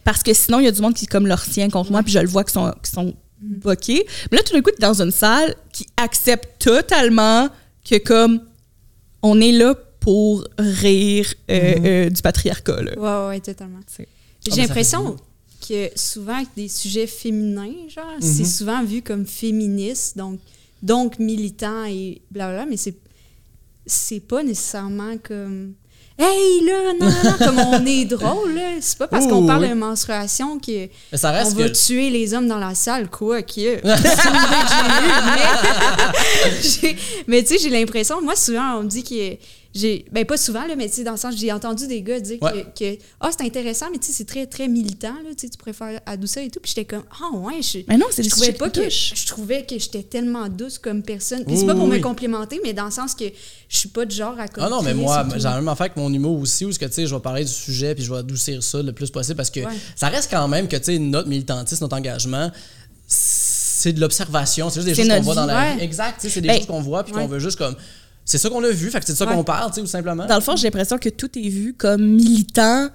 [0.04, 2.12] Parce que sinon, il y a du monde qui, comme leur tient contre moi, puis
[2.12, 4.06] je le vois qu'ils sont, qu'ils sont boqués.
[4.30, 7.48] Mais là, tout d'un coup, tu es dans une salle qui accepte totalement
[7.88, 8.40] que, comme,
[9.22, 11.74] on est là pour rire euh,
[12.06, 12.82] euh, du patriarcat.
[12.82, 12.92] Là.
[12.96, 13.80] Ouais, ouais, totalement.
[13.98, 14.06] J'ai
[14.52, 15.16] Ah, l'impression
[15.66, 20.38] que souvent des sujets féminins, genre, c'est souvent vu comme féministe, donc,
[20.82, 22.94] donc militant et blablabla, mais c'est
[23.88, 25.74] c'est pas nécessairement comme
[26.18, 28.70] Hey là, non, non, non, comme on est drôle, là.
[28.80, 29.68] C'est pas parce qu'on parle oui.
[29.68, 33.10] de menstruation que Mais ça on reste va que tuer les hommes dans la salle,
[33.10, 33.82] quoi, que.
[36.82, 36.96] Mais.
[37.26, 39.36] mais tu sais, j'ai l'impression, moi, souvent, on me dit que.
[39.78, 42.18] J'ai, ben pas souvent, là, mais tu sais, dans le sens, j'ai entendu des gars
[42.18, 42.64] dire Ouais.
[42.74, 45.74] que, que ah, c'est intéressant, mais tu sais, c'est très, très militant, là, tu pourrais
[45.74, 46.60] faire adoucir et tout.
[46.62, 49.66] Puis j'étais comme, ah, ouais, je, Mais non, c'est je trouvais pas que je trouvais
[49.66, 51.44] que j'étais tellement douce comme personne.
[51.44, 53.24] Puis c'est pas pour oui, me complimenter, mais dans le sens que
[53.68, 55.96] je suis pas de genre à Ah non, mais moi, j'ai la même affaire avec
[55.98, 58.10] mon humour aussi, où ce que, tu sais, je vais parler du sujet puis je
[58.10, 59.74] vais adoucir ça le plus possible parce que Ouais.
[59.94, 62.50] ça reste quand même que, tu sais, notre militantisme, notre engagement,
[63.06, 65.82] c'est de l'observation, c'est juste des choses qu'on voit dans la vie.
[65.82, 67.20] Exact, c'est des Ben, choses qu'on voit puis ouais.
[67.22, 67.76] qu'on veut juste comme.
[68.26, 69.32] C'est ça qu'on a vu, fait que c'est de ça Ouais.
[69.34, 70.26] qu'on parle, tu sais, tout simplement.
[70.26, 72.88] Dans le fond, j'ai l'impression que tout est vu comme militant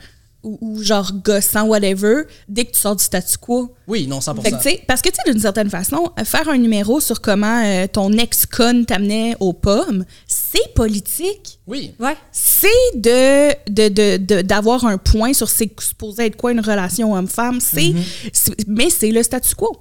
[0.43, 3.73] ou, ou genre gossant, whatever, dès que tu sors du statu quo.
[3.87, 4.41] Oui, non, 100%.
[4.41, 7.85] Fait que, parce que, tu sais, d'une certaine façon, faire un numéro sur comment euh,
[7.87, 11.59] ton ex-con t'amenait aux pommes, c'est politique.
[11.67, 12.17] oui, Ouais.
[12.31, 17.13] C'est de, de, de, de- d'avoir un point sur c'est supposé être quoi une relation
[17.13, 17.59] homme-femme.
[17.61, 17.93] C'est,
[18.33, 19.77] c'est- mais c'est le statu quo.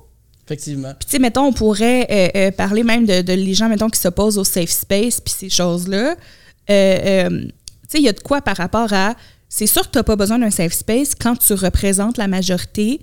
[0.51, 0.93] Effectivement.
[0.99, 3.89] Puis, tu sais, mettons, on pourrait euh, euh, parler même de, de les gens, mettons,
[3.89, 6.17] qui s'opposent au safe space, puis ces choses-là.
[6.71, 6.99] Euh,
[7.29, 7.49] euh, tu
[7.89, 9.15] sais, il y a de quoi par rapport à.
[9.49, 13.01] C'est sûr que tu n'as pas besoin d'un safe space quand tu représentes la majorité,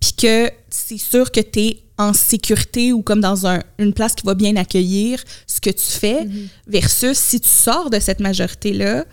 [0.00, 4.14] puis que c'est sûr que tu es en sécurité ou comme dans un- une place
[4.14, 6.26] qui va bien accueillir ce que tu fais,
[6.66, 9.04] versus si tu sors de cette majorité-là,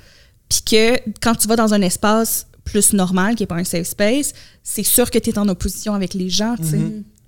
[0.48, 3.88] puis que quand tu vas dans un espace plus normal, qui n'est pas un safe
[3.88, 4.32] space,
[4.64, 6.78] c'est sûr que tu es en opposition avec les gens, tu sais.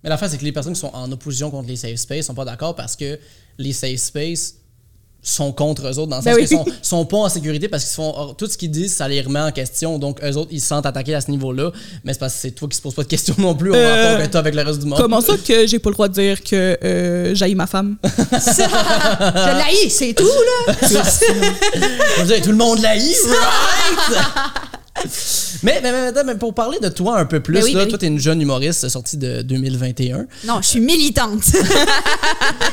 [0.03, 2.33] Mais l'affaire, c'est que les personnes qui sont en opposition contre les safe space sont
[2.35, 3.19] pas d'accord parce que
[3.57, 4.55] les safe space
[5.21, 6.47] sont contre eux autres dans le Ben sens oui.
[6.47, 9.19] qu'ils sont, sont pas en sécurité parce qu'ils font tout ce qu'ils disent ça les
[9.21, 11.71] remet en question donc eux autres ils se sentent attaqués à ce niveau-là
[12.05, 13.75] mais c'est parce que c'est toi qui se poses pas de questions non plus on
[13.75, 16.07] Euh, va toi avec le reste du monde Comment ça que j'ai pas le droit
[16.07, 17.97] de dire que euh, j'haïs ma femme?
[18.31, 20.73] Je l'haïs, c'est tout, là.
[22.41, 24.21] Tout le monde l'a eu, right?
[25.63, 27.89] mais, mais, mais, pour parler de toi un peu plus, Ben oui, là, ben oui.
[27.89, 30.27] toi, t'es une jeune humoriste sortie de 2021.
[30.45, 31.41] Non, je suis militante.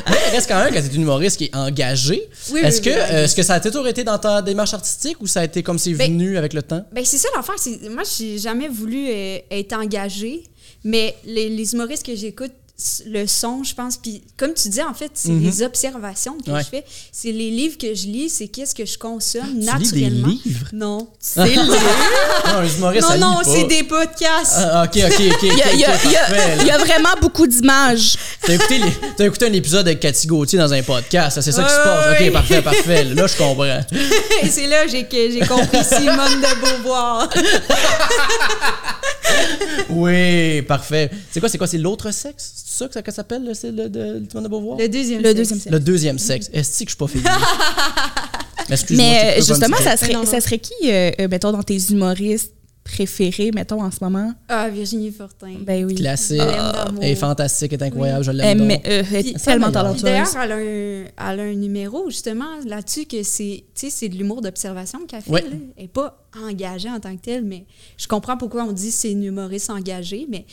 [0.08, 2.28] Mais il reste quand même que t'es une humoriste qui est engagée.
[2.52, 5.26] Oui, est-ce, que, euh, est-ce que ça a toujours été dans ta démarche artistique ou
[5.26, 6.84] ça a été comme c'est Ben- venu avec le temps?
[6.92, 7.56] Ben, c'est ça l'affaire.
[7.58, 10.44] c'est- Moi, j'ai jamais voulu euh, être engagée,
[10.84, 12.52] mais les, les humoristes que j'écoute
[13.06, 13.96] le son, je pense.
[13.96, 16.50] Puis, comme tu dis, en fait, c'est les observations que.
[16.50, 16.62] Ouais.
[16.62, 16.84] je fais.
[17.10, 20.28] C'est les livres que je lis, c'est qu'est-ce que je consomme lis des naturellement.
[20.44, 20.66] livres?
[20.74, 21.08] Non.
[21.20, 21.56] C'est le-
[22.80, 24.54] non, non, non, c'est des podcasts.
[24.56, 25.42] Ah, ok, ok, ok.
[25.42, 26.62] Il y a, il y a- ok, il y a- parfait, là.
[26.62, 28.16] il y a vraiment beaucoup d'images.
[28.42, 28.78] T'as écouté,
[29.18, 32.06] les- écouté un épisode avec Cathy Gauthier dans un podcast, c'est ça qui se passe.
[32.06, 32.30] ouais, Ok, ouais.
[32.30, 33.04] parfait, parfait.
[33.04, 33.64] Là, je comprends.
[33.64, 37.28] Et c'est là j'ai que j'ai compris Simone de Beauvoir.
[39.88, 41.10] Oui, parfait.
[41.30, 42.52] C'est quoi, c'est quoi, c'est l'autre sexe?
[42.68, 44.76] C'est ça que ça, que ça s'appelle, le- c'est le de Simone de Beauvoir?
[44.76, 45.22] Le deuxième.
[45.22, 45.36] Le sexe.
[45.38, 45.72] deuxième sexe.
[45.72, 46.50] Le deuxième sexe.
[46.52, 47.30] Est-ce que je suis pas féminine?
[48.90, 52.52] Mais euh, justement, ça serait, ça serait qui, euh, euh, mettons, dans tes humoristes
[52.86, 54.32] préférés, mettons, en ce moment?
[54.48, 55.54] Ah, Virginie Fortin.
[55.60, 55.96] Ben oui.
[55.96, 56.38] Classique.
[56.38, 57.02] D'amour.
[57.02, 59.72] Elle est fantastique, elle est incroyable, je Elle, l'aime mais, euh, elle est Puis- tellement
[59.72, 60.02] talentueuse.
[60.04, 64.08] d'ailleurs, elle a, un, elle a un numéro justement là-dessus que c'est, tu sais, c'est
[64.08, 65.32] de l'humour d'observation qu'elle fait.
[65.32, 65.40] Là.
[65.76, 67.64] Elle n'est pas engagée en tant que telle, mais
[67.96, 70.26] je comprends pourquoi on dit c'est une humoriste engagée.
[70.28, 70.44] Mais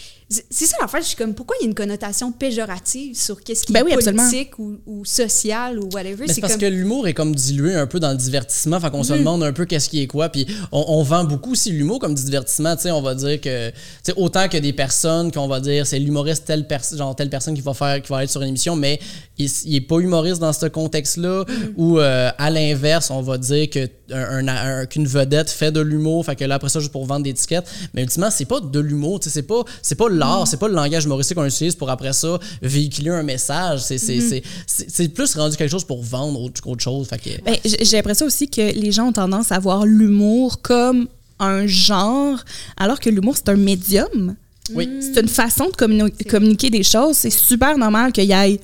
[0.50, 3.66] c'est ça l'affaire, je suis comme pourquoi il y a une connotation péjorative sur qu'est-ce
[3.66, 6.26] qui Ben est oui, politique ou, ou social ou whatever?
[6.30, 6.62] C'est parce comme...
[6.62, 9.04] que l'humour est comme dilué un peu dans le divertissement, fait qu'on Mm.
[9.04, 10.30] se demande un peu qu'est-ce qui est quoi.
[10.30, 12.76] Puis on, on vend beaucoup aussi l'humour comme du divertissement.
[12.76, 15.86] Tu sais, on va dire que, tu sais, autant que des personnes qu'on va dire
[15.88, 18.50] c'est l'humoriste telle personne, genre telle personne qui va faire, qui va être sur une
[18.50, 19.00] émission, mais
[19.38, 21.44] il, il est pas humoriste dans ce contexte-là.
[21.48, 21.54] Mm.
[21.78, 25.80] Ou euh, à l'inverse, on va dire que un- un- un- qu'une vedette fait de
[25.80, 27.66] l'humour, fait que là après ça juste pour vendre des tickets.
[27.94, 30.18] Mais ultimement, c'est pas de l'humour, tu sais, c'est pas, c'est pas Mm.
[30.18, 33.82] l'art, c'est pas le langage humoristique qu'on utilise pour après ça véhiculer un message.
[33.82, 35.10] C'est, c'est, Mm-hmm.
[35.10, 37.08] plus rendu quelque chose pour vendre autre, qu'autre chose.
[37.08, 41.08] Fait que, Ben, j'ai l'impression aussi que les gens ont tendance à voir l'humour comme
[41.46, 42.40] un genre,
[42.78, 44.36] alors que l'humour, c'est un médium.
[44.74, 44.90] Oui.
[45.02, 47.18] C'est une façon de communi- communiquer des choses.
[47.18, 48.60] C'est super normal qu'il y ait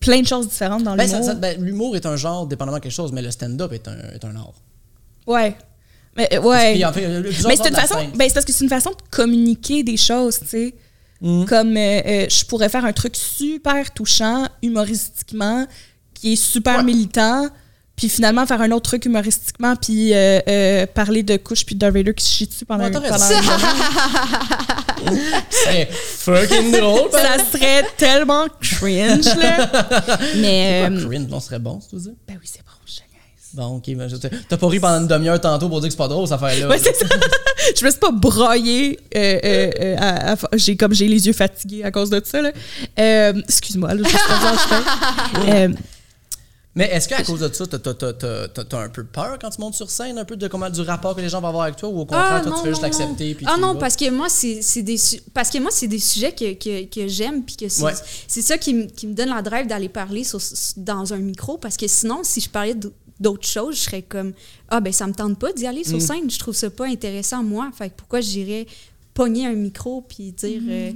[0.00, 1.34] plein de choses différentes dans Ben, l'humour.
[1.34, 4.24] ben, l'humour est un genre dépendamment de quelque chose, mais le stand-up est un, est
[4.24, 4.52] un art.
[5.26, 5.56] Ouais.
[6.16, 6.74] Mais, euh, ouais.
[6.74, 7.96] Puis, en fait, le- plusieurs Mais c'est une façon.
[8.14, 10.74] Ben, c'est parce que c'est une façon de communiquer des choses, tu sais.
[11.20, 11.46] Mhm.
[11.46, 15.66] Comme euh, euh, je pourrais faire un truc super touchant, humoristiquement,
[16.14, 16.84] qui est super Ouais.
[16.84, 17.48] militant,
[17.98, 21.84] puis finalement faire un autre truc humoristiquement, puis euh, euh, parler de couches puis de
[21.86, 23.02] Vader qui se chie dessus pendant, pendant.
[25.50, 27.10] C'est fucking drôle.
[27.12, 29.70] Ça serait tellement cringe, là.
[30.36, 30.88] Mais.
[30.90, 32.10] Euh, cringe, non, ce serait bon, c'est tout ça?
[32.26, 33.54] ben oui, c'est bon, je niaise.
[33.54, 35.98] Bon, ok, ben, je- t'as pas ri pendant une demi-heure tantôt pour dire que c'est
[35.98, 36.68] pas drôle, cette affaire-là.
[36.68, 37.06] Ouais, c'est ça.
[37.78, 38.98] je me suis pas broyée.
[39.16, 42.42] euh, euh, euh, à- à- j'ai comme j'ai les yeux fatigués à cause de ça.
[42.42, 42.52] là.
[42.98, 44.68] Euh, Excuse-moi, là, je sais pas comment je
[45.46, 45.52] fais.
[45.64, 45.68] Euh,
[46.78, 49.36] Mais est-ce qu'à cause de ça, t'as, t'as- t'as- t'as- t'as- t'as un peu peur
[49.40, 51.48] quand tu montes sur scène, un peu de comment, du rapport que les gens vont
[51.48, 53.34] avoir avec toi, ou au contraire, toi, tu fais juste l'accepter?
[53.34, 54.96] puis Ah non, parce que moi, c'est c'est des,
[55.34, 57.92] parce que moi, c'est des sujets que, que, que j'aime, puis que c'est Ouais.
[58.28, 60.40] ça qui, me- qui me donne la drive d'aller parler sur-
[60.76, 62.76] dans un micro, parce que sinon, si je parlais
[63.20, 64.32] d'autres choses, je serais comme,
[64.68, 65.84] ah ben ça me tente pas d'y aller Mm.
[65.90, 68.66] sur scène, je trouve ça pas intéressant, moi, fait que pourquoi j'irais
[69.14, 70.62] pogner un micro puis dire...
[70.68, 70.92] euh,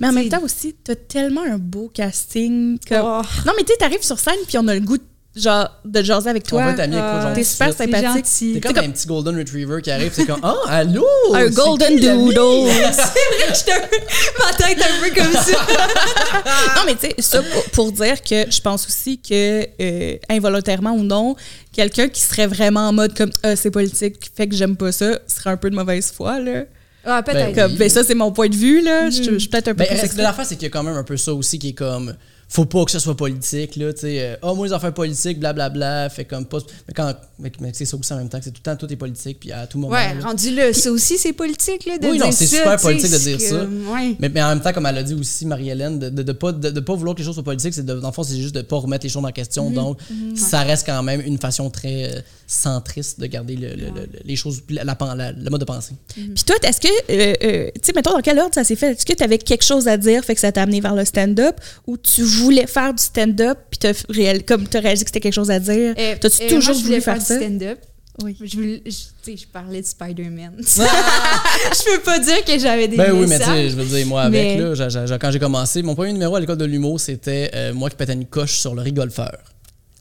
[0.00, 2.78] mais en même temps aussi, t'as tellement un beau casting.
[2.88, 3.02] Comme...
[3.04, 3.22] Oh.
[3.44, 5.02] Non, mais tu sais, t'arrives sur scène puis on a le goût de,
[5.36, 6.72] genre, de jaser avec On toi.
[6.72, 8.54] va avec genre, T'es super c'est sympathique.
[8.54, 11.06] T'es comme un petit golden retriever qui arrive, c'est comme Ah, allô!
[11.34, 12.70] Un c'est golden doodle.
[13.54, 13.96] J'étais un peu-
[14.38, 15.66] ma tête un peu comme ça.
[16.76, 17.42] non, mais tu sais, ça
[17.72, 21.36] pour, dire que je pense aussi que, euh, involontairement ou non,
[21.72, 25.18] quelqu'un qui serait vraiment en mode comme Ah, c'est politique, fait que j'aime pas ça,
[25.26, 26.64] serait un peu de mauvaise foi, là.
[27.04, 27.54] Ah, peut-être.
[27.54, 29.10] Ben, ben, ça, c'est mon point de vue, là.
[29.10, 31.04] Je, je suis peut-être un peu Ben, l'affaire, c'est qu'il y a quand même un
[31.04, 32.16] peu ça aussi qui est comme.
[32.48, 34.38] Faut pas que ce soit politique, là, tu sais.
[34.40, 36.58] Ah, moi, les affaires politiques, blablabla, fait comme pas.
[36.86, 37.12] Mais quand.
[37.38, 38.96] Mais, mais c'est ça aussi en même temps, que c'est tout le temps, tout est
[38.96, 39.92] politique, puis à tout moment.
[39.92, 40.28] Ouais, là.
[40.28, 43.40] rendu là, ça aussi, c'est politique, là, de Oui, non, c'est super politique de dire
[43.40, 43.64] ça.
[43.64, 44.16] Ouais.
[44.20, 46.32] Mais, mais en même temps, comme elle a dit aussi, Marie-Hélène, de ne de, de
[46.32, 48.22] pas, de, de pas vouloir que les choses soient politiques, c'est de, dans le fond,
[48.22, 49.70] c'est juste de pas remettre les choses en question.
[49.70, 49.98] Donc,
[50.36, 54.36] ça reste quand même une façon très euh, centriste de garder le, le- le- les
[54.36, 55.94] choses, la, la, la- le mode de pensée.
[56.14, 58.92] Puis toi, est-ce que, euh, euh, tu sais, mettons, dans quel ordre ça s'est fait?
[58.92, 61.04] Est-ce que tu avais quelque chose à dire, fait que ça t'a amené vers le
[61.04, 61.56] stand-up,
[61.86, 65.20] ou tu voulais faire du stand-up, puis t'as réel, comme tu as réalisé que c'était
[65.20, 65.94] quelque chose à dire?
[65.98, 67.36] Euh, T'as-tu euh, toujours moi, je voulais voulu faire du ça?
[67.36, 67.78] stand-up.
[68.22, 68.34] Oui.
[68.42, 70.54] Je, voulais- je, tu sais, je parlais de Spider-Man.
[70.60, 74.06] je peux pas dire que j'avais des Ben oui, mais tu sais, je veux dire,
[74.06, 76.64] moi, avec, Mais- là, j'ai- j'ai- quand j'ai commencé, mon premier numéro à l'école de
[76.64, 79.36] l'humour, c'était euh, moi qui pétais une coche sur le rigolfeur.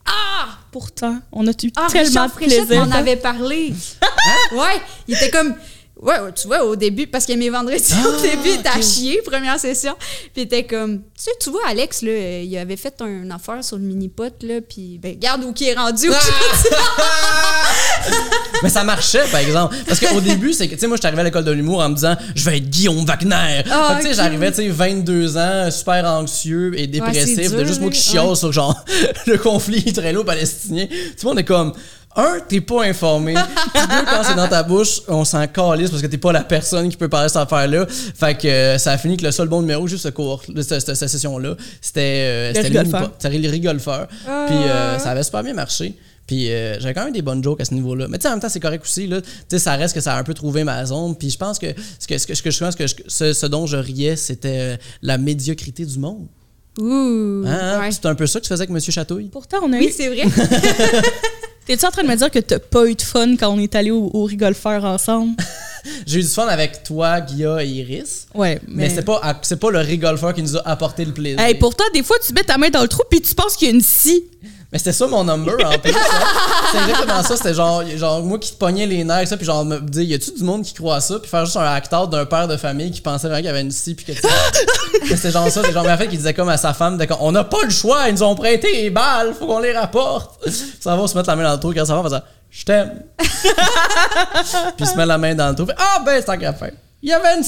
[0.06, 0.57] Ah!
[0.72, 2.86] Pourtant, on a eu Ah, tellement de plaisir.
[2.86, 3.73] m'en avait parlé.
[4.52, 5.56] Ouais, il était comme...
[6.02, 8.76] Ouais, tu vois, au début, parce que mes vendredis, Ah, au début, il était à
[8.76, 8.84] ok.
[8.84, 9.95] chier, première session.
[9.99, 10.98] Puis il était comme...
[11.18, 14.60] Tu sais, tu vois, Alex, là, il avait fait un affaire sur le mini-pot, là,
[14.61, 16.07] puis ben, regarde où il est rendu.
[18.64, 19.76] Mais ça marchait, par exemple.
[19.88, 21.80] Parce qu'au début, c'est que, tu sais, moi, je suis arrivé à l'école de l'humour
[21.82, 23.64] en me disant, je vais être Guillaume Wagner.
[23.70, 27.82] Ah, tu sais, j'arrivais, tu sais, 22 ans, super anxieux et dépressif, de dur, juste
[27.82, 28.36] moi qui là, chiale ouais.
[28.36, 28.84] sur, genre,
[29.28, 30.86] le conflit israélo-palestinien.
[30.88, 31.74] Tout le monde est comme,
[32.16, 33.34] un, t'es pas informé.
[33.34, 36.45] Puis deux, quand c'est dans ta bouche, on s'en calisse parce que t'es pas la
[36.45, 37.86] personne qui peut parler de cette affaire-là.
[37.90, 40.80] Fait que euh, ça a fini que le seul bon numéro, juste ce cours, cette,
[40.80, 42.99] cette- cette session-là, c'était euh, c'était le rigolfeur.
[43.02, 43.16] mini-pot.
[43.20, 44.07] C'était le rigolfeur.
[44.26, 44.45] Ah.
[44.48, 45.94] Puis euh, ça avait super bien marché.
[46.27, 48.07] Puis euh, j'avais quand même des bonnes jokes à ce niveau-là.
[48.10, 49.06] Mais tu sais, en même temps, c'est correct aussi.
[49.07, 49.22] Là.
[49.22, 51.15] Tu sais, ça reste que ça a un peu trouvé ma zone.
[51.15, 51.68] Puis je pense que
[51.99, 54.15] ce, que, ce, que, ce, que je pense que je- ce, ce dont je riais,
[54.15, 56.27] c'était euh, la médiocrité du monde.
[56.80, 57.43] Ouh.
[57.45, 57.80] Hein?
[57.80, 57.91] ouais.
[57.91, 58.80] C'est un peu ça que tu faisais avec M.
[58.81, 59.30] Chatouille?
[59.30, 59.91] Pourtant, on a Oui, eu.
[59.95, 60.23] c'est vrai.
[61.65, 63.73] T'es-tu en train de me dire que t'as pas eu de fun quand on est
[63.73, 65.35] allé au, au rigolfeur ensemble?
[66.06, 68.27] J'ai eu du fun avec toi, Guilla et Iris.
[68.35, 71.39] Ouais, Mais, c'est pas, c'est pas le rigolfeur qui nous a apporté le plaisir.
[71.39, 73.68] Hey, pourtant, des fois, tu mets ta main dans le trou puis tu penses qu'il
[73.68, 74.23] y a une scie.
[74.76, 75.93] Mais c'était ça mon number en plus.
[76.73, 77.38] C'est exactement ça.
[77.38, 80.14] C'était genre, genre moi qui te pognais les nerfs, ça, puis genre me dire, y
[80.14, 81.18] a-tu du monde qui croit à ça?
[81.18, 83.72] Puis faire juste un acteur d'un père de famille qui pensait vraiment qu'il avait une
[83.72, 85.61] scie, puis que c'était genre ça.
[85.61, 87.64] C'était genre, mais en fait, qui disait comme à sa femme, de on n'a pas
[87.64, 90.45] le choix, ils nous ont prêté les balles, faut qu'on les rapporte.
[90.81, 92.65] Ça va se mettre la main dans le trou quand ça va, en faisant, je
[92.65, 93.02] t'aime.
[93.18, 93.27] puis
[94.80, 96.73] il se met la main dans le trou, fait, ah ben, c'est qu'à faire.
[97.02, 97.45] Il y avait une.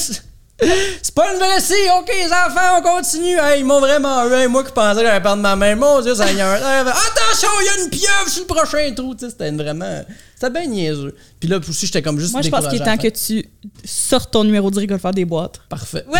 [0.59, 3.37] C'est pas une vraie scie, ok les enfants, on continue.
[3.37, 4.33] Hey, ils m'ont vraiment eu.
[4.33, 6.55] Hey, moi qui pensais que j'allais perdre ma main, mon dieu Seigneur.
[6.63, 9.13] Attention, il y a une pieuvre sur le prochain trou.
[9.13, 10.03] Tu sais, C'était une vraiment.
[10.33, 11.15] C'était bien niaiseux.
[11.39, 12.31] Puis là, aussi, j'étais comme juste.
[12.33, 13.47] Moi, je pense qu'il est temps que tu
[13.85, 15.59] sortes ton numéro du rigolfeur des boîtes.
[15.69, 16.03] Parfait.
[16.11, 16.19] Ouais!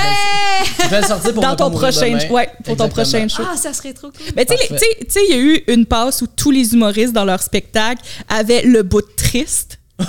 [0.84, 2.30] Je vais le sortir pour Dans ton prochain, demain.
[2.30, 3.42] ouais, pour ton prochain show.
[3.52, 4.22] Ah, ça serait trop cool.
[4.36, 4.86] Mais tu sais, les- Parfait.
[5.00, 7.26] tu sais- tu sais, il y a eu une passe où tous les humoristes dans
[7.26, 9.80] leur spectacle avaient le bout de triste.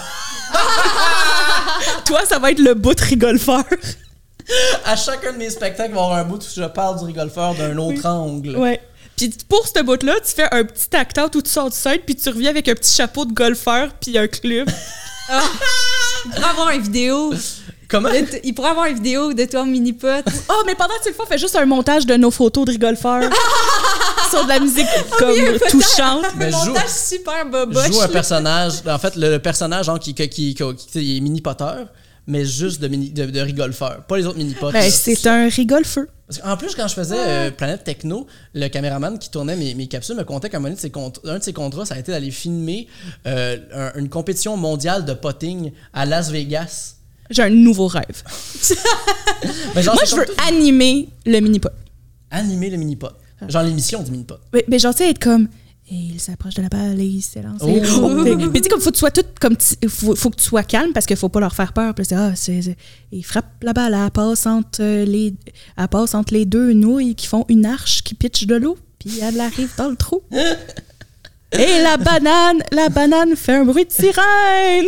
[2.05, 3.65] Toi, ça va être le bout de rigolfeur.
[4.85, 7.05] À chacun de mes spectacles, il va y avoir un bout où je parle du
[7.05, 8.57] rigolfeur d'un autre angle.
[8.57, 8.81] Ouais.
[9.17, 12.15] Puis pour ce bout-là, tu fais un petit act-out où tu sors du scène, puis
[12.15, 14.69] tu reviens avec un petit chapeau de golfeur, puis un club.
[16.25, 17.33] Il pourrait avoir une vidéo.
[17.89, 18.11] Comment?
[18.11, 20.23] de Il pourrait avoir une vidéo de toi en mini-pot.
[20.51, 22.73] Oh, mais pendant que tu le fais, fais juste un montage de nos photos de
[22.73, 23.23] rigolfeur.
[24.31, 24.87] sur de la musique
[25.19, 25.71] comme oui, montage.
[25.71, 26.27] touchante.
[26.37, 27.87] Mais un je joue- montage super boboche.
[27.87, 28.75] joue un personnage.
[28.87, 31.87] En fait, le, le personnage genre, qui, qui, qui, qui- est mini-poteur,
[32.29, 34.05] mais juste de, mini, de, de rigolfeur.
[34.05, 34.73] Pas les autres mini-potes.
[34.73, 36.09] Ben, c'est un rigolfeu.
[36.43, 40.15] Qu'en plus, quand je faisais euh, Planète Techno, le caméraman qui tournait mes, mes capsules
[40.15, 40.93] me contait qu'un de ses
[41.25, 42.87] un de ses contrats, ça a été d'aller filmer
[43.27, 46.97] euh, un- une compétition mondiale de potting à Las Vegas.
[47.31, 48.23] J'ai un nouveau rêve.
[49.77, 51.71] Genre, Moi, je veux tout- animer le mini-pot.
[52.31, 53.11] animer le mini-pot.
[53.49, 54.39] Genre l'émission du mini-pot.
[54.53, 55.49] Mais, mais genre, tu sais, être comme.
[55.91, 57.65] Et il s'approche de la balle et il s'est lancé.
[57.67, 57.81] Oh.
[58.03, 59.57] Oh, mais tu sais, comme faut que tu sois tout comme.
[59.57, 61.95] ti- Faut, faut que tu sois calme parce qu'il faut pas leur faire peur.
[61.95, 62.33] Puis ah,
[63.11, 65.35] il frappe la balle, elle passe, entre euh, les,
[65.79, 68.77] elle passe entre les deux nouilles qui font une arche qui pitche de l'eau.
[68.99, 70.21] Puis elle arrive dans le trou.
[71.53, 74.87] Et la banane, la banane fait un bruit de sirène.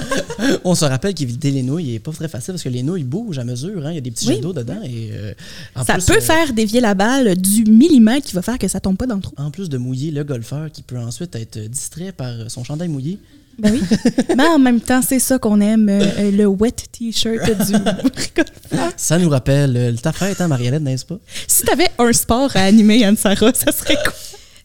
[0.64, 3.38] On se rappelle qu'éviter les nouilles n'est pas très facile parce que les nouilles bougent
[3.38, 3.86] à mesure.
[3.86, 3.92] hein.
[3.92, 4.34] Il y a des petits Oui.
[4.34, 4.80] jets d'eau dedans.
[4.84, 5.32] Et, euh,
[5.76, 8.66] en Ça plus, peut euh, faire dévier la balle du millimètre qui va faire que
[8.66, 9.34] ça tombe pas dans le trou.
[9.36, 13.18] En plus de mouiller le golfeur qui peut ensuite être distrait par son chandail mouillé.
[13.60, 13.80] Ben oui.
[14.36, 17.74] Mais en même temps, c'est ça qu'on aime, euh, le wet t-shirt du.
[18.96, 21.18] Ça nous rappelle ta fête, hein, Marie-Hélène, n'est-ce pas?
[21.46, 24.12] Si t'avais un sport à animer, Anne-Sarah, ça serait quoi?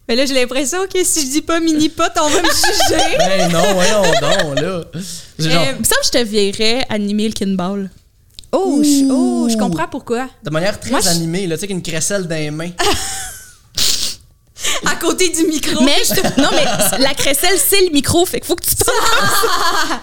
[0.07, 3.17] Mais là, j'ai l'impression que si je dis pas mini-pot, on va me juger.
[3.17, 4.83] Ben non, voyons donc, là.
[5.39, 7.89] Genre- Euh, Il me semble que je te verrais animer le kinball.
[8.51, 10.27] Oh, je, oh, je comprends pourquoi.
[10.43, 12.71] de manière très Moi, je- animée, là, tu sais, avec une crécelle dans les mains.
[14.87, 15.83] À côté du micro.
[15.83, 16.41] Mais je te...
[16.41, 16.65] Non, mais
[16.99, 18.97] la crécelle, c'est le micro, fait qu'il faut que tu parles.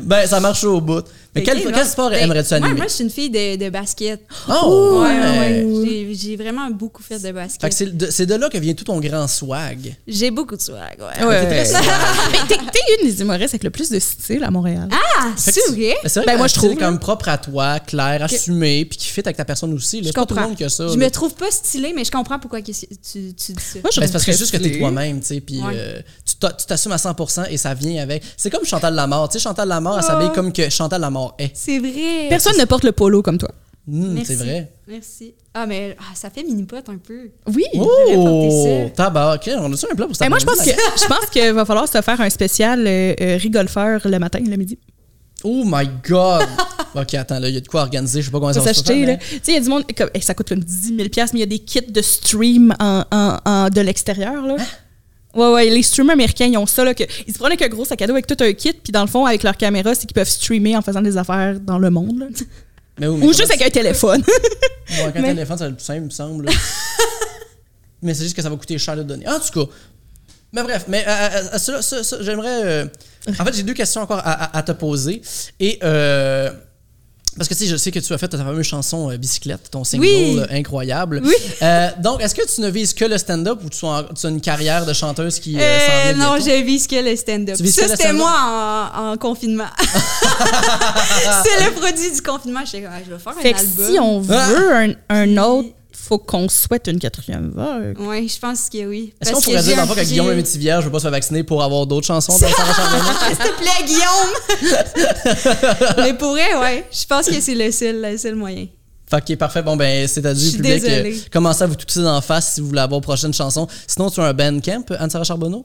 [0.00, 1.04] Ben, ça marche au bout.
[1.34, 2.76] Mais quel, sport Ben, aimerais-tu moi, animer?
[2.76, 4.20] Moi, je suis une fille de, de basket.
[4.48, 5.64] oh, Ouais, ouais.
[5.64, 6.14] ouais, ouais.
[6.14, 7.72] J'ai- vraiment beaucoup fait de Fait que basket.
[8.12, 9.94] c'est de, là que vient tout ton grand swag.
[10.06, 11.24] J'ai beaucoup de swag, ouais.
[11.24, 11.64] Ouais.
[12.48, 12.56] T'es
[13.00, 14.88] une des humoristes avec le plus de style à Montréal.
[14.92, 15.96] Ah, c'est vrai?
[16.02, 17.00] Ben, c'est vrai Ben, que moi, je style trouve, comme là.
[17.00, 20.00] propre à toi, clair, assumé, puis qui fit avec ta personne aussi.
[20.00, 20.08] là.
[20.08, 20.48] Je pas tout le comprends.
[20.50, 20.86] monde que ça.
[20.88, 21.04] Je là.
[21.04, 22.86] me trouve pas stylée, mais je comprends pourquoi que tu,
[23.34, 23.78] tu dis ça.
[23.82, 26.34] Moi, je Ben, parce que c'est juste que t'es toi-même, tu sais, puis euh, tu
[26.36, 28.22] t'a- tu t'assumes à 100% et ça vient avec.
[28.36, 30.34] C'est comme Chantal Lamarre, tu sais, Chantal Lamarre, elle s'habille Oh.
[30.34, 31.50] comme que Chantal Lamarre est.
[31.54, 32.28] C'est vrai.
[32.28, 33.50] Personne ne porte le polo comme toi.
[33.86, 34.26] Merci.
[34.26, 34.72] c'est vrai.
[34.88, 35.34] Merci.
[35.52, 37.30] Ah, mais ah, ça fait mini-pot un peu.
[37.52, 37.64] Oui.
[37.74, 38.64] Oh!
[38.64, 38.90] ça.
[38.90, 39.34] Tabac.
[39.36, 40.24] OK, on a-tu un plat pour ça?
[40.24, 43.14] Ben, moi, je pense que je pense qu'il va falloir se faire un spécial euh,
[43.20, 44.78] euh, rigolfeur le matin, le midi.
[45.42, 46.46] Oh my God!
[46.94, 48.22] OK, attends, là, il y a de quoi organiser.
[48.22, 49.18] Je sais pas comment ça Ça va se s'acheter.
[49.18, 51.08] Tu sais, il y a du monde, comme, eh, ça coûte comme 10 000 mais
[51.34, 54.56] il y a des kits de stream en, en- en- de l'extérieur, là.
[55.34, 57.68] Ouais, ouais, les streamers américains, ils ont ça, là, que, ils se prennent avec un
[57.68, 59.94] gros sac à dos avec tout un kit, puis dans le fond, avec leur caméra,
[59.94, 62.26] c'est qu'ils peuvent streamer en faisant des affaires dans le monde, là.
[63.00, 64.22] Mais oui, mais Ou juste avec un téléphone.
[64.96, 66.46] Bon, avec un Mais- téléphone, ça va être plus simple, il me semble.
[68.02, 69.26] mais c'est juste que ça va coûter cher de donner.
[69.28, 69.72] En tout cas.
[70.52, 72.62] Mais bref, mais euh, euh, euh, ça, ça, ça, j'aimerais.
[72.64, 72.86] euh,
[73.38, 75.22] en fait, j'ai deux questions encore à, à- à te poser.
[75.58, 75.78] Et.
[75.82, 76.50] euh,
[77.36, 79.70] parce que tu sais, je sais que tu as fait ta fameuse chanson euh, Bicyclette,
[79.70, 80.38] ton single Oui.
[80.38, 81.20] euh, incroyable.
[81.24, 81.34] Oui.
[81.62, 84.30] Euh, donc, est-ce que tu ne vises que le stand-up ou tu as, tu as
[84.30, 85.78] une carrière de chanteuse qui euh, Euh,
[86.12, 87.56] s'en vient non, je vis que le stand-up.
[87.56, 89.64] Ça, c'était moi en, en confinement.
[91.44, 92.60] c'est le produit du confinement.
[92.64, 93.90] Je suis je vais faire fait un que album.
[93.92, 94.48] si on Ah!
[94.48, 95.68] veut un, un autre,
[96.08, 97.96] faut qu'on souhaite une quatrième vague.
[97.98, 99.14] Oui, je pense que oui.
[99.20, 101.10] Est-ce qu'on pourrait que dire fond, que Guillaume le Métivier, je veux pas se faire
[101.10, 102.38] vacciner pour avoir d'autres chansons dans?
[102.46, 104.32] S'il te plaît, Guillaume!
[105.98, 106.86] Mais pour vrai, ouais.
[106.92, 108.66] Je pense que c'est le seul, le seul moyen.
[109.10, 109.62] Fait que, parfait.
[109.62, 110.82] Bon, ben, c'est à Je dire, suis public.
[110.82, 111.16] désolée.
[111.16, 113.66] euh, commencez à vous tousser d'en face si vous voulez avoir prochaine chanson.
[113.86, 115.64] Sinon, tu as un bandcamp, Anne-Sarah Charbonneau?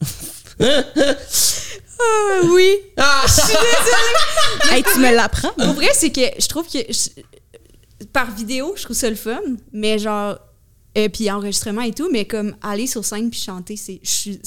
[2.02, 2.76] Ah oui!
[2.96, 3.26] Ah!
[4.70, 5.50] Hey, tu me l'apprends?
[5.50, 7.10] Pour vrai, c'est que je trouve que je-
[8.12, 9.40] par vidéo, je trouve ça le fun,
[9.72, 10.38] mais genre
[10.94, 14.40] et puis enregistrement et tout, mais comme aller sur scène puis chanter, c'est je suis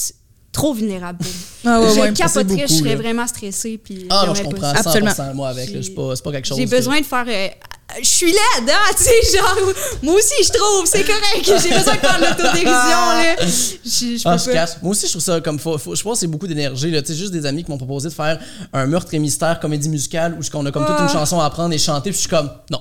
[0.52, 1.26] trop vulnérable.
[1.66, 2.14] Ah ouais, je ouais.
[2.14, 2.96] capoterais, beaucoup, je serais là.
[2.98, 4.92] vraiment stressée puis Ah, non, je comprends pas à ça.
[4.92, 5.34] 100% Absolument.
[5.36, 5.72] moi avec.
[5.96, 6.58] pas- C'est pas quelque chose.
[6.58, 7.48] J'ai que- besoin de faire euh,
[8.02, 9.58] je suis laide, hein, tu sais, genre,
[10.02, 13.36] moi aussi, je trouve, c'est correct, j'ai besoin de faire de l'autodérision, là.
[13.46, 14.82] Je, je Ah, je.
[14.82, 15.60] Moi aussi, je trouve ça comme.
[15.60, 16.90] Faut, faut- je pense que c'est beaucoup d'énergie.
[16.92, 17.02] là.
[17.02, 18.40] Tu sais, juste des amis qui m'ont proposé de faire
[18.72, 21.04] un meurtre et mystère comédie musicale où on a comme toute Ah.
[21.04, 22.10] une chanson à apprendre et chanter.
[22.12, 22.80] Puis je suis comme, non.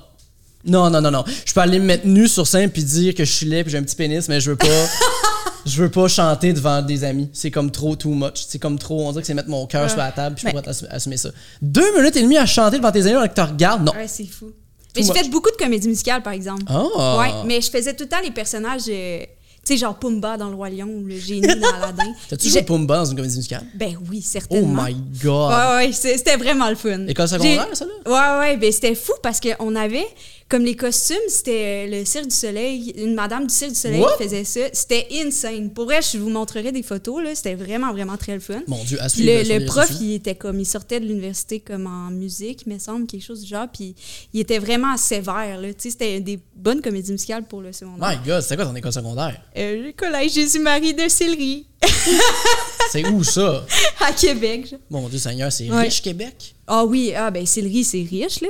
[0.64, 1.24] Non, non, non, non.
[1.44, 3.72] Je peux aller me mettre nu sur scène puis dire que je suis laid puis
[3.72, 4.66] j'ai un petit pénis, mais je veux pas.
[5.66, 7.28] je veux pas chanter devant des amis.
[7.32, 8.44] C'est comme trop too much.
[8.48, 9.06] C'est comme trop.
[9.06, 10.90] On dirait que c'est mettre mon cœur sur la table puis je Mais- pourrais assumer,
[10.90, 11.30] assumer ça.
[11.60, 13.84] Deux minutes et demie à chanter devant tes amis alors que tu regardes.
[13.84, 13.92] Non.
[13.92, 14.52] Ouais, c'est fou.
[14.96, 16.62] Mais j'ai fait beaucoup de comédies musicales, par exemple.
[16.66, 17.18] Ah.
[17.18, 19.20] Ouais, mais je faisais tout le temps les personnages, euh,
[19.64, 22.12] tu sais, genre Pumba dans Le Roi Lion ou le génie dans Aladdin.
[22.28, 23.64] T'as-tu joué Pumba dans une comédie musicale?
[23.74, 24.82] Ben oui, Oh certainement.
[24.84, 25.50] my god.
[25.50, 27.06] Ouais, ouais, c'était vraiment le fun.
[27.06, 28.38] École secondaire, ça, là?
[28.40, 30.04] Ouais, ouais, ben c'était fou parce qu'on avait,
[30.52, 34.00] comme les costumes, c'était euh, le Cirque du Soleil, une madame du Cirque du Soleil
[34.02, 34.18] What?
[34.18, 34.60] qui faisait ça.
[34.74, 35.70] C'était insane.
[35.72, 37.34] Pour vrai, je vous montrerai des photos, là.
[37.34, 38.60] C'était vraiment, vraiment très le fun.
[38.68, 41.58] Mon Dieu, à suivre le, le prof, réseaux il était comme, il sortait de l'université
[41.60, 43.66] comme en musique, me semble, quelque chose du genre.
[43.72, 43.94] Puis
[44.34, 45.68] il était vraiment sévère, là.
[45.68, 48.10] Tu sais, c'était des bonnes comédies musicales pour le secondaire.
[48.20, 49.40] My god, c'était quoi ton école secondaire?
[49.56, 51.66] Euh, le collège Jésus-Marie de Sillery,
[52.90, 53.64] C'est où ça?
[54.00, 54.74] à Québec.
[54.90, 55.84] Mon Dieu Seigneur, c'est Ouais.
[55.84, 56.54] riche Québec?
[56.66, 58.48] Ah oui, ah ben Sillery, c'est riche, là.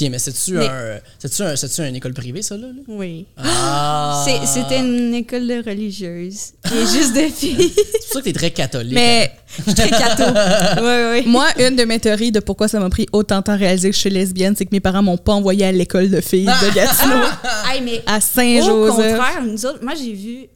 [0.00, 2.68] Ok, mais c'est-tu Mais- un, c'est-tu un, c'est-tu une école privée, ça, là?
[2.86, 3.26] Oui.
[3.36, 4.22] Ah!
[4.24, 6.52] C'est- C'était une école de religieuse.
[6.66, 7.72] Et juste de filles.
[7.74, 8.94] C'est pour ça que t'es très catholique.
[8.94, 10.22] Mais Je suis très catho.
[10.82, 11.22] Ouais, ouais.
[11.26, 13.88] moi, une de mes théories de pourquoi ça m'a pris autant de temps à réaliser
[13.90, 16.44] que je suis lesbienne, c'est que mes parents m'ont pas envoyé à l'école de filles
[16.44, 17.24] de Gatineau
[17.72, 19.16] Hey, mais à au Saint-Joseph.
[19.16, 20.46] contraire, nous autres, moi, j'ai vu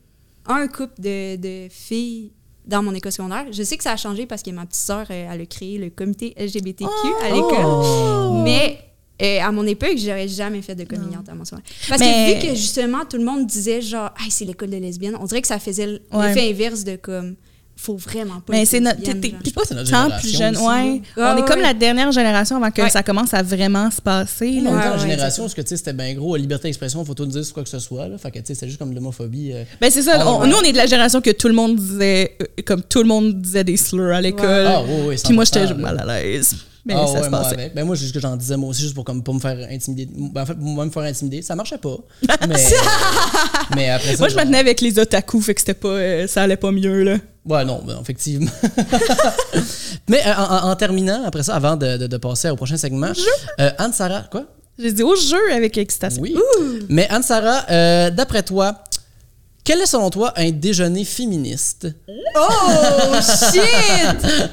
[0.46, 2.30] un couple de, de filles
[2.66, 3.46] dans mon école secondaire.
[3.50, 5.78] Je sais que ça a changé parce que ma petite sœur, euh, elle a créé
[5.78, 6.88] le comité LGBTQ
[7.24, 7.64] à l'école.
[7.64, 8.40] Oh!
[8.44, 8.78] Mais
[9.22, 11.66] euh, à mon époque, j'aurais jamais fait de coming out à mon secondaire.
[11.88, 14.76] Parce Mais- que vu que justement, tout le monde disait genre, hey, c'est l'école de
[14.76, 17.36] lesbiennes, on dirait que ça faisait l'effet inverse de comme,
[17.74, 18.52] faut vraiment pas.
[18.52, 18.98] Mais c'est notre.
[19.02, 21.02] Je pense que c'est notre tant plus génération jeune, aussi, ouais.
[21.16, 21.62] On est comme ouais.
[21.62, 22.90] la dernière génération avant que Ouais.
[22.90, 24.58] ça commence à vraiment se passer.
[24.58, 27.04] On est dans la génération où ce que, tu sais, c'était bien gros, liberté d'expression,
[27.04, 28.06] faut tout dire sur quoi que ce soit.
[28.08, 28.18] Là.
[28.18, 29.52] Fait que tu sais, c'est juste comme de l'homophobie.
[29.52, 29.64] euh.
[29.80, 30.24] Ben c'est ça.
[30.28, 30.48] On- ouais.
[30.48, 33.08] Nous, on est de la génération que tout le monde disait, euh, comme tout le
[33.08, 34.66] monde disait des slurs à l'école.
[34.68, 36.54] Ah, oui, oui, Puis moi, 100%, j'étais mal à l'aise.
[36.84, 37.54] Mais ah, ça ouais, se moi passait.
[37.54, 37.74] avec.
[37.74, 40.08] Ben moi, juste que j'en disais moi aussi, juste pour comme pas me faire intimider.
[40.12, 41.96] Ben, en fait, moi me faire intimider, ça marchait pas.
[42.48, 42.56] Mais,
[43.76, 44.18] mais après ça.
[44.18, 46.56] Moi, je me genre- tenais avec les otaku, fait que c'était pas, euh, ça allait
[46.56, 47.16] pas mieux, là.
[47.44, 48.50] Ouais, non, ben, effectivement.
[50.08, 53.12] mais euh, en, terminant, après ça, avant de, de- de passer au prochain segment,
[53.60, 54.44] euh, Anne-Sara, quoi?
[54.78, 56.20] J'ai dit au jeu avec excitation.
[56.22, 56.34] Oui.
[56.88, 58.82] Mais Anne-Sara, d'après toi,
[59.64, 61.86] quel est selon toi un déjeuner féministe?
[62.36, 64.26] Oh, shit!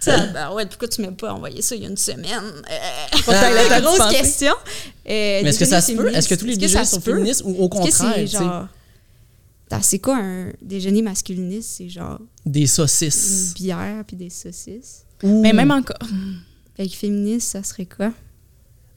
[0.00, 2.28] Ça, ben ouais, pourquoi tu m'as pas envoyé ça il y a une semaine?
[2.28, 4.52] Euh, grosse question.
[4.52, 6.14] Euh, Mais est-ce que ça se peut?
[6.14, 8.68] Est-ce que tous les déjeuners ça sont féministes ou au contraire,
[9.82, 11.70] c'est quoi un déjeuner masculiniste?
[11.76, 13.52] C'est genre des une saucisses?
[13.54, 15.04] bière puis des saucisses.
[15.22, 15.98] Mais même encore.
[16.78, 18.12] Avec féministe, ça serait quoi?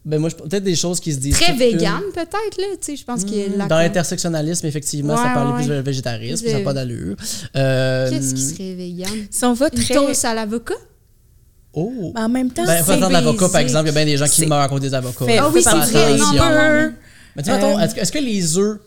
[0.03, 1.35] Ben moi, peut-être des choses qui se disent.
[1.39, 2.65] Très vegan, peut-être, là.
[2.73, 3.29] Tu sais, je pense une.
[3.29, 3.67] que la...
[3.67, 5.57] Dans l'intersectionnalisme, effectivement, ça Ouais, parlait ouais.
[5.59, 7.15] plus de végétarisme, ça n'a pas d'allure.
[7.55, 9.27] Euh, Qu'est-ce qui serait vegan?
[9.29, 9.93] Si on va Une très.
[9.93, 10.73] toast à l'avocat?
[11.73, 12.11] Oh!
[12.15, 13.85] Mais en même temps, Ben, c'est l'avocat, par exemple.
[13.85, 15.25] Il y a bien des gens qui meurent à cause des avocats.
[15.25, 16.91] fait, Ah oui, fait c'est partie vrai, non.
[17.35, 18.77] Mais mettons, Euh, est-ce que, est-ce que les œufs,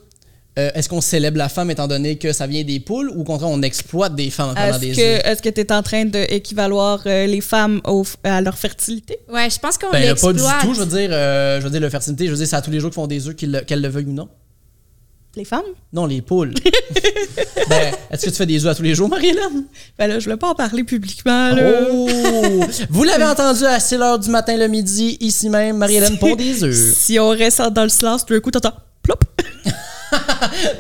[0.59, 3.24] euh, est-ce qu'on célèbre la femme étant donné que ça vient des poules ou au
[3.24, 5.20] contraire on exploite des femmes en Est-ce des que œufs?
[5.24, 9.19] est-ce que tu es en train d'équivaloir les femmes au- à leur fertilité?
[9.32, 11.81] Ouais, je pense qu'on Ben, pas du tout, je veux dire, euh, je veux dire,
[11.81, 13.61] la fertilité, je veux dire, c'est à tous les jours qu'ils font des œufs, le-
[13.62, 14.28] qu'elles le veuillent ou non.
[15.36, 15.62] Les femmes?
[15.93, 16.55] Non, les poules.
[17.69, 19.65] ben, est-ce que tu fais des œufs à tous les jours, Marie-Hélène?
[19.98, 21.51] Ben là, je voulais pas en parler publiquement.
[21.51, 21.73] Là.
[21.90, 22.09] Oh!
[22.90, 26.62] Vous l'avez entendu à 6 h du matin le midi, ici même, Marie-Hélène pond des
[26.62, 26.74] œufs.
[26.94, 29.19] Si on reste dans le silence, tout d'un coup, t'entends plop.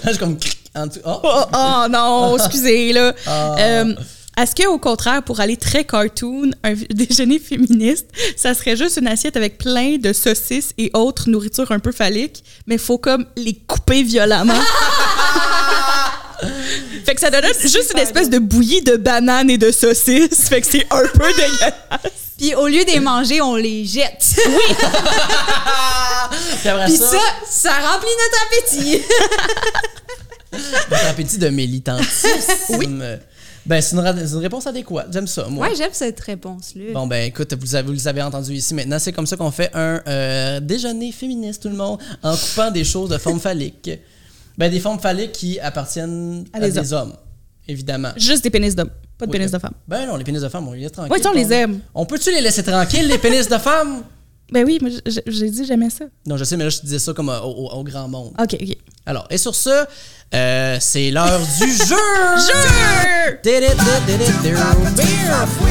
[0.04, 0.38] je suis comme
[0.76, 1.00] en dessous.
[1.04, 1.20] Oh!
[1.24, 3.12] Oh, oh, non, excusez, là.
[3.26, 3.56] Ah.
[3.58, 3.94] Euh,
[4.36, 8.06] Est-ce qu'au contraire, pour aller très cartoon, un déjeuner féministe,
[8.36, 12.42] ça serait juste une assiette avec plein de saucisses et autres nourritures un peu phalliques,
[12.66, 14.54] mais faut comme les couper violemment?
[17.04, 20.48] fait que ça donne juste une espèce de bouillie de bananes et de saucisses.
[20.48, 21.74] Fait que c'est un peu dégueulasse.
[22.36, 24.24] Puis au lieu de les manger, on les jette.
[26.60, 29.00] Puis après Puis ça, ça, remplit notre appétit.
[30.90, 32.28] votre appétit de militantisme.
[32.70, 32.88] oui.
[33.66, 35.08] Ben, c'est une, réponse adéquate.
[35.10, 35.68] J'aime ça, moi.
[35.68, 36.92] Ouais, j'aime cette réponse-là.
[36.92, 38.74] Bon, ben écoute, vous, avez, vous les avez entendu ici.
[38.74, 42.70] Maintenant, c'est comme ça qu'on fait un euh, déjeuner féministe, tout le monde, en coupant
[42.70, 43.90] des choses de forme phallique.
[44.58, 47.14] Ben, des formes phalliques qui appartiennent à, À des hommes,
[47.66, 48.10] évidemment.
[48.16, 49.74] Juste des pénis d'hommes, pas de Oui, pénis ben- de femmes.
[49.88, 51.22] Ben non, les pénis de femmes, on les laisse tranquilles.
[51.22, 51.80] Ça, on les aime.
[51.94, 54.02] On peut-tu les laisser tranquilles, les pénis de femmes?
[54.52, 54.78] Ben oui,
[55.26, 56.04] j'ai dit j'aimais ça.
[56.26, 58.06] Non, je sais, mais là, je te disais ça comme euh, au, au- au grand
[58.08, 58.32] monde.
[58.38, 58.76] OK, OK.
[59.06, 59.84] Alors, et sur ce,
[60.34, 61.96] euh, c'est l'heure du jeu!
[62.36, 63.38] Jeu!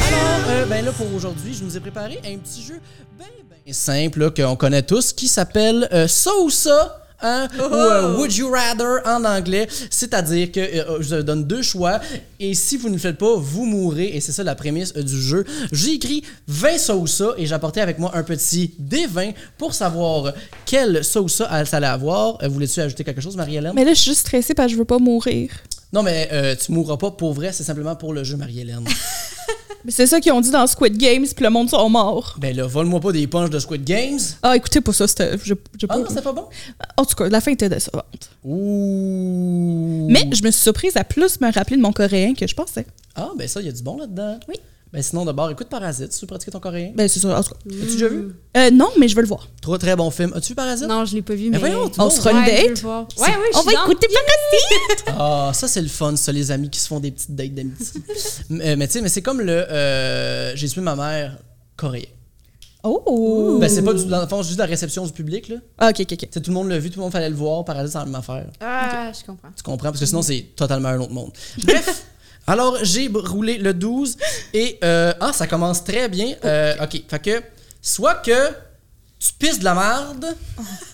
[0.08, 2.80] Alors, euh, ben là, pour aujourd'hui, je nous ai préparé un petit jeu
[3.16, 3.26] bien,
[3.64, 7.00] bien simple qu'on connaît tous qui s'appelle euh, Ça ou ça.
[7.24, 9.66] Hein, ou euh, Would You Rather en anglais.
[9.90, 12.00] C'est-à-dire que euh, je vous donne deux choix
[12.38, 14.06] et si vous ne le faites pas, vous mourrez.
[14.14, 15.44] Et c'est ça la prémisse euh, du jeu.
[15.72, 19.74] J'ai écrit 20 ça ou ça et j'ai apporté avec moi un petit D20 pour
[19.74, 20.32] savoir
[20.66, 22.38] quel ça ou ça allait avoir.
[22.48, 23.72] Voulais-tu ajouter quelque chose, Marie-Hélène?
[23.74, 25.50] Mais là, je suis juste stressée parce que je veux pas mourir.
[25.94, 28.84] Non, mais euh, tu mourras pas pour vrai, c'est simplement pour le jeu, Marie-Hélène.
[29.84, 32.36] Mais c'est ça qu'ils ont dit dans Squid Games, puis le monde sont morts.
[32.38, 34.18] ben là, vole-moi pas des punches de Squid Games.
[34.42, 35.32] Ah, écoutez, pas ça, c'était.
[35.44, 36.46] j'ai- j'ai Ah pas- non, c'était pas bon?
[36.96, 38.30] En tout cas, la fin était décevante.
[38.44, 40.06] Ouh.
[40.10, 42.86] Mais je me suis surprise à plus me rappeler de mon coréen que je pensais.
[43.14, 44.38] Ah, ben ça, il y a du bon là-dedans.
[44.48, 44.56] Oui.
[44.94, 46.92] Ben sinon, d'abord, écoute Parasite, si tu veux pratiquer ton coréen?
[46.94, 47.36] Ben, c'est ça.
[47.36, 48.28] As-tu déjà vu?
[48.56, 49.48] Euh, non, mais je veux le voir.
[49.60, 50.32] Trop très bon film.
[50.36, 50.86] As-tu vu Parasite?
[50.86, 51.58] Non, je l'ai pas vu, Mais mais...
[51.58, 52.76] voyons, On se fera une Ouais, je veux date?
[52.76, 53.08] le voir.
[53.18, 55.04] Ouais, ouais, je On va écouter Parasite!
[55.18, 58.02] Ah, ça, c'est le fun, ça, les amis qui se font des petites dates d'amitié.
[58.50, 61.38] mais euh, mais tu sais, mais c'est comme le euh, J'ai tué ma mère
[61.76, 62.04] coréen.
[62.84, 63.56] Oh!
[63.60, 65.56] Ben, c'est pas du, dans le fond, c'est juste la réception du public, là.
[65.78, 66.18] Ah, ok, ok, ok.
[66.18, 67.64] Tu sais, tout le monde l'a vu, tout le monde fallait le voir.
[67.64, 68.46] Parasite, c'est la même affaire.
[68.60, 69.48] Ah, je comprends.
[69.56, 69.88] Tu comprends?
[69.88, 71.32] Parce que sinon, c'est totalement un autre monde.
[71.64, 72.04] Bref,
[72.46, 74.16] alors j'ai roulé le 12
[74.52, 74.78] et.
[74.84, 76.34] euh, ah, ça commence très bien.
[76.44, 77.42] Euh, ok, fait que.
[77.80, 78.48] Soit que
[79.18, 80.36] tu pisses de la merde,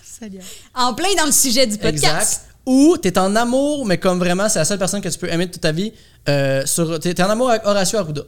[0.03, 0.39] Salut.
[0.75, 1.95] En plein dans le sujet du podcast.
[2.05, 5.29] exact, ou t'es en amour, mais comme vraiment c'est la seule personne que tu peux
[5.29, 5.93] aimer de toute ta vie,
[6.29, 8.21] euh, sur, t'es, t'es en amour avec Horacio Arruda.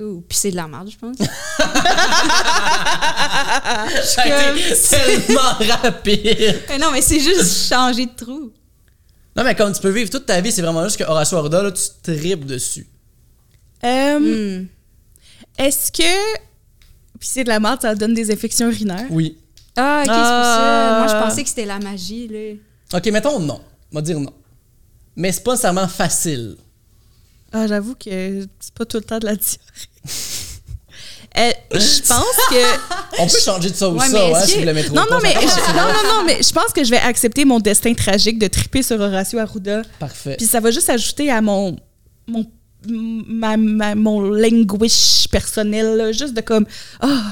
[0.00, 1.16] Ouh, puis c'est de la merde, je pense.
[4.04, 6.62] Ça a été tellement rapide.
[6.68, 8.52] Mais non, mais c'est juste changer de trou.
[9.38, 11.62] Non, mais comme tu peux vivre toute ta vie, c'est vraiment juste que Horacio Arruda,
[11.62, 12.86] là, tu tripes dessus.
[13.84, 14.66] Euh, Hmm.
[15.56, 16.36] Est-ce que.
[17.20, 19.06] Puis c'est de la merde, ça donne des infections urinaires?
[19.10, 19.38] Oui.
[19.76, 20.96] Ah, ok, c'est pour Ah.
[20.98, 20.98] ça.
[21.14, 22.98] Moi, je pensais que c'était la magie, là.
[22.98, 23.60] Ok, mettons non.
[23.92, 24.32] On va dire non.
[25.16, 26.56] Mais c'est pas nécessairement facile.
[27.52, 29.58] Ah, j'avoue que c'est pas tout le temps de la diarrhée.
[31.36, 33.18] Euh, je pense que.
[33.22, 34.94] On peut changer de ça ou Ouais, ça, hein, si vous l'aimez trop.
[34.94, 37.60] Non, non, mais, je, non, non, non, mais je pense que je vais accepter mon
[37.60, 39.82] destin tragique de triper sur Horacio Arruda.
[39.98, 40.36] Parfait.
[40.36, 41.76] Puis ça va juste ajouter à mon.
[42.26, 42.44] mon
[42.86, 46.66] ma, ma- mon languish personnel, là, juste de comme.
[47.00, 47.22] Ah,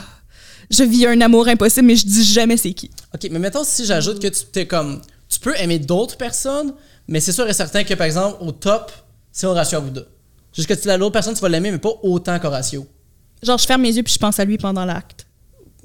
[0.70, 2.90] je vis un amour impossible, mais je dis jamais c'est qui.
[3.14, 6.74] OK, mais mettons si j'ajoute que tu t'es comme tu peux aimer d'autres personnes,
[7.08, 8.92] mais c'est sûr et certain que par exemple au top,
[9.32, 10.02] c'est Horacio Arruda.
[10.52, 12.86] Juste que tu l'autre personne tu vas l'aimer mais pas autant qu'Horacio.
[13.42, 15.26] Genre, je ferme mes yeux puis je pense à lui pendant l'acte.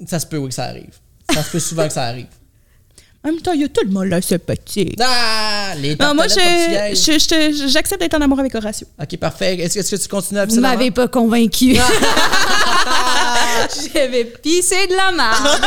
[0.06, 0.94] Ça se peut oui que ça arrive.
[1.32, 2.26] Ça se peut souvent que ça arrive.
[3.24, 4.96] En même temps, il y a tout le monde là, ce petit.
[5.00, 8.88] Ah, les Non, moi, j'accepte d'être en amour avec Horacio.
[9.00, 9.60] OK, parfait.
[9.60, 11.74] Est-ce que, tu continues à Vous m'avez pas convaincu.
[13.76, 15.60] je vais pisser de la merde.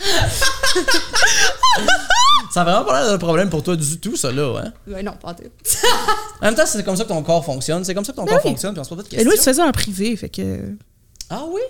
[2.52, 4.62] Ça a vraiment pas l'air d'un problème pour toi du tout, ça, là.
[4.64, 4.72] Hein?
[4.86, 5.44] Ouais, non, pas tout.
[6.40, 7.84] En même temps, c'est comme ça que ton corps fonctionne.
[7.84, 8.50] C'est comme ça que ton Ben corps oui.
[8.50, 9.52] fonctionne, puis on se pose pas de Et lui, il se questions.
[9.52, 10.74] faisait en privé, fait que.
[11.30, 11.60] Ah oui?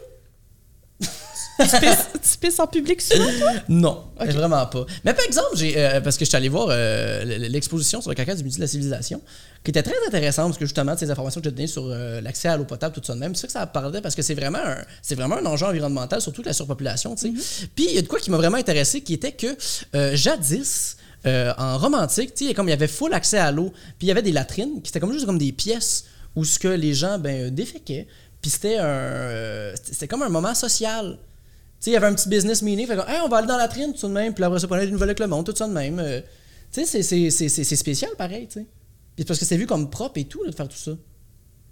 [1.70, 3.52] Tu pisses, tu pisses en public souvent, toi?
[3.68, 4.86] Non, vraiment pas.
[5.04, 8.14] Mais par exemple, j'ai euh, parce que je suis allé voir euh, l'exposition sur le
[8.14, 9.20] caca du midi de la civilisation,
[9.64, 12.48] qui était très intéressante parce que justement, ces informations que j'ai données sur euh, l'accès
[12.48, 14.34] à l'eau potable, tout ça de même, c'est ça que ça parlait parce que c'est
[14.34, 17.68] vraiment un, c'est vraiment un enjeu environnemental, surtout la surpopulation, tu sais.
[17.74, 19.56] Puis il y a de quoi qui m'a vraiment intéressé, qui était que
[20.14, 20.96] jadis.
[21.24, 24.32] en romantique, comme il y avait full accès à l'eau, puis il y avait des
[24.32, 28.06] latrines qui étaient comme juste comme des pièces où ce que les gens ben déféquaient,
[28.40, 31.18] puis c'était un euh, c'était c'était comme un moment social.
[31.82, 33.48] Tu sais, il y avait un petit business meeting, fait comme, Hey, on va aller
[33.48, 35.44] dans la trine, tout de même, puis après ça, prenait des nouvelles avec le monde,
[35.44, 35.98] tout ça de même.
[35.98, 36.20] Euh,
[36.72, 38.66] tu sais, c'est- c'est- c'est c'est- c'est spécial pareil, tu sais.
[39.16, 40.92] Puis parce que c'est vu comme propre et tout, là, de faire tout ça.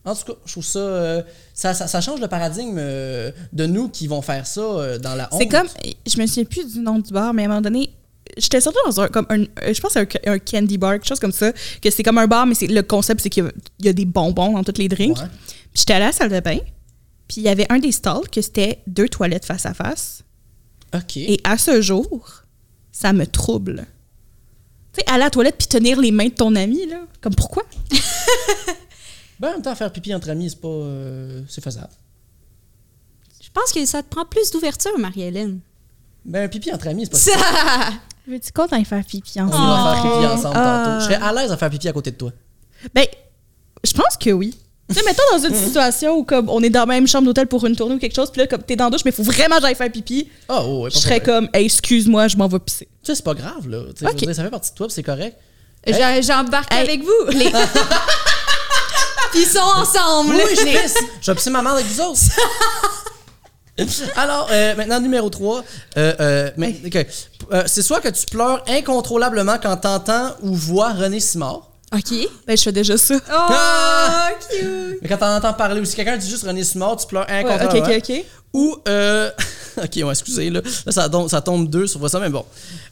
[0.04, 1.22] En tout cas, je trouve ça, euh,
[1.54, 5.14] ça, ça, ça change le paradigme euh, de nous qui vont faire ça euh, dans
[5.14, 5.40] la honte.
[5.40, 5.68] C'est comme,
[6.06, 7.90] je me souviens plus du nom du bar, mais à un moment donné,
[8.36, 11.20] j'étais sortie dans un, comme un, je pense à un, un candy bar, quelque chose
[11.20, 13.52] comme ça, que c'est comme un bar, mais c'est le concept, c'est qu'il y a-
[13.78, 15.18] il y a des bonbons dans tous les drinks.
[15.18, 15.24] Ouais.
[15.72, 16.58] Puis j'étais à la salle de bain,
[17.30, 20.24] puis il y avait un des stalls que c'était deux toilettes face à face.
[20.92, 21.16] OK.
[21.16, 22.42] Et à ce jour,
[22.90, 23.86] ça me trouble.
[24.92, 27.02] Tu sais, aller à la toilette puis tenir les mains de ton ami, là.
[27.20, 27.62] Comme pourquoi?
[29.38, 30.68] Ben, en même temps, faire pipi entre amis, c'est pas.
[30.68, 31.88] euh, c'est faisable.
[33.42, 35.60] Je pense que ça te prend plus d'ouverture, Marie-Hélène.
[36.26, 37.90] Ben, un pipi entre amis, c'est pas Ça!
[38.28, 39.66] Veux-tu qu'on aille faire pipi On ensemble?
[39.66, 40.82] va faire pipi ensemble Ah.
[40.84, 41.00] tantôt.
[41.00, 42.32] Je serais à l'aise à faire pipi à côté de toi.
[42.94, 43.06] Ben,
[43.82, 44.58] je pense que oui.
[44.90, 47.46] Tu sais, mettons dans une situation où comme on est dans la même chambre d'hôtel
[47.46, 49.14] pour une tournée ou quelque chose, puis là, comme t'es dans la douche, mais il
[49.14, 51.46] faut vraiment que j'aille faire pipi, Ah, oh, ouais, pas je serais problème.
[51.46, 52.86] comme, hey, excuse-moi, je m'en vais pisser.
[52.86, 53.78] Tu sais, c'est pas grave, là.
[53.84, 54.16] Tu sais, je veux Ok.
[54.16, 55.36] dire, ça fait partie de toi, puis c'est correct.
[55.86, 56.80] J'ai- J'embarque Hey.
[56.82, 57.26] avec vous.
[59.32, 60.34] Puis ils sont ensemble.
[60.34, 60.94] Oui, je pisse.
[61.22, 62.20] Je vais pisser ma mère avec vous autres.
[64.16, 65.62] Alors, euh, maintenant, numéro 3.
[65.94, 71.69] c'est soit que tu pleures incontrôlablement quand t'entends ou vois René Simard.
[71.92, 72.28] OK.
[72.46, 73.14] Ben, je fais déjà ça.
[73.16, 74.30] Oh, Ah!
[74.48, 74.98] cute.
[75.02, 77.74] Mais quand t'entends parler ou si quelqu'un dit juste René Simard, tu pleures Ouais, ok,
[77.74, 78.24] ok, ok.
[78.52, 79.30] Ou, euh,
[79.76, 82.44] ok, ouais, excusez, là, là ça, tombe, ça tombe deux sur ça, mais bon.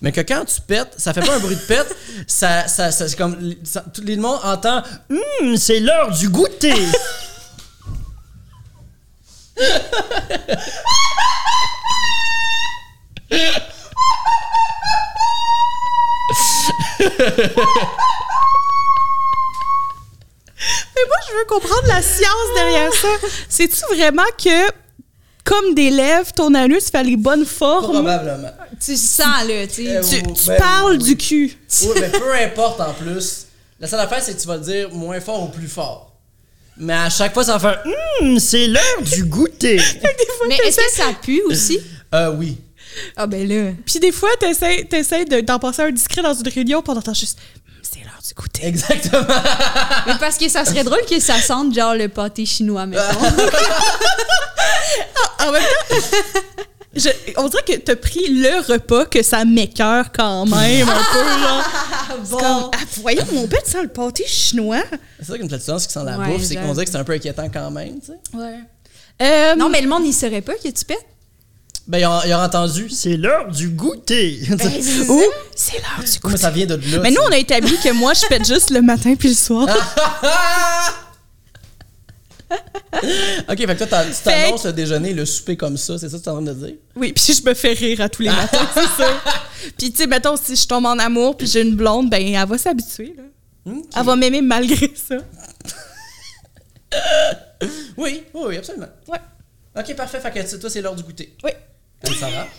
[0.03, 1.95] Mais que quand tu pètes, ça fait pas un bruit de pète,
[2.27, 6.75] ça, ça, ça- c'est comme, ça- tout le monde entend, Hum, c'est l'heure du goûter.
[21.05, 23.09] Mais moi, je veux comprendre la science derrière ça.
[23.49, 24.70] C'est-tu vraiment que,
[25.45, 27.93] comme des lèvres, ton anus fait les bonnes formes?
[27.93, 28.51] Probablement.
[28.85, 29.97] Tu sens, là, tu sais.
[29.97, 31.05] Euh, Tu, ben, parles oui.
[31.05, 31.57] du cul.
[31.83, 33.47] Oui, mais peu importe en plus.
[33.81, 36.12] La seule affaire, c'est que tu vas le dire moins fort ou plus fort.
[36.77, 37.85] Mais à chaque fois, ça va faire
[38.20, 39.81] Hum, c'est l'heure du goûter.
[40.49, 41.81] Mais est-ce que ça pue aussi?
[42.15, 42.59] euh, oui.
[43.16, 43.73] Ah, ben là.
[43.85, 47.15] Puis des fois, t'essaies, t'essaies de- d'en passer un discret dans une réunion, on entend
[47.15, 47.39] juste
[47.90, 48.66] c'est l'heure du goûter.
[48.66, 49.27] Exactement.
[50.06, 53.02] Mais parce que ça serait drôle que ça sente genre le pâté chinois, mettons.
[55.40, 55.97] En même temps,
[56.94, 61.24] je- on dirait que t'as pris le repas que ça m'écœure quand même un peu,
[61.43, 61.65] là.
[62.24, 64.82] C'est comme, ah, voyons, mon bête sent le pâté chinois.
[65.20, 67.05] C'est ça qu'une flatulence qui sent la Ouais, bouffe, c'est qu'on dirait que c'est un
[67.05, 68.36] peu inquiétant quand même, tu sais.
[68.36, 68.59] Ouais.
[69.23, 71.06] Euh, Non, mais le monde, il saurait pas que tu pètes.
[71.89, 74.40] Ben, il a, il a entendu c'est l'heure du goûter.
[75.09, 75.23] Ou
[75.56, 76.43] c'est l'heure du Comment goûter.
[76.43, 76.98] ça vient de là?
[77.02, 79.66] Mais nous, on a établi que moi, je pète juste le matin puis le soir.
[83.48, 86.19] ok, fait que toi, t'as- tu t'annonces le déjeuner, le souper comme ça, c'est ça
[86.19, 86.74] que tu es en train de dire?
[86.97, 89.09] Oui, puis je me fais rire à tous les matins, c'est ça.
[89.77, 92.47] Puis tu sais, mettons, si je tombe en amour puis j'ai une blonde, ben elle
[92.48, 93.73] va s'habituer, là.
[93.97, 95.16] Elle va m'aimer malgré ça.
[97.97, 98.86] Oui, oui, oui, absolument.
[99.09, 99.19] Ouais.
[99.77, 100.20] Ok, parfait.
[100.20, 101.36] Fait que toi, c'est l'heure du goûter.
[101.44, 101.51] Oui.
[102.05, 102.47] Comme ça va?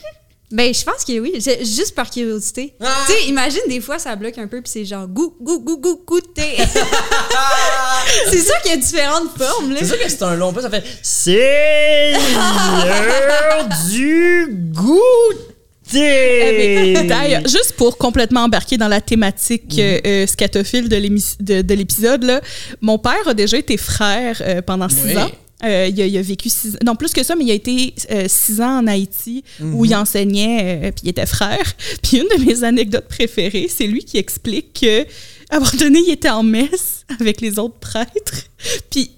[0.51, 1.33] Ben, je pense que oui.
[1.59, 2.73] Juste par curiosité.
[2.81, 2.87] Ah!
[3.05, 5.77] Tu sais, imagine des fois, ça bloque un peu, puis c'est genre goût, goût, goût,
[5.77, 6.57] goût, goûter.
[8.31, 9.77] c'est sûr qu'il y a différentes formes, là.
[9.81, 15.93] C'est sûr que c'est un long peu, ça fait C'est l'heure du goûter.
[15.93, 21.35] Eh ben, D'ailleurs, juste pour complètement embarquer dans la thématique euh, euh, scatophile de l'émis-
[21.39, 22.41] de- de l'épisode, là,
[22.81, 25.17] mon père a déjà été frère euh, pendant six Oui.
[25.17, 25.29] ans.
[25.63, 27.93] Euh, il, a, il a vécu six non plus que ça, mais il a été
[28.11, 31.73] euh, six ans en Haïti où il enseignait, euh, puis il était frère.
[32.01, 35.03] Puis une de mes anecdotes préférées, c'est lui qui explique que
[35.51, 38.45] à un moment donné, il était en messe avec les autres prêtres,
[38.89, 39.11] puis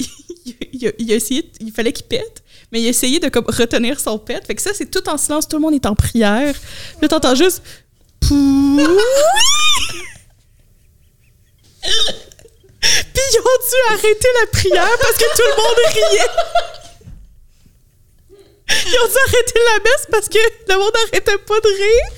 [0.46, 2.42] il, il a, il a essayé, il fallait qu'il pète,
[2.72, 4.48] mais il a essayé de comme, retenir son pète.
[4.48, 6.54] Fait que ça, c'est tout en silence, tout le monde est en prière.
[6.54, 7.62] Puis là, t'entends juste!
[12.82, 16.32] Puis ils ont dû arrêter la prière parce que tout le monde riait.
[18.88, 22.12] Ils ont dû arrêter la messe parce que le monde n'arrêtait pas de rire.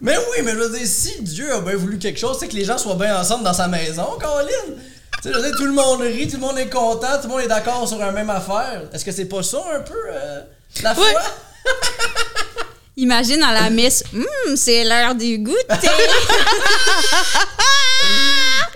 [0.00, 2.56] Mais oui, mais je veux dire, si Dieu a bien voulu quelque chose, c'est que
[2.56, 4.76] les gens soient bien ensemble dans sa maison, Caroline.
[5.22, 7.24] Tu sais, je veux dire, tout le monde rit, tout le monde est content, tout
[7.24, 8.84] le monde est d'accord sur un même affaire.
[8.92, 10.40] Est-ce que c'est pas ça un peu euh,
[10.82, 11.04] la foi?
[11.04, 11.12] Ouais.
[12.96, 15.56] Imagine à la messe, Hum, c'est l'heure du goûter.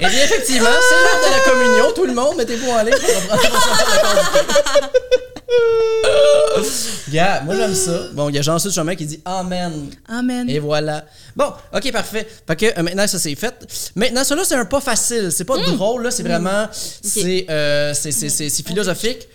[0.01, 1.93] Eh bien, effectivement, c'est l'heure de la communion.
[1.95, 3.49] Tout le monde, mettez-vous en ligne pour reprendre
[7.45, 8.09] moi j'aime ça.
[8.13, 9.91] Bon, il y a Jean-Sud Chemin qui dit Amen.
[10.09, 10.49] Amen.
[10.51, 11.05] Et voilà.
[11.37, 12.27] Bon, ok, parfait.
[12.47, 13.55] Fait que euh, maintenant, ça c'est fait.
[13.95, 15.31] Maintenant, ça là, c'est un pas facile.
[15.31, 16.11] C'est pas drôle, là.
[16.11, 16.67] C'est vraiment.
[16.73, 19.29] C'est euh, c'est- c'est- c'est- c'est philosophique.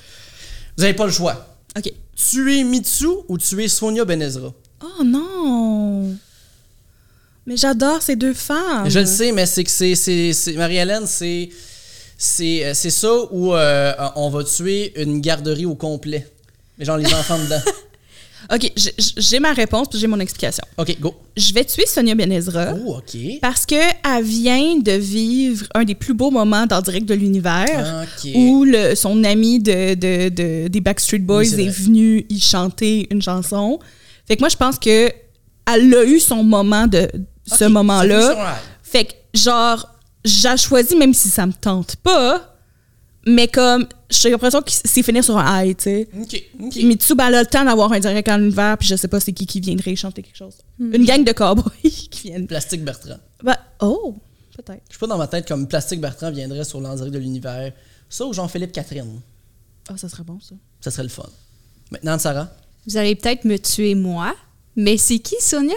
[0.78, 1.48] Vous avez pas le choix.
[1.78, 1.92] OK.
[2.16, 4.52] Tuer Mitsu ou tuer Sonia Benezra?
[4.84, 6.16] Oh non!
[7.46, 8.90] Mais j'adore ces deux femmes.
[8.90, 10.54] Je le sais, mais c'est que c'est.
[10.56, 11.50] Marie-Hélène, c'est.
[12.22, 16.28] C'est euh, ça où euh, on va tuer une garderie au complet.
[16.78, 17.62] Mais genre les enfants dedans.
[18.54, 18.72] OK,
[19.18, 20.64] j'ai ma réponse puis j'ai mon explication.
[20.78, 21.14] Ok, go.
[21.38, 23.18] Je vais tuer Sonia Benezra Oh, ok.
[23.42, 23.86] parce qu'elle
[24.24, 28.32] vient de vivre un des plus beaux moments dans Direct de l'univers Ok.
[28.36, 31.84] où le- son ami de, de- de- des Backstreet Boys Oui, est vrai.
[31.84, 33.80] venu y chanter une chanson.
[34.30, 35.12] Fait que moi, je pense que
[35.74, 37.10] elle a eu son moment de
[37.46, 38.22] ce moment-là.
[38.22, 38.60] finit sur un high.
[38.84, 42.56] Fait que, genre, j'ai choisi, même si ça me tente pas,
[43.26, 46.10] mais comme, j'ai l'impression que c'est finir sur un high, tu sais.
[46.16, 46.70] Ok, ok.
[46.72, 49.34] Puis Mitsu, ben, le temps d'avoir un direct en l'univers, puis je sais pas c'est
[49.34, 50.56] qui qui viendrait chanter quelque chose.
[50.78, 50.94] Hmm.
[50.94, 52.46] Une gang de cowboys qui viennent.
[52.46, 53.18] Plastique Bertrand.
[53.44, 54.16] Ben, oh,
[54.56, 54.84] peut-être.
[54.90, 57.72] Je suis pas dans ma tête comme Plastique Bertrand viendrait sur l'Andirie de l'univers.
[58.10, 59.22] Ça ou Jean-Philippe Catherine.
[59.90, 60.56] Ah, ça serait bon, ça.
[60.82, 61.30] Ça serait le fun.
[61.92, 62.48] Maintenant, Sarah?
[62.88, 64.36] Vous allez peut-être me tuer moi,
[64.76, 65.76] mais c'est qui Sonia?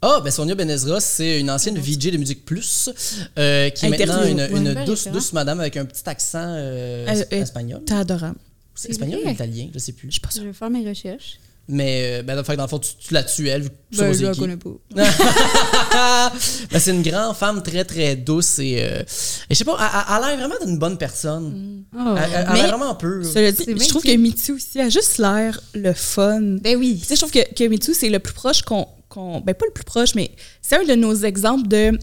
[0.00, 2.90] Ah, ben Sonia Benezra, c'est une ancienne VJ de Musique Plus,
[3.38, 7.82] euh, qui est maintenant une, Ouais, douce, douce madame avec un petit accent euh, espagnol.
[7.84, 8.36] T'es adorable.
[8.74, 9.30] C'est espagnol vrai.
[9.30, 10.08] ou italien, je sais plus.
[10.08, 11.38] Je suis pas Je vais faire mes recherches.
[11.68, 14.18] Mais euh, ben, fait dans le fond, tu, tu la tues, elle, tu Ben, je
[14.18, 14.70] c'est la connais pas.
[16.70, 20.14] Ben, c'est une grande femme très très douce et, euh, et je sais pas, elle,
[20.14, 21.84] a l'air vraiment d'une bonne personne.
[21.96, 22.14] Oh.
[22.16, 25.92] Elle, elle- elle a vraiment C'est je trouve que Mitsu aussi a juste l'air le
[25.92, 26.40] fun.
[26.62, 26.98] Ben oui.
[27.00, 28.86] Tu sais, je trouve que, que Mitsu, c'est le plus proche qu'on.
[29.08, 30.30] qu'on- ben, pas le plus proche, mais
[30.62, 31.98] c'est un de nos exemples de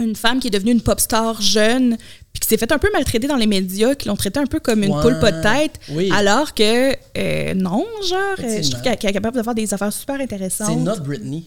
[0.00, 1.96] une femme qui est devenue une pop star jeune,
[2.32, 4.58] puis qui s'est fait un peu maltraiter dans les médias, qui l'ont traité un peu
[4.60, 5.02] comme une Ouais.
[5.02, 5.78] poule pas de tête.
[5.90, 6.10] Oui.
[6.14, 9.72] Alors que, euh, non, genre, euh, je trouve qu'elle qu'elle est capable de faire des
[9.74, 10.68] affaires super intéressantes.
[10.68, 11.44] C'est notre Britney.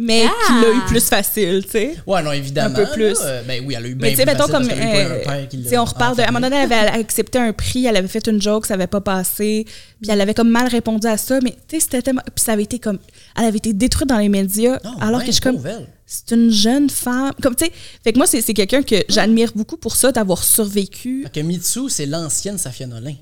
[0.00, 0.30] Mais Ah!
[0.46, 1.96] qui l'a eu plus facile, tu sais.
[2.06, 2.78] Ouais, non, évidemment.
[2.78, 3.14] Un peu plus.
[3.20, 4.78] là, ben oui, elle a eu bien Mais tu sais, plus mettons facile comme.
[4.78, 6.22] pas euh, père qui sais, on reparle de.
[6.22, 8.74] À un moment donné, elle avait accepté un prix, elle avait fait une joke, ça
[8.74, 9.64] avait pas passé,
[10.00, 12.22] puis elle avait comme mal répondu à ça, mais tu sais, c'était tellement.
[12.34, 12.98] Puis ça avait été comme.
[13.36, 15.60] Elle avait été détruite dans les médias, Non, alors ouais, que je suis comme.
[16.06, 17.32] C'est une jeune femme.
[17.42, 17.72] Comme, tu sais.
[18.04, 21.24] Fait que moi, c'est c'est quelqu'un que j'admire beaucoup pour ça, d'avoir survécu.
[21.24, 23.14] Fait que Mitsu, c'est l'ancienne Safia Nolin.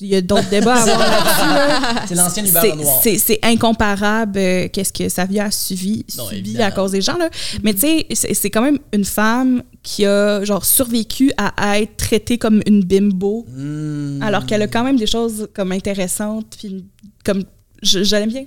[0.00, 0.98] Il y a d'autres débats à avoir
[1.94, 2.06] là-dessus.
[2.08, 3.00] C'est l'ancienne Hubert C'est- Lenoir.
[3.02, 6.64] C'est c'est incomparable euh, qu'est-ce que Savia a suivi, Non, subi évidemment.
[6.66, 7.16] à cause des gens.
[7.16, 7.28] Là.
[7.62, 11.96] Mais tu sais, c'est- c'est quand même une femme qui a genre survécu à être
[11.96, 14.22] traitée comme une bimbo, Hmm.
[14.22, 16.56] alors qu'elle a quand même des choses comme intéressantes.
[16.58, 16.84] Puis
[17.24, 17.44] comme
[17.82, 18.44] je, je l'aime bien.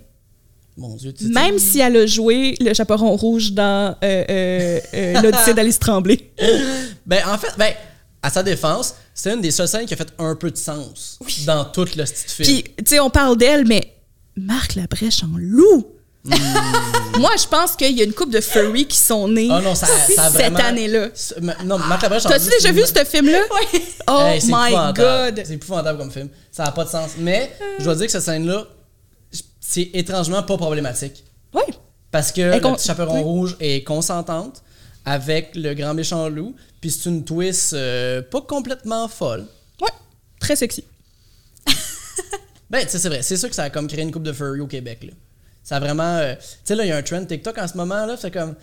[0.79, 5.55] Mon Dieu, Même si elle a joué le chaperon rouge dans euh, euh, euh, l'Odyssée
[5.55, 6.19] d'Alice Tremblay.
[7.07, 7.71] Ben, en fait, ben,
[8.21, 11.19] à sa défense, c'est une des seules scènes qui a fait un peu de sens
[11.45, 12.61] dans toute le style film.
[12.61, 13.93] Puis, tu sais, on parle d'elle, mais
[14.35, 15.87] Marc Labrèche en loup.
[17.19, 19.51] Moi, je pense qu'il y a une couple de furry qui sont nés Hmm.
[19.51, 21.07] Ah non, ça, ça a cette année-là.
[21.63, 23.39] Non, Marc Labrèche en T'as-tu déjà vu ce film-là?
[23.73, 23.81] Oui.
[24.07, 24.93] Oh Hey, my.
[24.93, 25.41] God!
[25.45, 26.27] C'est épouvantable comme film.
[26.51, 27.11] Ça n'a pas de sens.
[27.17, 28.65] Mais je dois dire que cette scène-là,
[29.61, 31.23] c'est étrangement pas problématique.
[31.53, 31.63] Oui.
[32.11, 33.21] Parce que Elle le petit chaperon oui.
[33.23, 34.61] rouge est consentante
[35.05, 36.55] avec le grand méchant loup.
[36.87, 39.45] Puis c'est une twist euh, pas complètement folle.
[39.81, 39.89] Ouais.
[40.39, 40.85] Très sexy.
[42.69, 43.21] Ben, tu sais, c'est vrai.
[43.23, 45.11] C'est sûr que ça a comme créé une coupe de furry au Québec, là.
[45.63, 46.15] Ça a vraiment...
[46.15, 48.15] euh, tu sais, là, il y a un trend TikTok en ce moment, là.
[48.17, 48.55] C'est comme...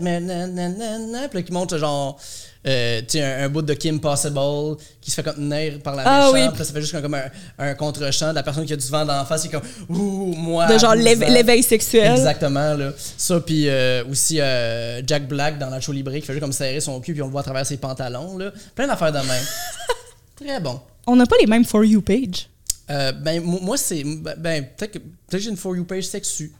[0.00, 1.28] Nanana.
[1.28, 2.20] Puis là, qui montre, genre...
[2.66, 6.18] euh, tu un, un bout de Kim Possible qui se fait contenir par la Ah
[6.32, 6.34] méchante.
[6.52, 6.58] oui.
[6.58, 7.24] Là, ça fait juste comme un,
[7.58, 9.42] un contre-champ de la personne qui a du vent d'en face.
[9.42, 9.62] C'est comme...
[9.88, 10.66] Ouh, moi...
[10.66, 11.28] De genre 12 l'éve- ans.
[11.28, 12.12] l'éveil sexuel.
[12.12, 12.92] Exactement, là.
[13.16, 16.80] Ça, puis euh, aussi euh, Jack Black dans Nacho Libre qui fait juste comme serrer
[16.80, 18.50] son cul, puis on le voit à travers ses pantalons, là.
[18.74, 19.44] Plein d'affaires de même.
[20.36, 20.80] Très bon.
[21.06, 22.48] On n'a pas les mêmes For You page.
[22.88, 24.02] Ben, mo- moi, c'est.
[24.04, 26.52] Ben, peut-être que, peut que j'ai une For You page sexue.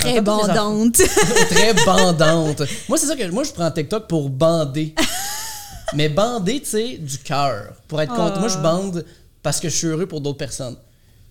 [0.00, 0.96] Très bandante.
[1.50, 2.62] Très bandante.
[2.88, 3.30] moi, c'est ça que.
[3.30, 4.94] Moi, je prends TikTok pour bander.
[5.94, 7.72] Mais bander, tu sais, du cœur.
[7.88, 8.40] Pour être content.
[8.40, 9.04] Moi, je bande
[9.42, 10.76] parce que je suis heureux pour d'autres personnes.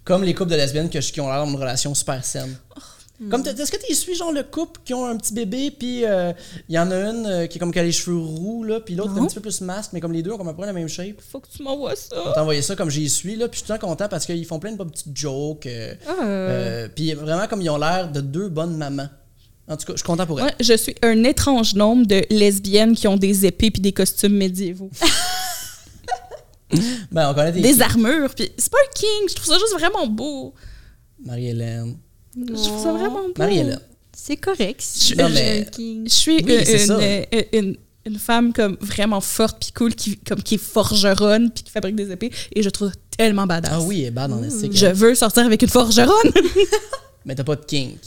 [0.05, 2.55] Comme les couples de lesbiennes que je- qui ont l'air d'une relation super saine.
[3.29, 6.33] Comme Est-ce que tu suis genre le couple qui ont un petit bébé, puis euh,
[6.67, 8.79] il y en a une euh, qui est comme qui a les cheveux roux, là,
[8.79, 10.57] puis l'autre un petit peu plus masque, mais comme les deux ont comme à peu
[10.57, 11.21] près la même shape?
[11.31, 12.41] Faut que tu m'envoies On ça.
[12.41, 14.71] envoyé ça comme j'y suis, là, puis je suis temps content parce qu'ils font plein
[14.73, 15.67] de petites jokes.
[15.67, 16.23] euh, Ah.
[16.25, 19.07] euh, puis vraiment, comme ils ont l'air de deux bonnes mamans.
[19.69, 20.53] En tout cas, je suis content pour elle.
[20.59, 24.89] Je suis un étrange nombre de lesbiennes qui ont des épées puis des costumes médiévaux.
[27.11, 27.61] Ben, on connaît des.
[27.61, 30.55] des armures, puis c'est pas un king, je trouve ça juste vraiment beau.
[31.23, 31.97] Marie-Hélène.
[32.35, 33.33] Je trouve ça vraiment beau.
[33.37, 33.79] Marie-Hélène.
[34.15, 34.79] C'est correct.
[34.81, 35.65] si Je- non, mais-.
[35.77, 40.43] Je suis Oui, une, une, une- une femme comme vraiment forte puis cool, qui, comme,
[40.43, 43.71] qui est forgeronne puis qui fabrique des épées, et je trouve tellement badass.
[43.73, 44.75] Ah oui, elle est bad en esthétique.
[44.77, 46.31] Je veux sortir avec une forgeronne.
[47.25, 47.97] Mais t'as pas de kink.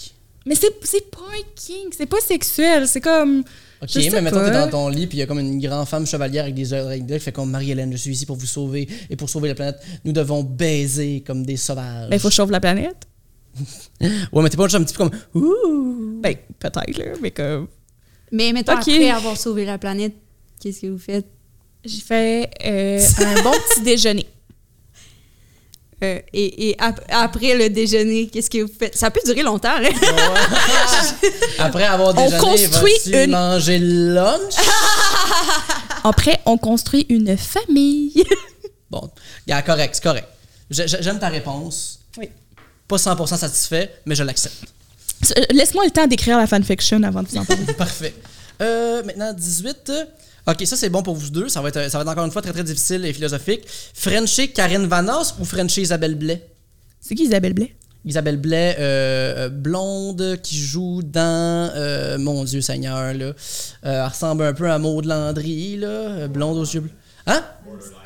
[0.45, 3.41] Mais c'est c'est pas un king, c'est pas sexuel, c'est comme...
[3.83, 5.39] Ok, Je sais mais mettons que t'es dans ton lit, puis il y a comme
[5.41, 8.27] une grande femme chevalière avec des oreilles d'œil qui fait comme Marie-Hélène, je suis ici
[8.27, 9.77] pour vous sauver et pour sauver la planète.
[10.05, 12.09] Nous devons baiser comme des sauvages.
[12.11, 12.97] Ben, il faut que je sauve la planète.
[14.33, 16.21] Ouais, mais t'es pas un petit peu comme Ouh!
[16.23, 17.69] Ben, peut-être, là, mais comme...
[18.33, 18.81] Mais mettons, Ok.
[18.89, 20.15] après avoir sauvé la planète,
[20.61, 21.27] qu'est-ce que vous faites?
[21.85, 24.27] J'ai fait euh, un bon petit déjeuner.
[26.05, 28.95] Euh, et et ap- après le déjeuner, qu'est-ce que vous faites?
[28.95, 29.89] Ça peut durer longtemps, là.
[31.59, 34.55] Après avoir On déjeuné, construit vas-tu une- manger le lunch?
[36.05, 38.25] Après, on construit une famille.
[38.91, 39.11] Bon,
[39.47, 40.29] yeah, correct, c'est correct.
[40.71, 42.01] J'ai- j'ai- J'aime ta réponse.
[42.19, 42.29] Oui.
[42.89, 44.55] Pas 100% satisfait, mais je l'accepte.
[45.51, 47.65] Laisse-moi le temps d'écrire la fanfiction avant de vous en parler.
[47.79, 48.15] Parfait.
[48.63, 49.93] Euh, maintenant, 18.
[50.49, 51.49] Ok, ça c'est bon pour vous deux.
[51.49, 53.63] Ça va, être, ça va être encore une fois très très difficile et philosophique.
[53.95, 56.47] Frencher Karine Vanas ou Frencher Isabelle Blais?
[57.01, 57.75] C'est qui Isabelle Blais?
[58.05, 61.73] Isabelle Blais, euh, euh, blonde, qui joue dans.
[61.75, 63.25] euh, mon Dieu Seigneur, là.
[63.25, 63.35] Euh,
[63.83, 65.89] elle ressemble un peu à Maud Landry, là.
[65.89, 66.93] euh, Blonde aux yeux bleus.
[67.27, 67.43] Hein?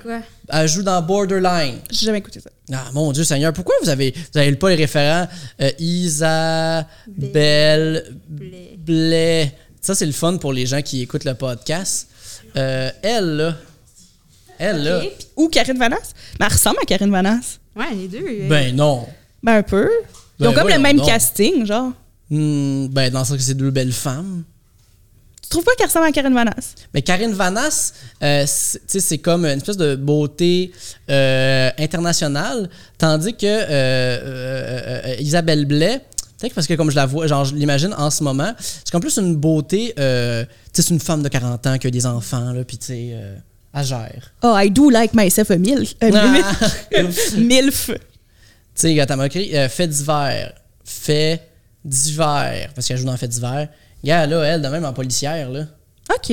[0.02, 0.20] Quoi?
[0.48, 1.78] Elle joue dans Borderline.
[1.90, 2.50] J'ai jamais écouté ça.
[2.72, 5.28] Ah, mon Dieu Seigneur, pourquoi vous avez, vous avez pas les référents
[5.60, 6.86] euh, Isabelle
[8.28, 8.76] Blais.
[8.78, 9.54] Blais?
[9.80, 12.08] Ça, c'est le fun pour les gens qui écoutent le podcast.
[12.56, 13.56] Euh, elle, là.
[14.58, 15.02] Elle, là.
[15.36, 16.12] Ou Karine Vanasse?
[16.38, 17.58] Mais elle ressemble à Karine Vanasse.
[17.74, 18.48] Ouais, les deux.
[18.48, 19.06] Ben non.
[19.42, 19.88] Ben, un peu.
[20.38, 21.92] Ils ont Ben comme le même casting, genre.
[22.28, 24.44] Hmm, ben, dans le sens que c'est deux belles femmes.
[25.50, 26.74] Tu trouves pas qu'elle ressemble à Karine Vanasse?
[26.94, 30.70] Mais Karine Vanas, euh, c'est- comme une espèce de beauté
[31.10, 36.02] euh, internationale, tandis que euh, Isabelle Blais,
[36.38, 39.00] peut-être parce que comme je la vois, genre je l'imagine en ce moment, c'est comme
[39.00, 40.46] plus une beauté, tu sais,
[40.82, 43.16] c'est une femme de 40 ans qui a des enfants, là, puis tu sais,
[43.74, 44.32] elle gère.
[44.44, 45.94] Oh, I do like myself a milf.
[46.00, 46.52] A Ah!
[46.96, 47.34] milf.
[47.36, 47.86] milf.
[47.86, 47.96] Tu
[48.74, 50.52] sais, euh, fait divers,
[50.84, 51.42] fait
[51.84, 53.68] divers, parce qu'elle joue dans fait divers.
[54.04, 55.66] Gars, là, elle, de même en policière, là.
[56.14, 56.32] OK.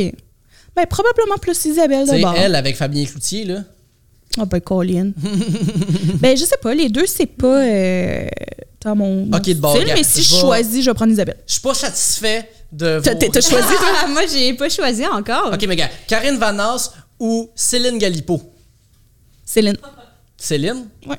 [0.75, 2.35] Ben, probablement plus Isabelle de sais, bord.
[2.37, 3.63] elle avec Fabien Cloutier, là.
[4.39, 5.11] Ah, ben, Colin.
[6.19, 8.27] ben, je sais pas, les deux, c'est pas euh,
[8.81, 10.89] dans mon, mon Ok, de bord, style, gars, mais si je je vais- choisis, je
[10.89, 11.37] vais prendre Isabelle.
[11.47, 13.19] Je suis pas satisfait de T'as- vos...
[13.31, 14.07] t'as- choisi, toi?
[14.09, 15.51] Moi, j'ai pas choisi encore.
[15.53, 18.41] OK, mais gars, Karine Vanas ou Céline Galipo?
[19.45, 19.77] Céline.
[20.37, 20.85] Céline?
[21.07, 21.15] Ouais.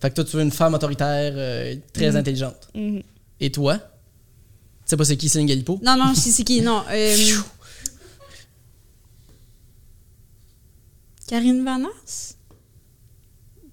[0.00, 2.68] Fait que toi, tu veux une femme autoritaire euh, très intelligente.
[2.74, 3.02] Mhm.
[3.40, 3.78] Et toi?
[4.88, 5.78] Tu sais pas c'est qui Céline Galipo?
[5.82, 6.62] Non, non, je sais c'est qui.
[6.62, 6.82] Non.
[6.90, 7.16] euh.
[11.28, 12.34] Karine Vanas?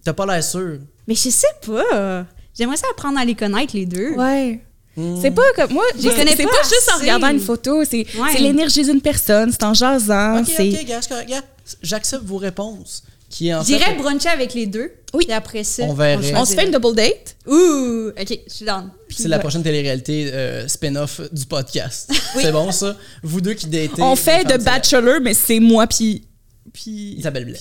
[0.03, 0.79] T'as pas l'air sûr.
[1.07, 2.25] Mais je sais pas.
[2.57, 4.11] J'aimerais ça apprendre à les connaître, les deux.
[4.15, 4.61] Ouais.
[4.97, 5.19] Hmm.
[5.21, 7.83] C'est pas comme moi, Je c'est connais c'est pas pas, juste en regardant une photo,
[7.83, 8.39] c'est Ouais.
[8.39, 11.41] l'énergie d'une personne, c'est en jasant, OK, c'est OK, gars.
[11.81, 13.03] J'accepte vos réponses.
[13.29, 13.95] Qui est en J'irais fait...
[13.97, 14.91] bruncher avec les deux.
[15.13, 15.25] Oui.
[15.25, 16.33] Puis après ça, On verrait.
[16.35, 17.35] on se fait une double date.
[17.47, 18.09] Ouh!
[18.09, 18.89] OK, je suis down.
[19.17, 22.11] C'est la prochaine télé-réalité euh, spin-off du podcast.
[22.35, 22.95] C'est bon, ça?
[23.23, 24.01] Vous deux qui datez...
[24.01, 26.27] On fait de Bachelor mais c'est moi puis
[26.73, 27.57] puis Isabelle Blais.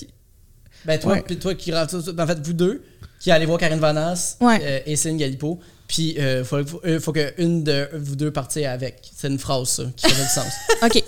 [0.84, 2.82] Ben toi, puis toi qui en fait vous deux
[3.24, 4.60] qui allez voir Karine Vanas Ouais.
[4.62, 5.58] euh, et Céline Galipo,
[5.88, 9.10] puis euh, faut, euh, faut que une de vous deux partiez avec.
[9.16, 10.52] C'est une phrase ça qui fait du sens.
[10.82, 11.02] OK.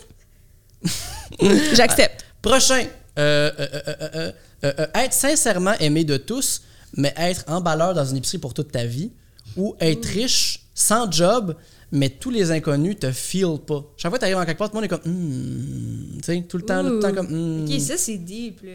[1.75, 2.25] J'accepte.
[2.41, 2.87] Prochain,
[3.19, 6.63] être sincèrement aimé de tous,
[6.95, 9.13] mais être emballeur dans une épicerie pour toute ta vie,
[9.57, 11.55] ou être riche sans job,
[11.93, 13.85] mais tous les inconnus te feel pas.
[13.97, 16.43] Chaque fois que t'arrives en quelque part, tout le monde est comme, Hmm tu sais,
[16.49, 17.65] tout le temps, tout le temps comme, Hmm.
[17.65, 18.73] OK, ça, c'est deep, là.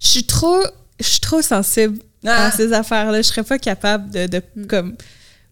[0.00, 0.62] Je suis trop
[1.00, 2.46] je suis trop sensible Ah.
[2.46, 4.94] à ces affaires-là, je serais pas capable de, de comme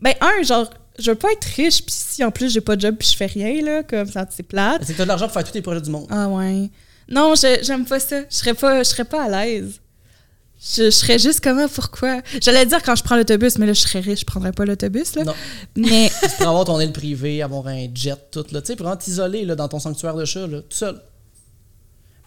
[0.00, 2.82] ben un genre je veux pas être riche puis si en plus j'ai pas de
[2.82, 4.82] job puis je fais rien là comme ça c'est plate.
[4.84, 6.06] C'est que t'as de l'argent pour faire tous tes projets du monde.
[6.10, 6.70] Ah ouais.
[7.08, 8.20] Non, je- j'aime pas ça.
[8.30, 9.80] Je serais pas, je serais pas à l'aise.
[10.62, 12.20] Je, je serais juste comment, pourquoi?
[12.42, 15.14] J'allais dire quand je prends l'autobus, mais là, je serais riche, je prendrais pas l'autobus,
[15.14, 15.24] là.
[15.24, 15.34] Non.
[15.74, 18.60] Mais, Tu pourrais avoir ton aile privée, avoir un jet, tout, là.
[18.60, 21.00] Tu sais, vraiment t'isoler, là, dans ton sanctuaire de chat, là, tout seul.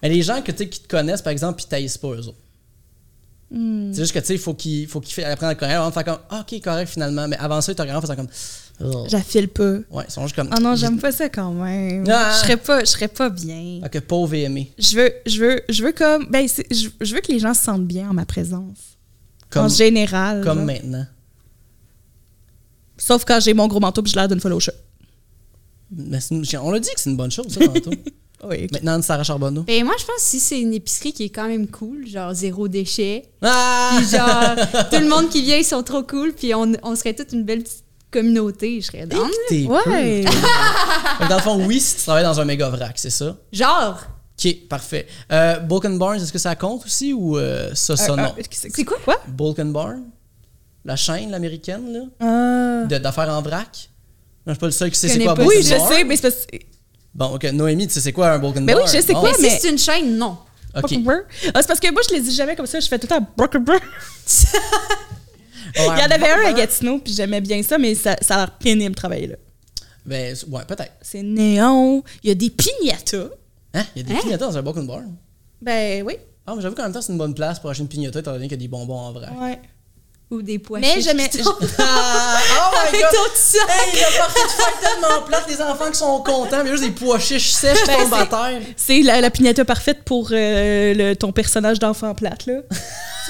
[0.01, 2.37] Mais les gens que, qui te connaissent, par exemple, puis taillent pas eux autres.
[3.51, 5.93] hmm, C'est juste que, tu sais, il faut qu'ils apprennent à te connaître avant de
[5.93, 7.27] faire comme, ah, ok, correct, finalement.
[7.27, 8.29] Mais avant ça, ils te regardent en faisant comme.
[9.07, 9.77] J'affile pas.
[9.91, 10.49] Ouais, ils sont juste comme.
[10.51, 12.05] Ah non, j'aime pas ça quand même.
[12.09, 12.31] Ah.
[12.33, 13.79] Je serais pas, je serais pas bien.
[13.83, 14.71] Fait que pauvre et aimé.
[14.77, 17.63] Je veux, je veux, je veux comme, ben, je, je veux que les gens se
[17.63, 18.77] sentent bien en ma présence.
[19.49, 20.43] Comme, en général.
[20.43, 21.05] comme maintenant.
[22.97, 24.73] Sauf quand j'ai mon gros manteau puis je l'air d'une folle au chat.
[25.91, 26.19] Mais
[26.59, 27.91] on l'a dit que c'est une bonne chose, ça, tantôt.
[28.45, 28.67] Oui.
[28.71, 29.63] Maintenant, Sarah Charbonneau.
[29.63, 32.33] Ben, moi, je pense que si c'est une épicerie qui est quand même cool, genre
[32.33, 33.91] zéro déchet, Ah!
[33.97, 34.55] puis genre
[34.91, 37.43] tout le monde qui vient, ils sont trop cool, puis on, on serait toute une
[37.43, 37.82] belle petite
[38.13, 39.07] communauté, je serais.
[39.49, 40.23] T'es Ouais.
[41.29, 43.35] Dans le fond, oui, si tu travailles dans un méga vrac, c'est ça?
[43.51, 43.99] Genre,
[44.39, 45.05] Ok, parfait.
[45.31, 48.33] Euh, Balkan Barnes, est-ce que ça compte aussi ou euh, ça, ça, Euh, non?
[48.37, 48.97] euh, c'est quoi?
[49.05, 49.21] Quoi?
[49.27, 50.03] Balkan Barn?
[50.85, 51.99] La chaîne, l'américaine, là?
[52.19, 52.85] Ah.
[52.99, 53.89] D'affaires en vrac?
[54.45, 55.35] Non, je suis pas le seul qui sait c'est quoi.
[55.35, 55.93] Balkan Oui, je Barn.
[55.93, 56.57] sais, mais c'est parce que.
[57.13, 57.43] Bon, ok.
[57.53, 58.87] Noémie, tu sais c'est quoi un Balkan Ben oui, Barn?
[58.95, 60.37] je sais Bon, quoi, mais mais- si c'est une chaîne, non.
[60.75, 60.91] Ok.
[61.53, 62.79] Ah, c'est parce que moi, je les dis jamais comme ça.
[62.79, 63.27] Je fais tout le temps.
[65.75, 66.53] Il y en avait un à.
[66.53, 69.35] Gatineau, puis j'aimais bien ça, mais ça, ça a l'air pénible de travailler là.
[70.05, 70.91] Ben, ouais, peut-être.
[71.01, 72.03] C'est néon.
[72.23, 73.29] Il y a des piñatas.
[73.73, 73.83] Hein?
[73.95, 74.19] Il y a des Hein?
[74.21, 75.15] pignotas dans un Balkan Barn.
[75.61, 76.17] Ben oui.
[76.45, 78.33] Ah, mais j'avoue qu'en même temps, c'est une bonne place pour acheter une pignata étant
[78.33, 79.29] donné qu'il y a des bonbons en vrac.
[79.39, 79.59] Ouais.
[80.29, 81.19] Ou des pois Mais tombent
[81.79, 82.39] Ah,
[82.73, 83.11] oh my god!
[83.69, 86.91] Hey, la partie de fête tellement plate, les enfants qui sont contents, mais juste des
[86.91, 88.61] pois chiches sèches Ben, tombent à c'est- terre.
[88.75, 92.61] C'est la, la piñata parfaite pour euh, le- ton personnage d'enfant plate, là.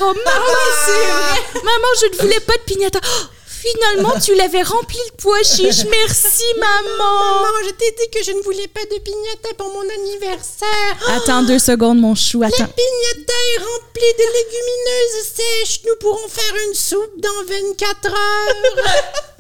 [0.02, 3.00] oh, maman, maman, je ne voulais pas de piñata.
[3.04, 5.86] Oh, finalement, tu l'avais rempli le pois chiche.
[5.90, 7.44] Merci, maman.
[7.66, 10.98] je t'ai dit que je ne voulais pas de pignata pour mon anniversaire.
[11.16, 12.44] Attends deux secondes, mon chou.
[12.44, 12.56] Attends.
[12.56, 15.82] pignata est remplie de légumineuses sèches.
[15.86, 18.86] Nous pourrons faire une soupe dans 24 heures.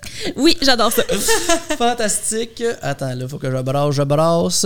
[0.36, 1.02] Oui, j'adore ça.
[1.78, 2.62] Fantastique.
[2.82, 4.64] Attends, là, faut que je brasse, je brasse.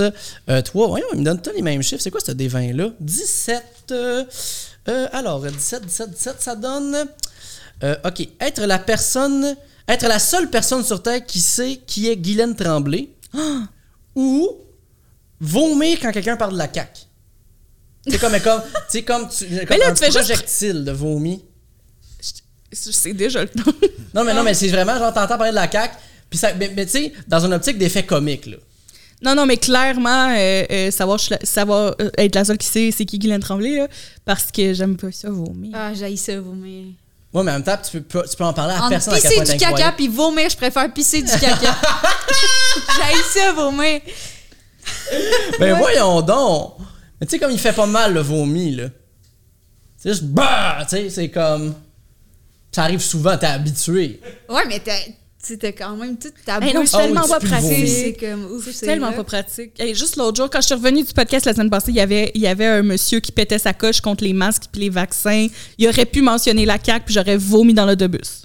[0.49, 2.03] Euh, toi, voyons, il me donne tous les mêmes chiffres.
[2.03, 2.91] C'est quoi ce D20-là?
[3.01, 3.65] 17.
[3.93, 4.25] euh,
[4.89, 6.97] euh, alors, 17, 17, 17, ça donne.
[7.83, 8.29] euh, OK.
[8.41, 9.57] Être la personne.
[9.89, 13.09] Être la seule personne sur Terre qui sait qui est Guylaine Tremblay.
[14.15, 14.51] Ou
[15.41, 17.07] vomir quand quelqu'un parle de la caque.
[18.07, 18.63] C'est comme, comme,
[19.07, 21.45] comme, tu, comme là, un tu fais juste- projectile de vomi.
[22.73, 23.71] C'est déjà le temps.
[24.15, 25.93] Non, mais non, mais c'est vraiment genre, t'entends parler de la caque.
[26.29, 28.57] Puis ça, mais, mais tu sais, dans une optique d'effet comique, là.
[29.23, 32.91] Non, non, mais clairement, euh, euh, savoir, la- savoir euh, être la seule qui sait
[32.91, 33.89] c'est qui Guylaine Tremblay, là,
[34.25, 35.71] parce que j'aime pas ça vomir.
[35.75, 36.87] Ah, j'haïs ça, vomir.
[37.33, 39.41] Ouais, mais en même temps, tu peux, tu peux en parler à En personne pisser
[39.41, 41.77] du caca puis vomir, je préfère pisser du caca.
[42.99, 44.01] j'haïs ça, vomir.
[45.59, 46.75] Ben voyons donc!
[47.21, 48.85] Mais tu sais, comme il fait pas mal le vomi, là.
[49.99, 50.79] C'est juste bah!
[50.89, 51.75] Tu sais, c'est comme.
[52.73, 54.21] Ça arrive souvent, t'es habitué.
[54.49, 54.81] Ouais, mais
[55.43, 56.91] sais, t'as quand même toute ta Hey, non, bouche.
[56.91, 57.89] c'est tellement pas pratique.
[57.89, 59.17] C'est comme ouf, C'est c'est tellement là.
[59.17, 59.73] pas pratique.
[59.81, 62.01] Hey, juste l'autre jour, quand je suis revenue du podcast la semaine passée, il y
[62.01, 64.91] avait, il y avait un monsieur qui pétait sa coche contre les masques puis les
[64.91, 65.47] vaccins.
[65.79, 68.43] Il aurait pu mentionner la CAQ puis j'aurais vomi dans l'autobus.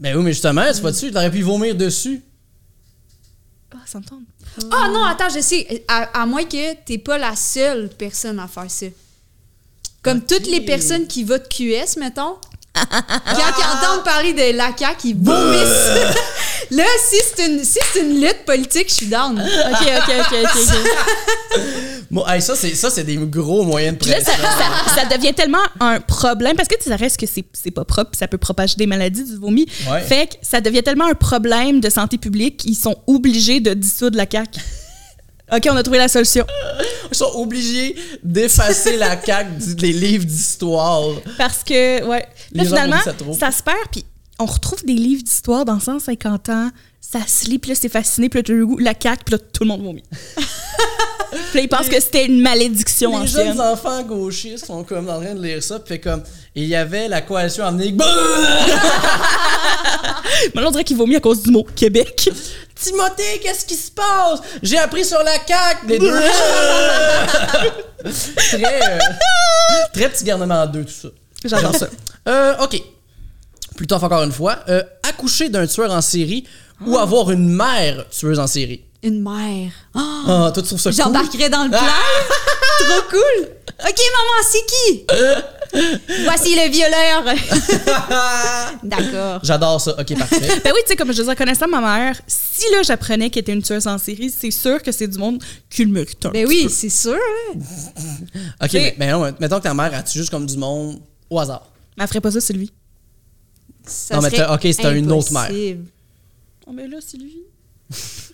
[0.00, 2.22] Ben oui, mais justement, tu vois dessus, t'aurais pu vomir dessus.
[3.74, 4.20] Ah, ça me tente.
[4.72, 5.84] Ah non, attends, je sais.
[5.86, 8.86] À, à moins que t'es pas la seule personne à faire ça.
[10.02, 12.36] Comme toutes les personnes qui votent QS, mettons,
[12.90, 15.90] quand ils entendent parler de la CAQ, ils vomissent.
[16.70, 19.38] Là, si c'est une, si c'est une lutte politique, je suis down.
[19.40, 22.28] OK, OK, OK, OK.
[22.28, 24.32] hey, ça, c'est, ça, c'est des gros moyens de là, pression.
[24.42, 24.48] ça,
[24.94, 27.70] ça- ça devient tellement un problème parce que tu sais, ça reste que c'est c'est
[27.70, 29.66] pas propre, puis ça peut propager des maladies du vomi.
[29.90, 30.00] Ouais.
[30.02, 34.16] Fait que ça devient tellement un problème de santé publique, ils sont obligés de dissoudre
[34.16, 34.60] la CAQ.
[35.52, 36.44] OK, on a trouvé la solution.
[37.10, 41.10] Ils sont obligés d'effacer la caque du- des livres d'histoire.
[41.38, 42.26] Parce que, ouais.
[42.52, 42.96] Là, finalement,
[43.38, 44.04] ça se perd, puis
[44.38, 46.70] on retrouve des livres d'histoire dans 150 ans.
[47.00, 49.38] Ça se lit, puis là, c'est fasciné, puis là, le goût, la CAQ, puis là,
[49.38, 50.02] tout le monde vomit.
[51.52, 53.60] puis ils pensent que c'était une malédiction Les jeunes ancienne.
[53.60, 56.22] enfants gauchistes sont comme en train de lire ça, puis fait comme.
[56.54, 57.94] Il y avait la coalition amenée.
[60.54, 62.30] Mais on dirait qu'il vomit à cause du mot Québec.
[62.74, 64.40] Timothée, qu'est-ce qui se passe?
[64.62, 65.86] J'ai appris sur la CAQ!
[65.88, 66.10] Les deux.
[68.36, 68.98] très, euh,
[69.92, 71.08] très petit garnement deux, tout ça.
[71.44, 71.88] J'adore ça.
[72.28, 72.82] Euh, ok.
[73.74, 74.58] Plutôt encore une fois.
[74.68, 76.44] Euh, accoucher d'un tueur en série
[76.84, 78.84] ou avoir une mère tueuse en série?
[79.02, 79.70] Une mère.
[79.94, 80.96] Ah, Ah, toi, tu trouves ça cool?
[81.02, 81.78] J'embarquerais dans le plan.
[81.80, 83.48] Trop cool.
[83.80, 85.04] OK, maman, c'est qui?
[86.24, 87.22] Voici le violeur.
[88.82, 89.40] D'accord.
[89.44, 89.94] J'adore ça.
[90.00, 90.60] Ok, parfait.
[90.64, 93.52] Ben oui, tu sais, comme je disais, connaissant ma mère, si là, j'apprenais qu'elle était
[93.52, 96.46] une tueuse en série, c'est sûr que c'est du monde qui le mérite un Ben
[96.48, 97.12] oui, c'est sûr.
[97.14, 97.58] hein.
[98.62, 101.00] Ok, C'est- mais, mais non, mettons que ta mère a juste comme du monde
[101.30, 101.70] au hasard?
[101.96, 102.72] Mais elle ferait pas ça, Sylvie.
[103.86, 105.76] Ça Non, mais ok, c'était une autre mère.
[106.66, 107.42] Oh, mais là, Sylvie.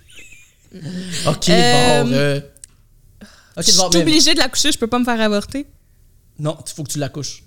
[1.28, 2.10] Ok, Euh, bon.
[2.12, 2.40] euh,
[3.56, 5.66] Ok, je suis bon, mais- obligée de la coucher, je peux pas me faire avorter.
[6.38, 7.44] Non, il faut que tu l'accouches.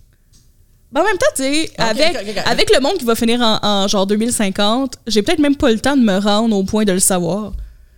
[0.92, 2.44] Ben, en même temps, tu sais, avec, ok, ok, ok.
[2.46, 5.80] avec le monde qui va finir en, en genre 2050, j'ai peut-être même pas le
[5.80, 7.52] temps de me rendre au point de le savoir.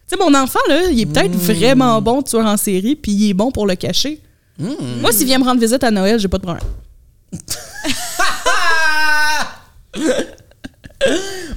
[0.08, 1.54] Tu sais, mon enfant, là, il est peut-être Hmm.
[1.54, 4.20] vraiment bon tueur en série, puis il est bon pour le cacher.
[4.58, 4.74] Hmm.
[5.02, 6.66] Moi, s'il vient me rendre visite à Noël, j'ai pas de problème.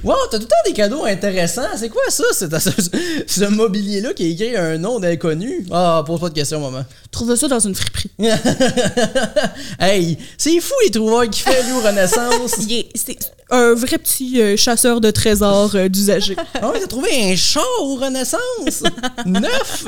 [0.03, 1.67] Wow, t'as tout le temps des cadeaux intéressants.
[1.77, 2.69] C'est quoi ça, c'est ce,
[3.27, 5.65] ce mobilier-là qui est écrit un nom d'inconnu?
[5.71, 6.85] Ah, pose pas de questions, maman.
[7.11, 8.09] Trouve ça dans une friperie.
[9.79, 12.55] hey, c'est fou les trouvailles qu'il fait, lui, Renaissance.
[12.95, 13.17] C'est
[13.49, 16.35] un vrai petit euh, chasseur de trésors euh, d'usagers.
[16.55, 18.83] Ah ouais, t'as trouvé un char au Renaissance?
[19.25, 19.85] neuf?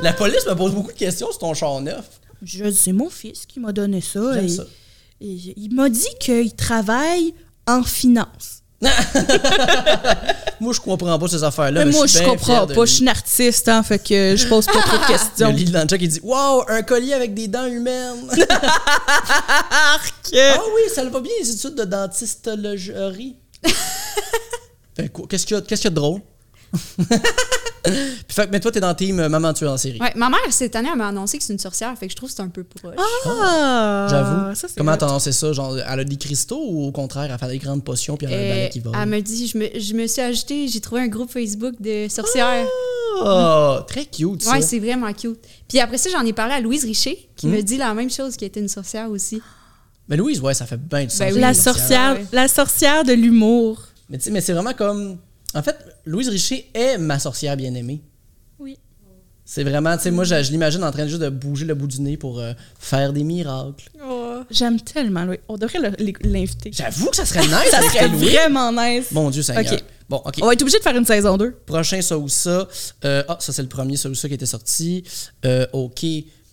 [0.00, 2.04] La police me pose beaucoup de questions sur ton char neuf.
[2.42, 4.42] Je c'est mon fils qui m'a donné ça.
[4.42, 4.64] Et- ça.
[5.20, 7.34] et il m'a dit qu'il travaille
[7.66, 8.62] en finance.
[10.60, 11.84] Moi, je comprends pas ces affaires-là.
[11.86, 12.84] Moi, je bien comprends pas.
[12.84, 15.18] Je suis une artiste, hein, fait que je pose pas trop de Il y a
[15.18, 15.52] questions.
[15.52, 18.28] Le chat qui dit Wow, un collier avec des dents humaines.
[20.34, 23.36] Ah oui, ça va bien les études de dentistologie.
[24.96, 26.20] Qu'il y, qu'est-ce qu'il y a de drôle?
[27.84, 29.98] Puis fait, que- mais toi, t'es dans team euh, Maman tuée en série.
[30.00, 32.16] Ouais, ma mère, cette année, elle m'a annoncé que c'est une sorcière, fait que je
[32.16, 32.94] trouve que c'est un peu proche.
[33.26, 34.06] Ah!
[34.08, 34.54] J'avoue.
[34.54, 35.52] Ça, c'est Comment t'as annoncé ça?
[35.52, 38.34] Genre, elle a des cristaux ou au contraire, elle fait des grandes potions puis elle
[38.34, 38.92] a un Euh, balai qui vole?
[39.00, 42.06] elle me dit, je me, je me suis ajoutée, j'ai trouvé un groupe Facebook de
[42.08, 42.66] sorcières.
[43.20, 44.52] Oh, très cute, ça.
[44.52, 45.38] Ouais, c'est vraiment cute.
[45.68, 47.50] Puis après ça, j'en ai parlé à Louise Richer, qui Hmm?
[47.52, 49.42] me dit la même chose, qui était une sorcière aussi.
[50.08, 51.18] Mais Louise, ouais, ça fait bien du sens.
[51.18, 51.40] Ben oui.
[51.40, 52.26] La une sorcière, Ouais.
[52.32, 53.80] la sorcière de l'humour.
[54.08, 55.18] Mais tu sais, mais c'est vraiment comme.
[55.54, 58.02] En fait, Louise Richer est ma sorcière bien-aimée.
[58.58, 58.78] Oui.
[59.44, 61.86] C'est vraiment, tu sais, moi, je, je l'imagine en train juste de bouger le bout
[61.86, 63.90] du nez pour euh, faire des miracles.
[64.50, 65.38] J'aime tellement Louis.
[65.48, 65.78] On devrait
[66.24, 66.70] l'inviter.
[66.72, 68.30] J'avoue que ça serait nice Ça avec serait Louis.
[68.30, 69.10] vraiment nice.
[69.12, 69.72] Mon Dieu Seigneur.
[69.72, 69.84] Ok.
[70.08, 70.34] Bon, OK.
[70.42, 71.52] On va être obligé de faire une saison 2.
[71.66, 72.68] Prochain ça ou ça.
[73.04, 75.04] Euh, ah, ça, c'est le premier ça ou ça qui était sorti.
[75.44, 76.04] Euh, OK.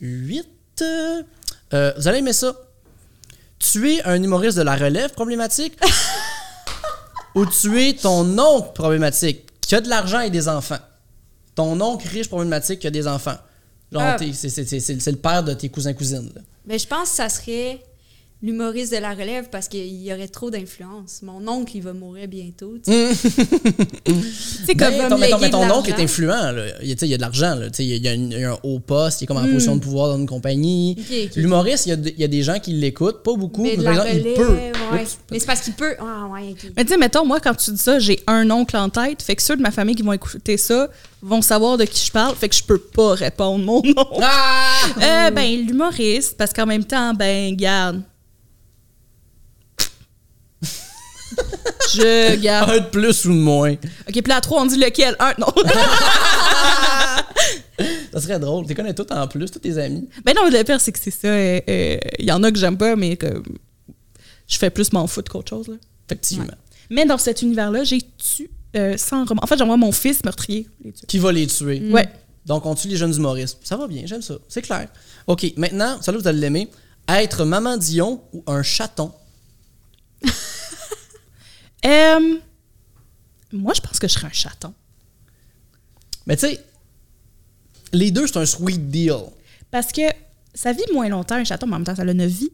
[0.01, 0.45] 8.
[0.81, 1.23] Euh,
[1.97, 2.55] vous allez aimer ça.
[3.59, 5.73] Tuer un humoriste de la relève problématique
[7.35, 10.79] ou tuer ton oncle problématique qui a de l'argent et des enfants.
[11.55, 13.37] Ton oncle riche problématique qui a des enfants.
[13.91, 14.17] Genre, Ah.
[14.19, 16.31] c'est- le père de tes cousins-cousines.
[16.65, 17.81] Mais je pense que ça serait
[18.41, 21.21] l'humoriste de la relève parce qu'il y aurait trop d'influence.
[21.23, 22.75] Mon oncle, il va mourir bientôt.
[22.83, 23.09] tu sais.
[24.65, 26.51] C'est comme Mais va ton, me ton- oncle est influent.
[26.51, 26.65] Là.
[26.81, 27.55] Il, y a- tu sais, il y a de l'argent.
[27.55, 27.69] là.
[27.69, 29.37] Tu sais, Il y a, une- il y a un haut poste, il est comme
[29.37, 30.95] en position de pouvoir dans une compagnie.
[31.35, 33.71] L'humoriste, il y, a, de- il y a des gens qui l'écoutent, pas beaucoup, Mais
[33.71, 34.47] mais de par la exemple, il peut.
[34.53, 34.71] ouais.
[35.03, 35.17] Oups.
[35.31, 35.95] Mais c'est parce qu'il peut.
[35.99, 36.55] Ah, ouais.
[36.77, 39.21] Mais tu sais, mettons, moi, quand tu dis ça, j'ai un oncle en tête.
[39.21, 40.89] Fait que ceux de ma famille qui vont écouter ça
[41.21, 42.35] vont savoir de qui je parle.
[42.35, 44.05] Fait que je peux pas répondre mon nom.
[44.21, 45.27] Ah!
[45.27, 48.01] Euh, ben, l'humoriste, parce qu'en même temps, ben, garde.
[51.93, 52.69] Je garde.
[52.69, 53.71] Un de plus ou de moins.
[53.73, 55.15] OK, puis là, trois, on dit lequel?
[55.19, 55.47] Un, non.
[58.11, 58.65] Ça serait drôle.
[58.67, 60.07] Tu connais tous en plus, tous tes amis.
[60.25, 61.27] ben non, le pire, c'est que c'est ça.
[61.27, 63.41] euh, euh, Il y en a que j'aime pas, mais que
[64.47, 65.67] je fais plus m'en foutre qu'autre chose.
[65.69, 65.75] Là.
[66.07, 66.45] Effectivement.
[66.89, 69.43] Mais dans cet univers-là, j'ai tué euh, sans remords.
[69.43, 70.67] En fait, j'envoie mon fils meurtrier.
[70.83, 71.07] les tuer.
[71.07, 71.81] Qui va les tuer?
[71.91, 72.09] Ouais.
[72.45, 73.59] Donc, on tue les jeunes humoristes.
[73.63, 74.35] Ça va bien, j'aime ça.
[74.47, 74.87] C'est clair.
[75.27, 76.67] OK, maintenant, ça là, vous allez l'aimer.
[77.07, 79.11] Être Maman Dion ou un chaton?
[81.85, 82.37] Euh,
[83.51, 84.73] moi, je pense que je serais un chaton.
[86.25, 86.63] Mais tu sais,
[87.91, 89.23] les deux, c'est un sweet deal.
[89.71, 90.01] Parce que
[90.53, 92.51] ça vit moins longtemps, un chaton, mais en même temps, ça a une vie.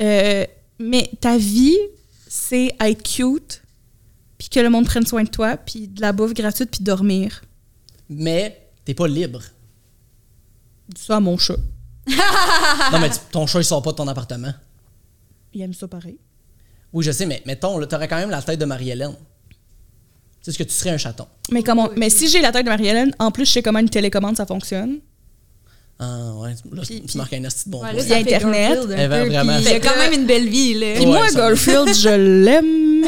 [0.00, 0.44] Euh,
[0.78, 1.76] mais ta vie,
[2.26, 3.62] c'est être cute,
[4.38, 7.42] puis que le monde prenne soin de toi, puis de la bouffe gratuite, puis dormir.
[8.08, 9.42] Mais t'es pas libre.
[10.88, 11.56] Dis ça à mon chat.
[12.92, 14.52] non, mais ton chat, il sort pas de ton appartement.
[15.52, 16.18] Il aime ça pareil.
[16.94, 19.14] Oui, je sais, mais mettons, là, t'aurais quand même la tête de Marie-Hélène.
[19.50, 19.56] Tu
[20.40, 21.26] sais ce que tu serais un chaton?
[21.50, 23.90] Mais, comment, mais si j'ai la tête de Marie-Hélène, en plus, je sais comment une
[23.90, 25.00] télécommande, ça fonctionne.
[25.98, 26.54] Ah, ouais.
[26.72, 27.98] Là, Puis- tu marques un asti de bon Ouais, point.
[27.98, 28.68] là, Il y ça Internet.
[28.74, 30.86] Garfield un Elle va peu, vraiment- puis Il a quand même une belle vie, là.
[30.94, 32.08] Puis Ouais, moi, Garfield, je
[32.44, 33.06] l'aime.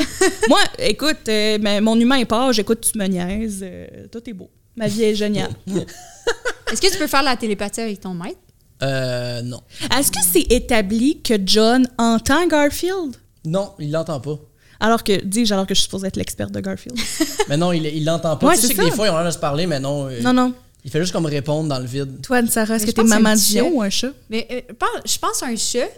[0.49, 3.61] moi, écoute, euh, mais mon humain est pas, j'écoute, tu me niaises.
[3.63, 4.51] euh, tout est beau.
[4.77, 5.51] Ma vie est géniale.
[6.73, 8.39] Est-ce que tu peux faire la télépathie avec ton maître?
[8.83, 9.61] Euh, non.
[9.99, 13.17] Est-ce que c'est établi que John entend Garfield?
[13.47, 14.39] Non, il l'entend pas.
[14.79, 16.99] Alors que, dis-je, alors que je suis supposée être l'experte de Garfield.
[17.49, 18.49] mais non, il il l'entend pas.
[18.49, 20.09] Ouais, tu sais que des fois, ils ont l'air de se parler, mais non.
[20.09, 20.53] euh, non, non.
[20.85, 22.21] Il fait juste comme répondre dans le vide.
[22.23, 24.11] Toi, Sarah, est-ce que t'es maman Dion petit ou un chat?
[24.31, 24.61] Mais euh,
[25.05, 25.89] je pense à un chat,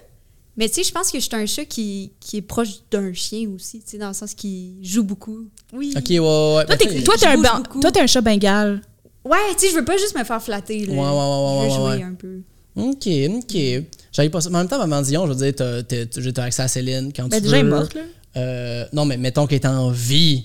[0.56, 3.12] mais tu sais, je pense que je suis un chat qui, qui est proche d'un
[3.12, 5.48] chien aussi, tu sais, dans le sens qu'il joue beaucoup.
[5.72, 5.92] Oui.
[5.96, 6.64] Ok, ouais, ouais.
[6.66, 7.80] Toi, t'es, toi, un, bouge ban- beaucoup.
[7.80, 8.80] toi, t'es un chat bengal.
[9.24, 10.92] Ouais, tu sais, je veux pas juste me faire flatter, là.
[10.92, 12.10] Ouais, ouais, ouais, ouais, Je veux ouais, jouer ouais.
[12.10, 12.40] un peu.
[12.76, 13.08] Ok,
[13.42, 13.84] ok.
[14.18, 14.50] J'avais pas ça.
[14.50, 16.68] Mais en même temps, Maman Dion, je veux dire, t'as- t'as t'as- t'as accès à
[16.68, 17.76] Céline quand Ben, tu déjà, elle est veux.
[17.76, 18.00] morte, là.
[18.36, 20.42] Euh, non, mais mettons qu'elle est en vie.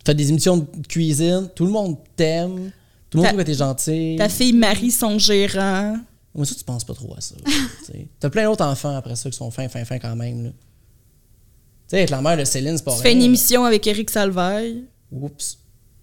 [0.00, 2.70] Tu fais des émissions de cuisine, tout le monde t'aime,
[3.08, 4.16] tout le monde Ta- trouve que t'es gentil.
[4.18, 5.96] Ta fille marie son gérant.
[6.34, 7.34] Moi, ça, tu penses pas trop à ça.
[8.20, 10.52] T'as plein d'autres enfants après ça qui sont fins, fins, fins quand même.
[10.52, 10.52] Tu
[11.96, 13.02] sais, être la mère de Céline, c'est pas Tu rien.
[13.02, 14.84] fais une émission avec Eric Salvaille.
[15.12, 15.58] Oups.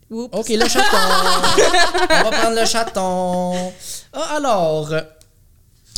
[0.09, 0.29] Oups.
[0.37, 0.97] OK, le chaton.
[2.09, 3.71] On va prendre le chaton.
[4.13, 4.93] Ah, alors.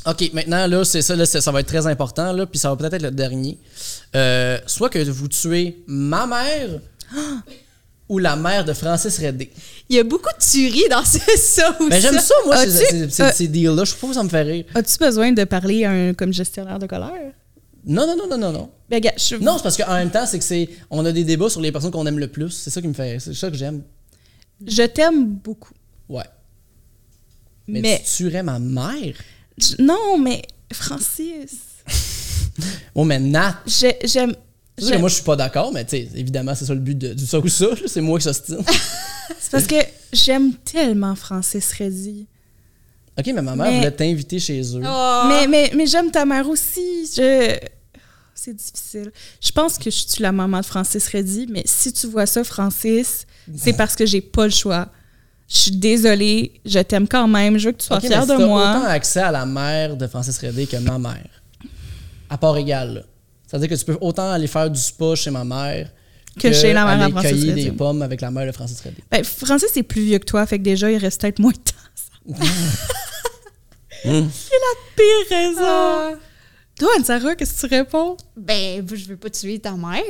[0.05, 2.76] OK, maintenant, là, c'est ça, là, ça va être très important, là, puis ça va
[2.77, 3.57] peut-être être le dernier.
[4.15, 6.80] Euh, soit que vous tuez ma mère
[8.09, 9.51] ou la mère de Francis Redé?
[9.89, 12.69] Il y a beaucoup de tueries dans ce ça ou Ben, j'aime ça, moi, ces,
[12.71, 13.84] ces- ces- euh, ces deals-là.
[13.84, 14.65] Je trouve que ça me fait rire.
[14.73, 17.34] As-tu besoin de parler à un comme gestionnaire de colère?
[17.85, 18.69] Non, non, non, non, non, non.
[18.89, 20.69] Ben, gars, je- Non, c'est parce qu'en même temps, c'est que c'est.
[20.89, 22.49] On a des débats sur les personnes qu'on aime le plus.
[22.51, 23.19] C'est ça qui me fait.
[23.19, 23.84] C'est ça que j'aime.
[24.65, 25.73] je t'aime beaucoup.
[26.07, 26.23] Ouais.
[27.67, 29.13] Mais, Mais, tu tuerais ma mère?
[29.80, 30.41] Non, mais
[30.73, 31.52] Francis,
[32.95, 33.61] Oh, mais Nat.
[33.65, 34.34] j'ai- j'aime.
[34.99, 37.26] Moi, je suis pas d'accord, mais tu sais, évidemment, c'est ça le but de, du
[37.26, 37.68] ça ou ça.
[37.86, 38.64] C'est moi qui s'ostine.
[39.40, 39.76] C'est parce que
[40.14, 42.26] j'aime tellement Francis Reddy.
[43.18, 44.81] ok, mais ma mère Mais- voulait t'inviter chez eux.
[44.86, 45.23] Oh.
[45.27, 47.06] Mais, mais, mais j'aime ta mère aussi.
[47.15, 47.57] Je...
[48.34, 49.11] C'est difficile.
[49.41, 52.44] Je pense que je suis la maman de Francis Reddy, mais si tu vois ça,
[52.44, 53.26] Francis,
[53.57, 54.88] c'est parce que j'ai pas le choix.
[55.49, 58.45] Je suis désolée, je t'aime quand même, je veux que tu sois fière mais de
[58.45, 58.69] moi.
[58.69, 61.27] autant accès à la mère de Francis Redé que ma mère.
[62.30, 63.01] À part égale, là.
[63.47, 65.89] C'est-à-dire que tu peux autant aller faire du spa chez ma mère
[66.39, 67.63] Que chez la mère aller Francis cueillir Redé.
[67.63, 68.97] des pommes avec la mère de Francis Redé.
[69.09, 71.57] Ben, Francis est plus vieux que toi, fait que déjà, il reste peut-être moins de
[71.57, 72.38] temps.
[74.03, 75.61] C'est la pire raison.
[75.61, 76.11] Ah.
[76.77, 78.17] Toi, Anne-Sarah, qu'est-ce que tu réponds?
[78.38, 80.03] Ben, je veux pas tuer ta mère.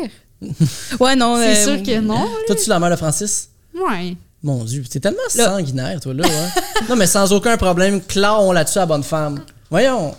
[1.00, 1.38] Ouais, non.
[1.38, 2.28] C'est euh, sûr que non.
[2.46, 3.50] Toi, tu es la mère de Francis?
[3.74, 4.16] Ouais.
[4.42, 6.24] Mon Dieu, c'est tellement sanguinaire, toi, là.
[6.28, 6.62] hein.
[6.90, 9.44] non, mais sans aucun problème, clairons là-dessus à la bonne femme.
[9.70, 10.16] Voyons.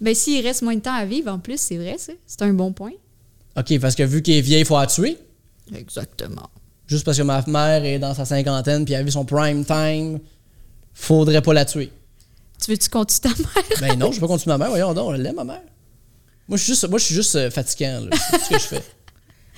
[0.00, 2.12] Ben, s'il reste moins de temps à vivre, en plus, c'est vrai, ça.
[2.26, 2.92] C'est un bon point.
[3.56, 5.16] OK, parce que vu qu'elle est vieille, il faut la tuer.
[5.74, 6.50] Exactement.
[6.86, 9.64] Juste parce que ma mère est dans sa cinquantaine puis elle a vu son prime
[9.64, 10.18] time,
[10.92, 11.90] faudrait pas la tuer.
[12.62, 13.64] Tu veux-tu tue ta mère?
[13.80, 14.68] Ben non, je vais pas continuer ma mère.
[14.68, 15.62] Voyons donc, elle l'aime, ma mère.
[16.48, 18.16] Moi, je suis juste, moi, je suis juste euh, fatigant, là.
[18.30, 18.82] C'est ce que je fais.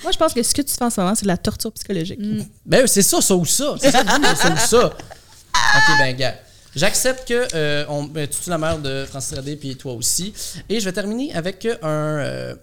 [0.02, 1.72] Moi, je pense que ce que tu fais en ce moment, c'est de la torture
[1.72, 2.20] psychologique.
[2.64, 3.76] Ben, c'est ça, ça ou ça.
[3.80, 4.86] C'est ça, ça ou ça.
[4.86, 6.34] OK, ben, gars.
[6.74, 10.34] J'accepte que euh, on, ben, tu tues la mère de Francis Radé puis toi aussi.
[10.68, 11.88] Et je vais terminer avec un.
[11.88, 12.54] euh,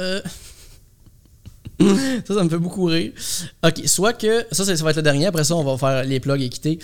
[0.00, 0.20] euh,
[2.26, 3.12] ça, ça me fait beaucoup rire.
[3.62, 4.46] OK, soit que.
[4.52, 5.26] Ça, ça va être le dernier.
[5.26, 6.78] Après ça, on va faire les plugs et quitter.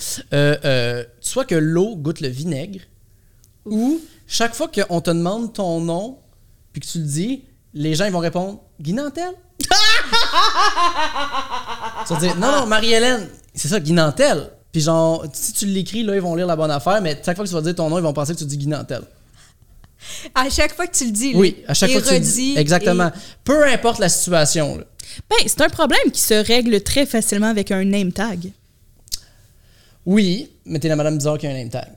[1.19, 2.81] Soit que l'eau goûte le vinaigre.
[3.65, 6.19] Ou chaque fois qu'on te demande ton nom
[6.71, 7.43] puis que tu le dis,
[7.73, 9.31] les gens ils vont répondre Guy Nantel.
[9.59, 9.67] tu
[12.13, 13.27] vas dire Non, non, Marie-Hélène.
[13.55, 14.49] C'est ça, Guy Nantel.
[14.71, 17.45] Puis genre, si tu l'écris, là, ils vont lire la bonne affaire, mais chaque fois
[17.45, 19.03] que tu vas dire ton nom, ils vont penser que tu dis Guy Nantel.
[20.35, 22.19] À chaque fois que tu le dis, là, Oui, à chaque fois que tu le
[22.19, 22.49] dis.
[22.51, 23.07] redis, Exactement.
[23.07, 23.11] et-
[23.43, 24.77] Peu importe la situation.
[24.77, 24.83] là.
[25.29, 28.51] Ben, c'est un problème qui se règle très facilement avec un name tag.
[30.05, 31.87] Oui, mais t'es la madame bizarre qui a un name tag.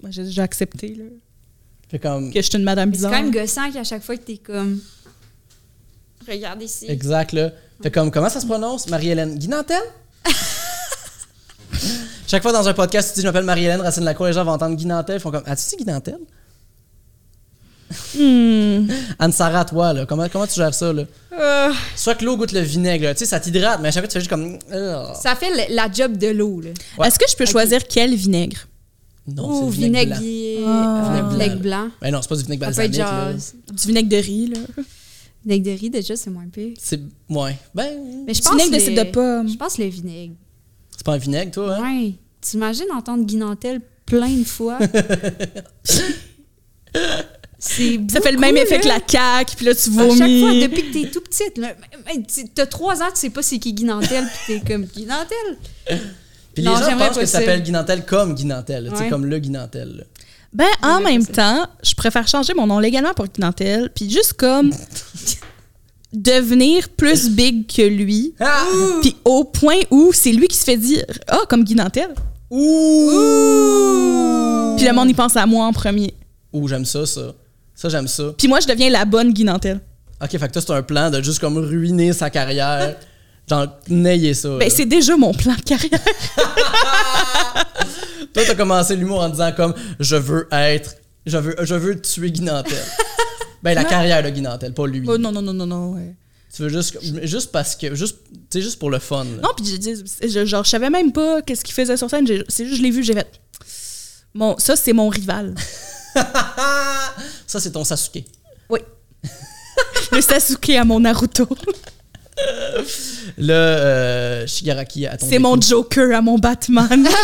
[0.00, 1.04] Moi, j'ai déjà accepté là,
[1.90, 2.32] Fait comme.
[2.32, 3.12] que je suis une madame Mais C'est bizarre.
[3.12, 4.80] quand même gossant qu'à chaque fois que t'es comme.
[6.28, 6.86] Regarde ici.
[6.88, 7.50] Exact, là.
[7.82, 8.88] Fait comme, comment ça se prononce?
[8.88, 9.36] Marie-Hélène.
[9.38, 9.80] Guy Nantel?
[12.26, 14.52] Chaque fois dans un podcast, tu dis, je m'appelle Marie-Hélène Racine Lacroix, les gens vont
[14.52, 16.18] entendre Guy Nantel, ils font comme, as-tu dit Guy Nantel?
[18.18, 18.88] Hmm.
[19.18, 21.04] Anne-Sara, toi, là, comment, comment tu gères ça, là?
[21.38, 23.14] Euh, Soit que l'eau goûte le vinaigre, là.
[23.14, 24.54] tu sais, ça t'hydrate, mais à chaque fois, tu fais juste comme.
[24.72, 25.14] Ugh.
[25.22, 26.70] ça fait le- la job de l'eau, là.
[26.98, 27.06] Ouais.
[27.06, 28.66] Est-ce que je peux choisir quel vinaigre?
[29.28, 30.72] Non, Ou c'est le vinaigre vinaigre, blanc.
[30.72, 31.08] Ah.
[31.10, 31.88] vinaigre, Vinaigre blanc.
[32.00, 33.74] Ben non, c'est pas du vinaigre Ça peut être balsamique, genre.
[33.76, 34.58] Du vinaigre de riz, là.
[35.46, 36.74] Vinaigre de riz, déjà, c'est moins pire.
[36.78, 37.00] C'est.
[37.30, 37.56] Ouais.
[37.74, 38.24] Ben.
[38.26, 39.48] Mais je pense vinaigre de le- de pomme.
[39.48, 40.34] Je pense le vinaigre.
[40.90, 41.82] C'est pas un vinaigre, toi, hein?
[41.82, 42.12] Ouais.
[42.40, 44.78] T'imagines entendre Guinantel plein de fois?
[47.58, 50.06] c'est Ça fait le même effet que la caque, puis là, tu À chaque fois,
[50.16, 50.60] vomis.
[50.62, 51.74] depuis que t'es tout petite, là,
[52.54, 55.56] t'as trois ans, tu sais pas c'est qui Guinantel, puis t'es comme Guinantel.
[56.54, 59.02] Puis Non, les gens pensent que ça s'appelle Guy Nantel comme Guy Nantel, tu sais,
[59.04, 59.08] Ouais.
[59.10, 59.96] comme le Guy Nantel.
[59.98, 60.04] là.
[60.56, 64.72] Ben, en même temps, je préfère changer mon nom légalement pour Guinantel, puis juste comme
[66.14, 68.64] devenir plus big que lui, Ah!
[69.02, 72.08] puis au point où c'est lui qui se fait dire «Ah, comme Guinantel
[72.50, 73.10] Ouh!
[74.78, 76.14] Puis le monde y pense à moi en premier.
[76.54, 77.34] Ouh, j'aime ça, ça.
[77.74, 78.32] Ça, j'aime ça.
[78.38, 79.80] Puis moi, je deviens la bonne Guinantel.
[80.22, 82.96] Ok, fait que toi, c'est un plan de juste comme ruiner sa carrière.
[83.48, 84.56] Genre, nayer ça.
[84.58, 86.00] Ben, c'est déjà mon plan de carrière.
[88.34, 90.96] Toi, t'as commencé l'humour en disant comme je veux être.
[91.24, 92.76] Je veux, je veux tuer Guy Nantel.
[93.62, 95.02] ben, la carrière de Guy Nantel, pas lui.
[95.08, 95.92] Oh, non, non, non, non, non.
[95.94, 96.14] ouais.
[96.54, 96.98] Tu veux juste.
[97.24, 97.94] Juste parce que.
[97.94, 98.18] Juste,
[98.50, 99.24] tu juste pour le fun.
[99.24, 99.42] là.
[99.42, 102.26] Non, puis je, dis- je- genre, je savais même pas qu'est-ce qu'il faisait sur scène.
[102.48, 103.30] C'est juste, je l'ai vu, j'ai fait.
[104.34, 105.54] Mon, ça, c'est mon rival.
[107.46, 108.24] ça, c'est ton Sasuke.
[108.68, 108.80] Oui.
[110.12, 111.48] Le Sasuke à mon Naruto.
[113.38, 115.60] Le euh, Shigaraki à ton C'est mon.
[115.60, 117.06] Joker à mon Batman.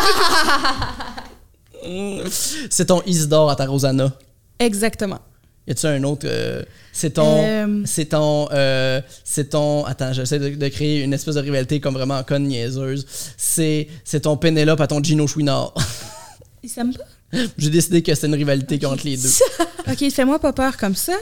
[2.71, 4.13] C'est ton Isidore à ta Rosanna.
[4.59, 5.19] Exactement.
[5.67, 6.63] Y a-tu un autre euh,
[6.93, 7.39] C'est ton.
[7.45, 7.83] Euh.
[7.85, 8.49] C'est ton.
[8.53, 9.85] euh, c'est ton.
[9.85, 13.07] Attends, j'essaie de, de créer une espèce de rivalité comme vraiment conne niaiseuse.
[13.37, 15.75] C'est, c'est ton Pénélope à ton Gino Chouinard.
[16.63, 17.39] Il s'aime pas?
[17.59, 19.29] J'ai décidé que c'était une rivalité contre les deux.
[19.91, 21.15] Ok, fais-moi pas peur comme ça.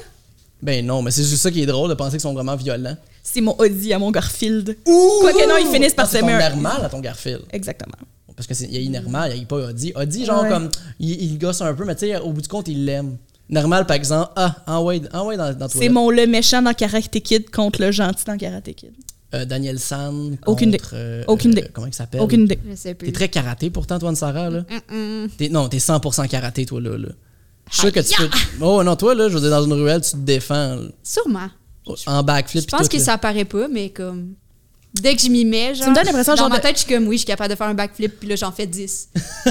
[0.63, 2.95] Ben non, mais c'est juste ça qui est drôle de penser qu'ils sont vraiment violents.
[3.23, 4.77] C'est mon Audi à mon Garfield.
[4.85, 6.33] Quoique non, ils finissent par Non, c'est s'aimer.
[6.33, 7.43] un- Nermal à ton Garfield.
[7.53, 7.95] Exactement.
[8.37, 9.93] Parce qu'il y a eu Nermal, il n'y a pas Audi.
[9.95, 10.49] Audi, genre, Ouais.
[10.49, 10.69] comme,
[10.99, 13.17] il, il gosse un peu, mais tu sais, au bout du compte, il l'aime.
[13.51, 15.81] Nermal, par exemple, ah, envoie, envoie dans, dans toi.
[15.81, 18.93] C'est mon le méchant dans Karate Kid contre le gentil dans Karate Kid.
[19.35, 20.37] Euh, Daniel San.
[20.47, 21.69] Aucune contre, euh, Aucune euh, idée.
[21.73, 22.21] comment il s'appelle?
[22.21, 22.59] Aucune idée.
[22.69, 23.07] Je sais plus.
[23.09, 24.65] T'es très karaté pourtant, toi, Sarah, là.
[25.51, 26.97] Non, t'es 100% karaté, toi, là.
[26.97, 27.09] là.
[27.71, 28.29] Je suis sûr que tu peux.
[28.65, 31.49] Oh non, toi, là, je veux dire, dans une ruelle, tu te défends là, Sûrement.
[32.07, 32.63] En backflip.
[32.63, 33.05] Je pense tout, que là.
[33.05, 34.35] ça apparaît pas, mais comme.
[34.93, 35.89] Dès que je m'y mets, genre.
[35.89, 37.51] me donne l'impression, Dans genre ma de- tête, je suis comme, oui, je suis capable
[37.51, 39.09] de faire un backflip, puis là, j'en fais 10.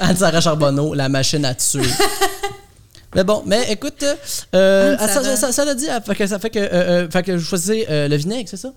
[0.00, 1.82] Anne-Sarah Charbonneau, la machine à tuer.
[3.14, 4.04] Mais bon, mais écoute,
[4.54, 7.10] euh, ah, ça, ça, ça l'a dit, ah, fait que ça fait que, euh, euh,
[7.10, 8.74] fait que je choisissais euh, le vinaigre, c'est ça?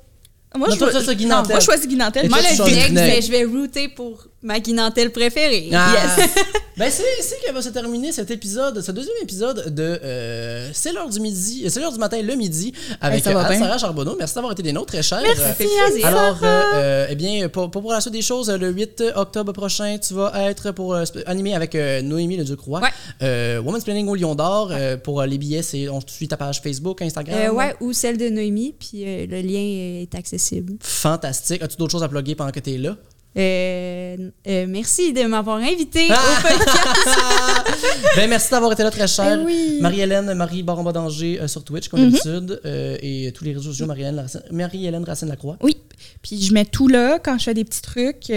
[0.55, 1.51] Moi, Non, je, toi, ça, Guy non, Nantel.
[1.51, 2.29] moi, je choisis Guinantel.
[2.29, 5.69] Moi, toi, le de vinaigre, ben, je vais router pour ma guinantelle préférée.
[5.73, 5.93] Ah.
[6.17, 6.29] Yes.
[6.77, 10.93] ben c'est ici que va se terminer cet épisode, ce deuxième épisode de euh, C'est
[10.93, 13.41] l'heure du midi, euh, c'est l'heure du matin le midi avec va bien.
[13.41, 14.15] Anne-Sarah Charbonneau.
[14.17, 15.21] Merci d'avoir été des nôtres, très chers.
[15.21, 16.05] Merci, Euh, plaisir.
[16.07, 19.97] Alors, euh, euh, eh bien, pour, pour, la suite des choses, le 8 octobre prochain,
[19.97, 22.89] tu vas être pour euh, animer avec euh, Noémie Le Ducroix, Ouais.
[23.23, 24.69] euh, Woman's Planning au Lion d'Or.
[24.71, 27.37] Euh, pour euh, les billets, c'est on suit ta page Facebook, Instagram.
[27.39, 27.91] Euh, ouais, ou?
[27.91, 29.59] celle de Noémie, puis euh, le lien
[30.03, 30.73] est accessible.
[30.81, 31.61] Fantastique.
[31.61, 32.95] As-tu d'autres choses à plugger pendant que tu es là?
[33.37, 36.15] Euh, euh, merci de m'avoir invité Ah!
[36.15, 36.75] au podcast.
[38.15, 39.05] ben, merci d'avoir été là, très.
[39.05, 39.77] Eh oui.
[39.81, 42.09] Marie-Hélène, Marie Baramba d'Angers euh, sur Twitch, comme Mhm.
[42.11, 42.61] d'habitude.
[42.65, 45.57] euh, et tous les réseaux sociaux, Marie-Hélène Racine, Lacroix.
[45.61, 45.77] Oui.
[46.23, 48.31] Puis je mets tout là quand je fais des petits trucs.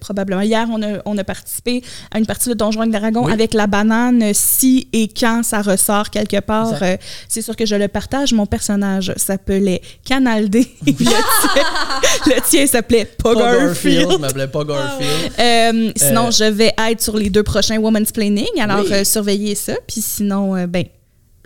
[0.00, 0.42] probablement.
[0.42, 3.32] Hier, on a, on a participé à une partie de Donjons et Dragons Oui.
[3.32, 4.32] avec la banane.
[4.34, 6.74] Si et quand ça ressort quelque part,
[7.28, 8.32] c'est sûr que je le partage.
[8.34, 10.66] Mon personnage s'appelait Canal D.
[10.86, 13.34] le tien, tien s'appelait Pas
[14.02, 14.12] Poggerfield.
[14.12, 15.32] Je m'appelais pas Garfield.
[15.38, 18.46] Euh, sinon, Euh, je vais être sur les deux prochains Woman's Planning.
[18.60, 18.92] Alors, Oui.
[18.92, 19.74] euh, surveillez ça.
[19.86, 20.84] Puis sinon, ben,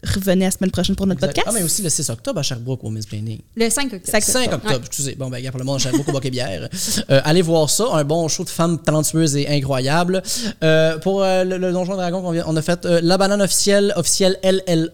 [0.04, 1.34] revenez la semaine prochaine pour notre Exact.
[1.34, 1.48] podcast.
[1.50, 3.40] Ah, mais aussi le 6 octobre à Sherbrooke, Women's Planning.
[3.56, 4.02] Le 5 octobre.
[4.10, 5.14] Cinq 5 octobre, excusez.
[5.14, 6.68] Bon, ben, pour le monde, à Sherbrooke, au Boc et Bière.
[7.10, 7.84] Euh, allez voir ça.
[7.94, 10.22] Un bon show de femmes talentueuses et incroyables.
[10.62, 13.92] Euh, pour euh, le, le Donjon Dragon, vient- on a fait euh, la banane officielle,
[13.96, 14.90] officielle LLE,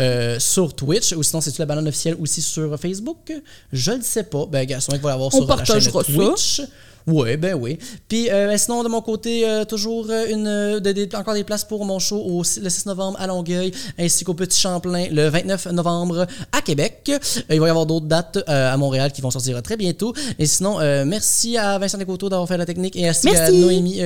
[0.00, 1.12] euh, sur Twitch.
[1.12, 3.32] Ou sinon, c'est-tu la banane officielle aussi sur Facebook?
[3.72, 4.44] Je ne sais pas.
[4.46, 6.62] Ben, qu'il va l'avoir On sur la chaîne ça.
[7.08, 7.78] Oui, ben oui.
[8.08, 11.44] Puis euh, ben, sinon, de mon côté, euh, toujours euh, une, euh, de- encore des
[11.44, 15.28] places pour mon show au, le 6 novembre à Longueuil, ainsi qu'au Petit Champlain le
[15.28, 17.10] 29 novembre à Québec.
[17.10, 17.18] Euh,
[17.50, 20.12] il va y avoir d'autres dates à Montréal qui vont sortir très bientôt.
[20.38, 23.58] Et sinon, euh, merci à Vincent Descoteaux d'avoir fait la technique et ainsi à Merci.
[23.60, 24.00] Noémie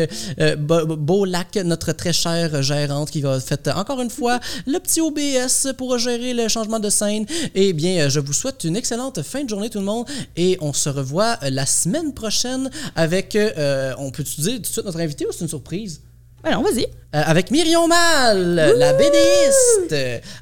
[0.69, 5.99] Beaulac, notre très chère gérante, qui va faire encore une fois le petit OBS pour
[5.99, 7.27] gérer le changement de scène.
[7.55, 10.07] Et bien, je vous souhaite une excellente fin de journée, tout le monde.
[10.37, 14.85] Et on se revoit la semaine prochaine avec, euh, on peut-tu dire tout de suite
[14.85, 16.01] notre invité ou c'est une surprise?
[16.43, 16.85] Ben Alors, vas-y.
[16.85, 19.95] Euh, avec Myrion Mal, la BDiste.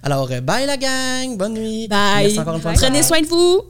[0.03, 1.89] Alors, bye la gang, bonne nuit.
[1.89, 2.35] Bye.
[2.75, 3.63] Prenez soin de vous.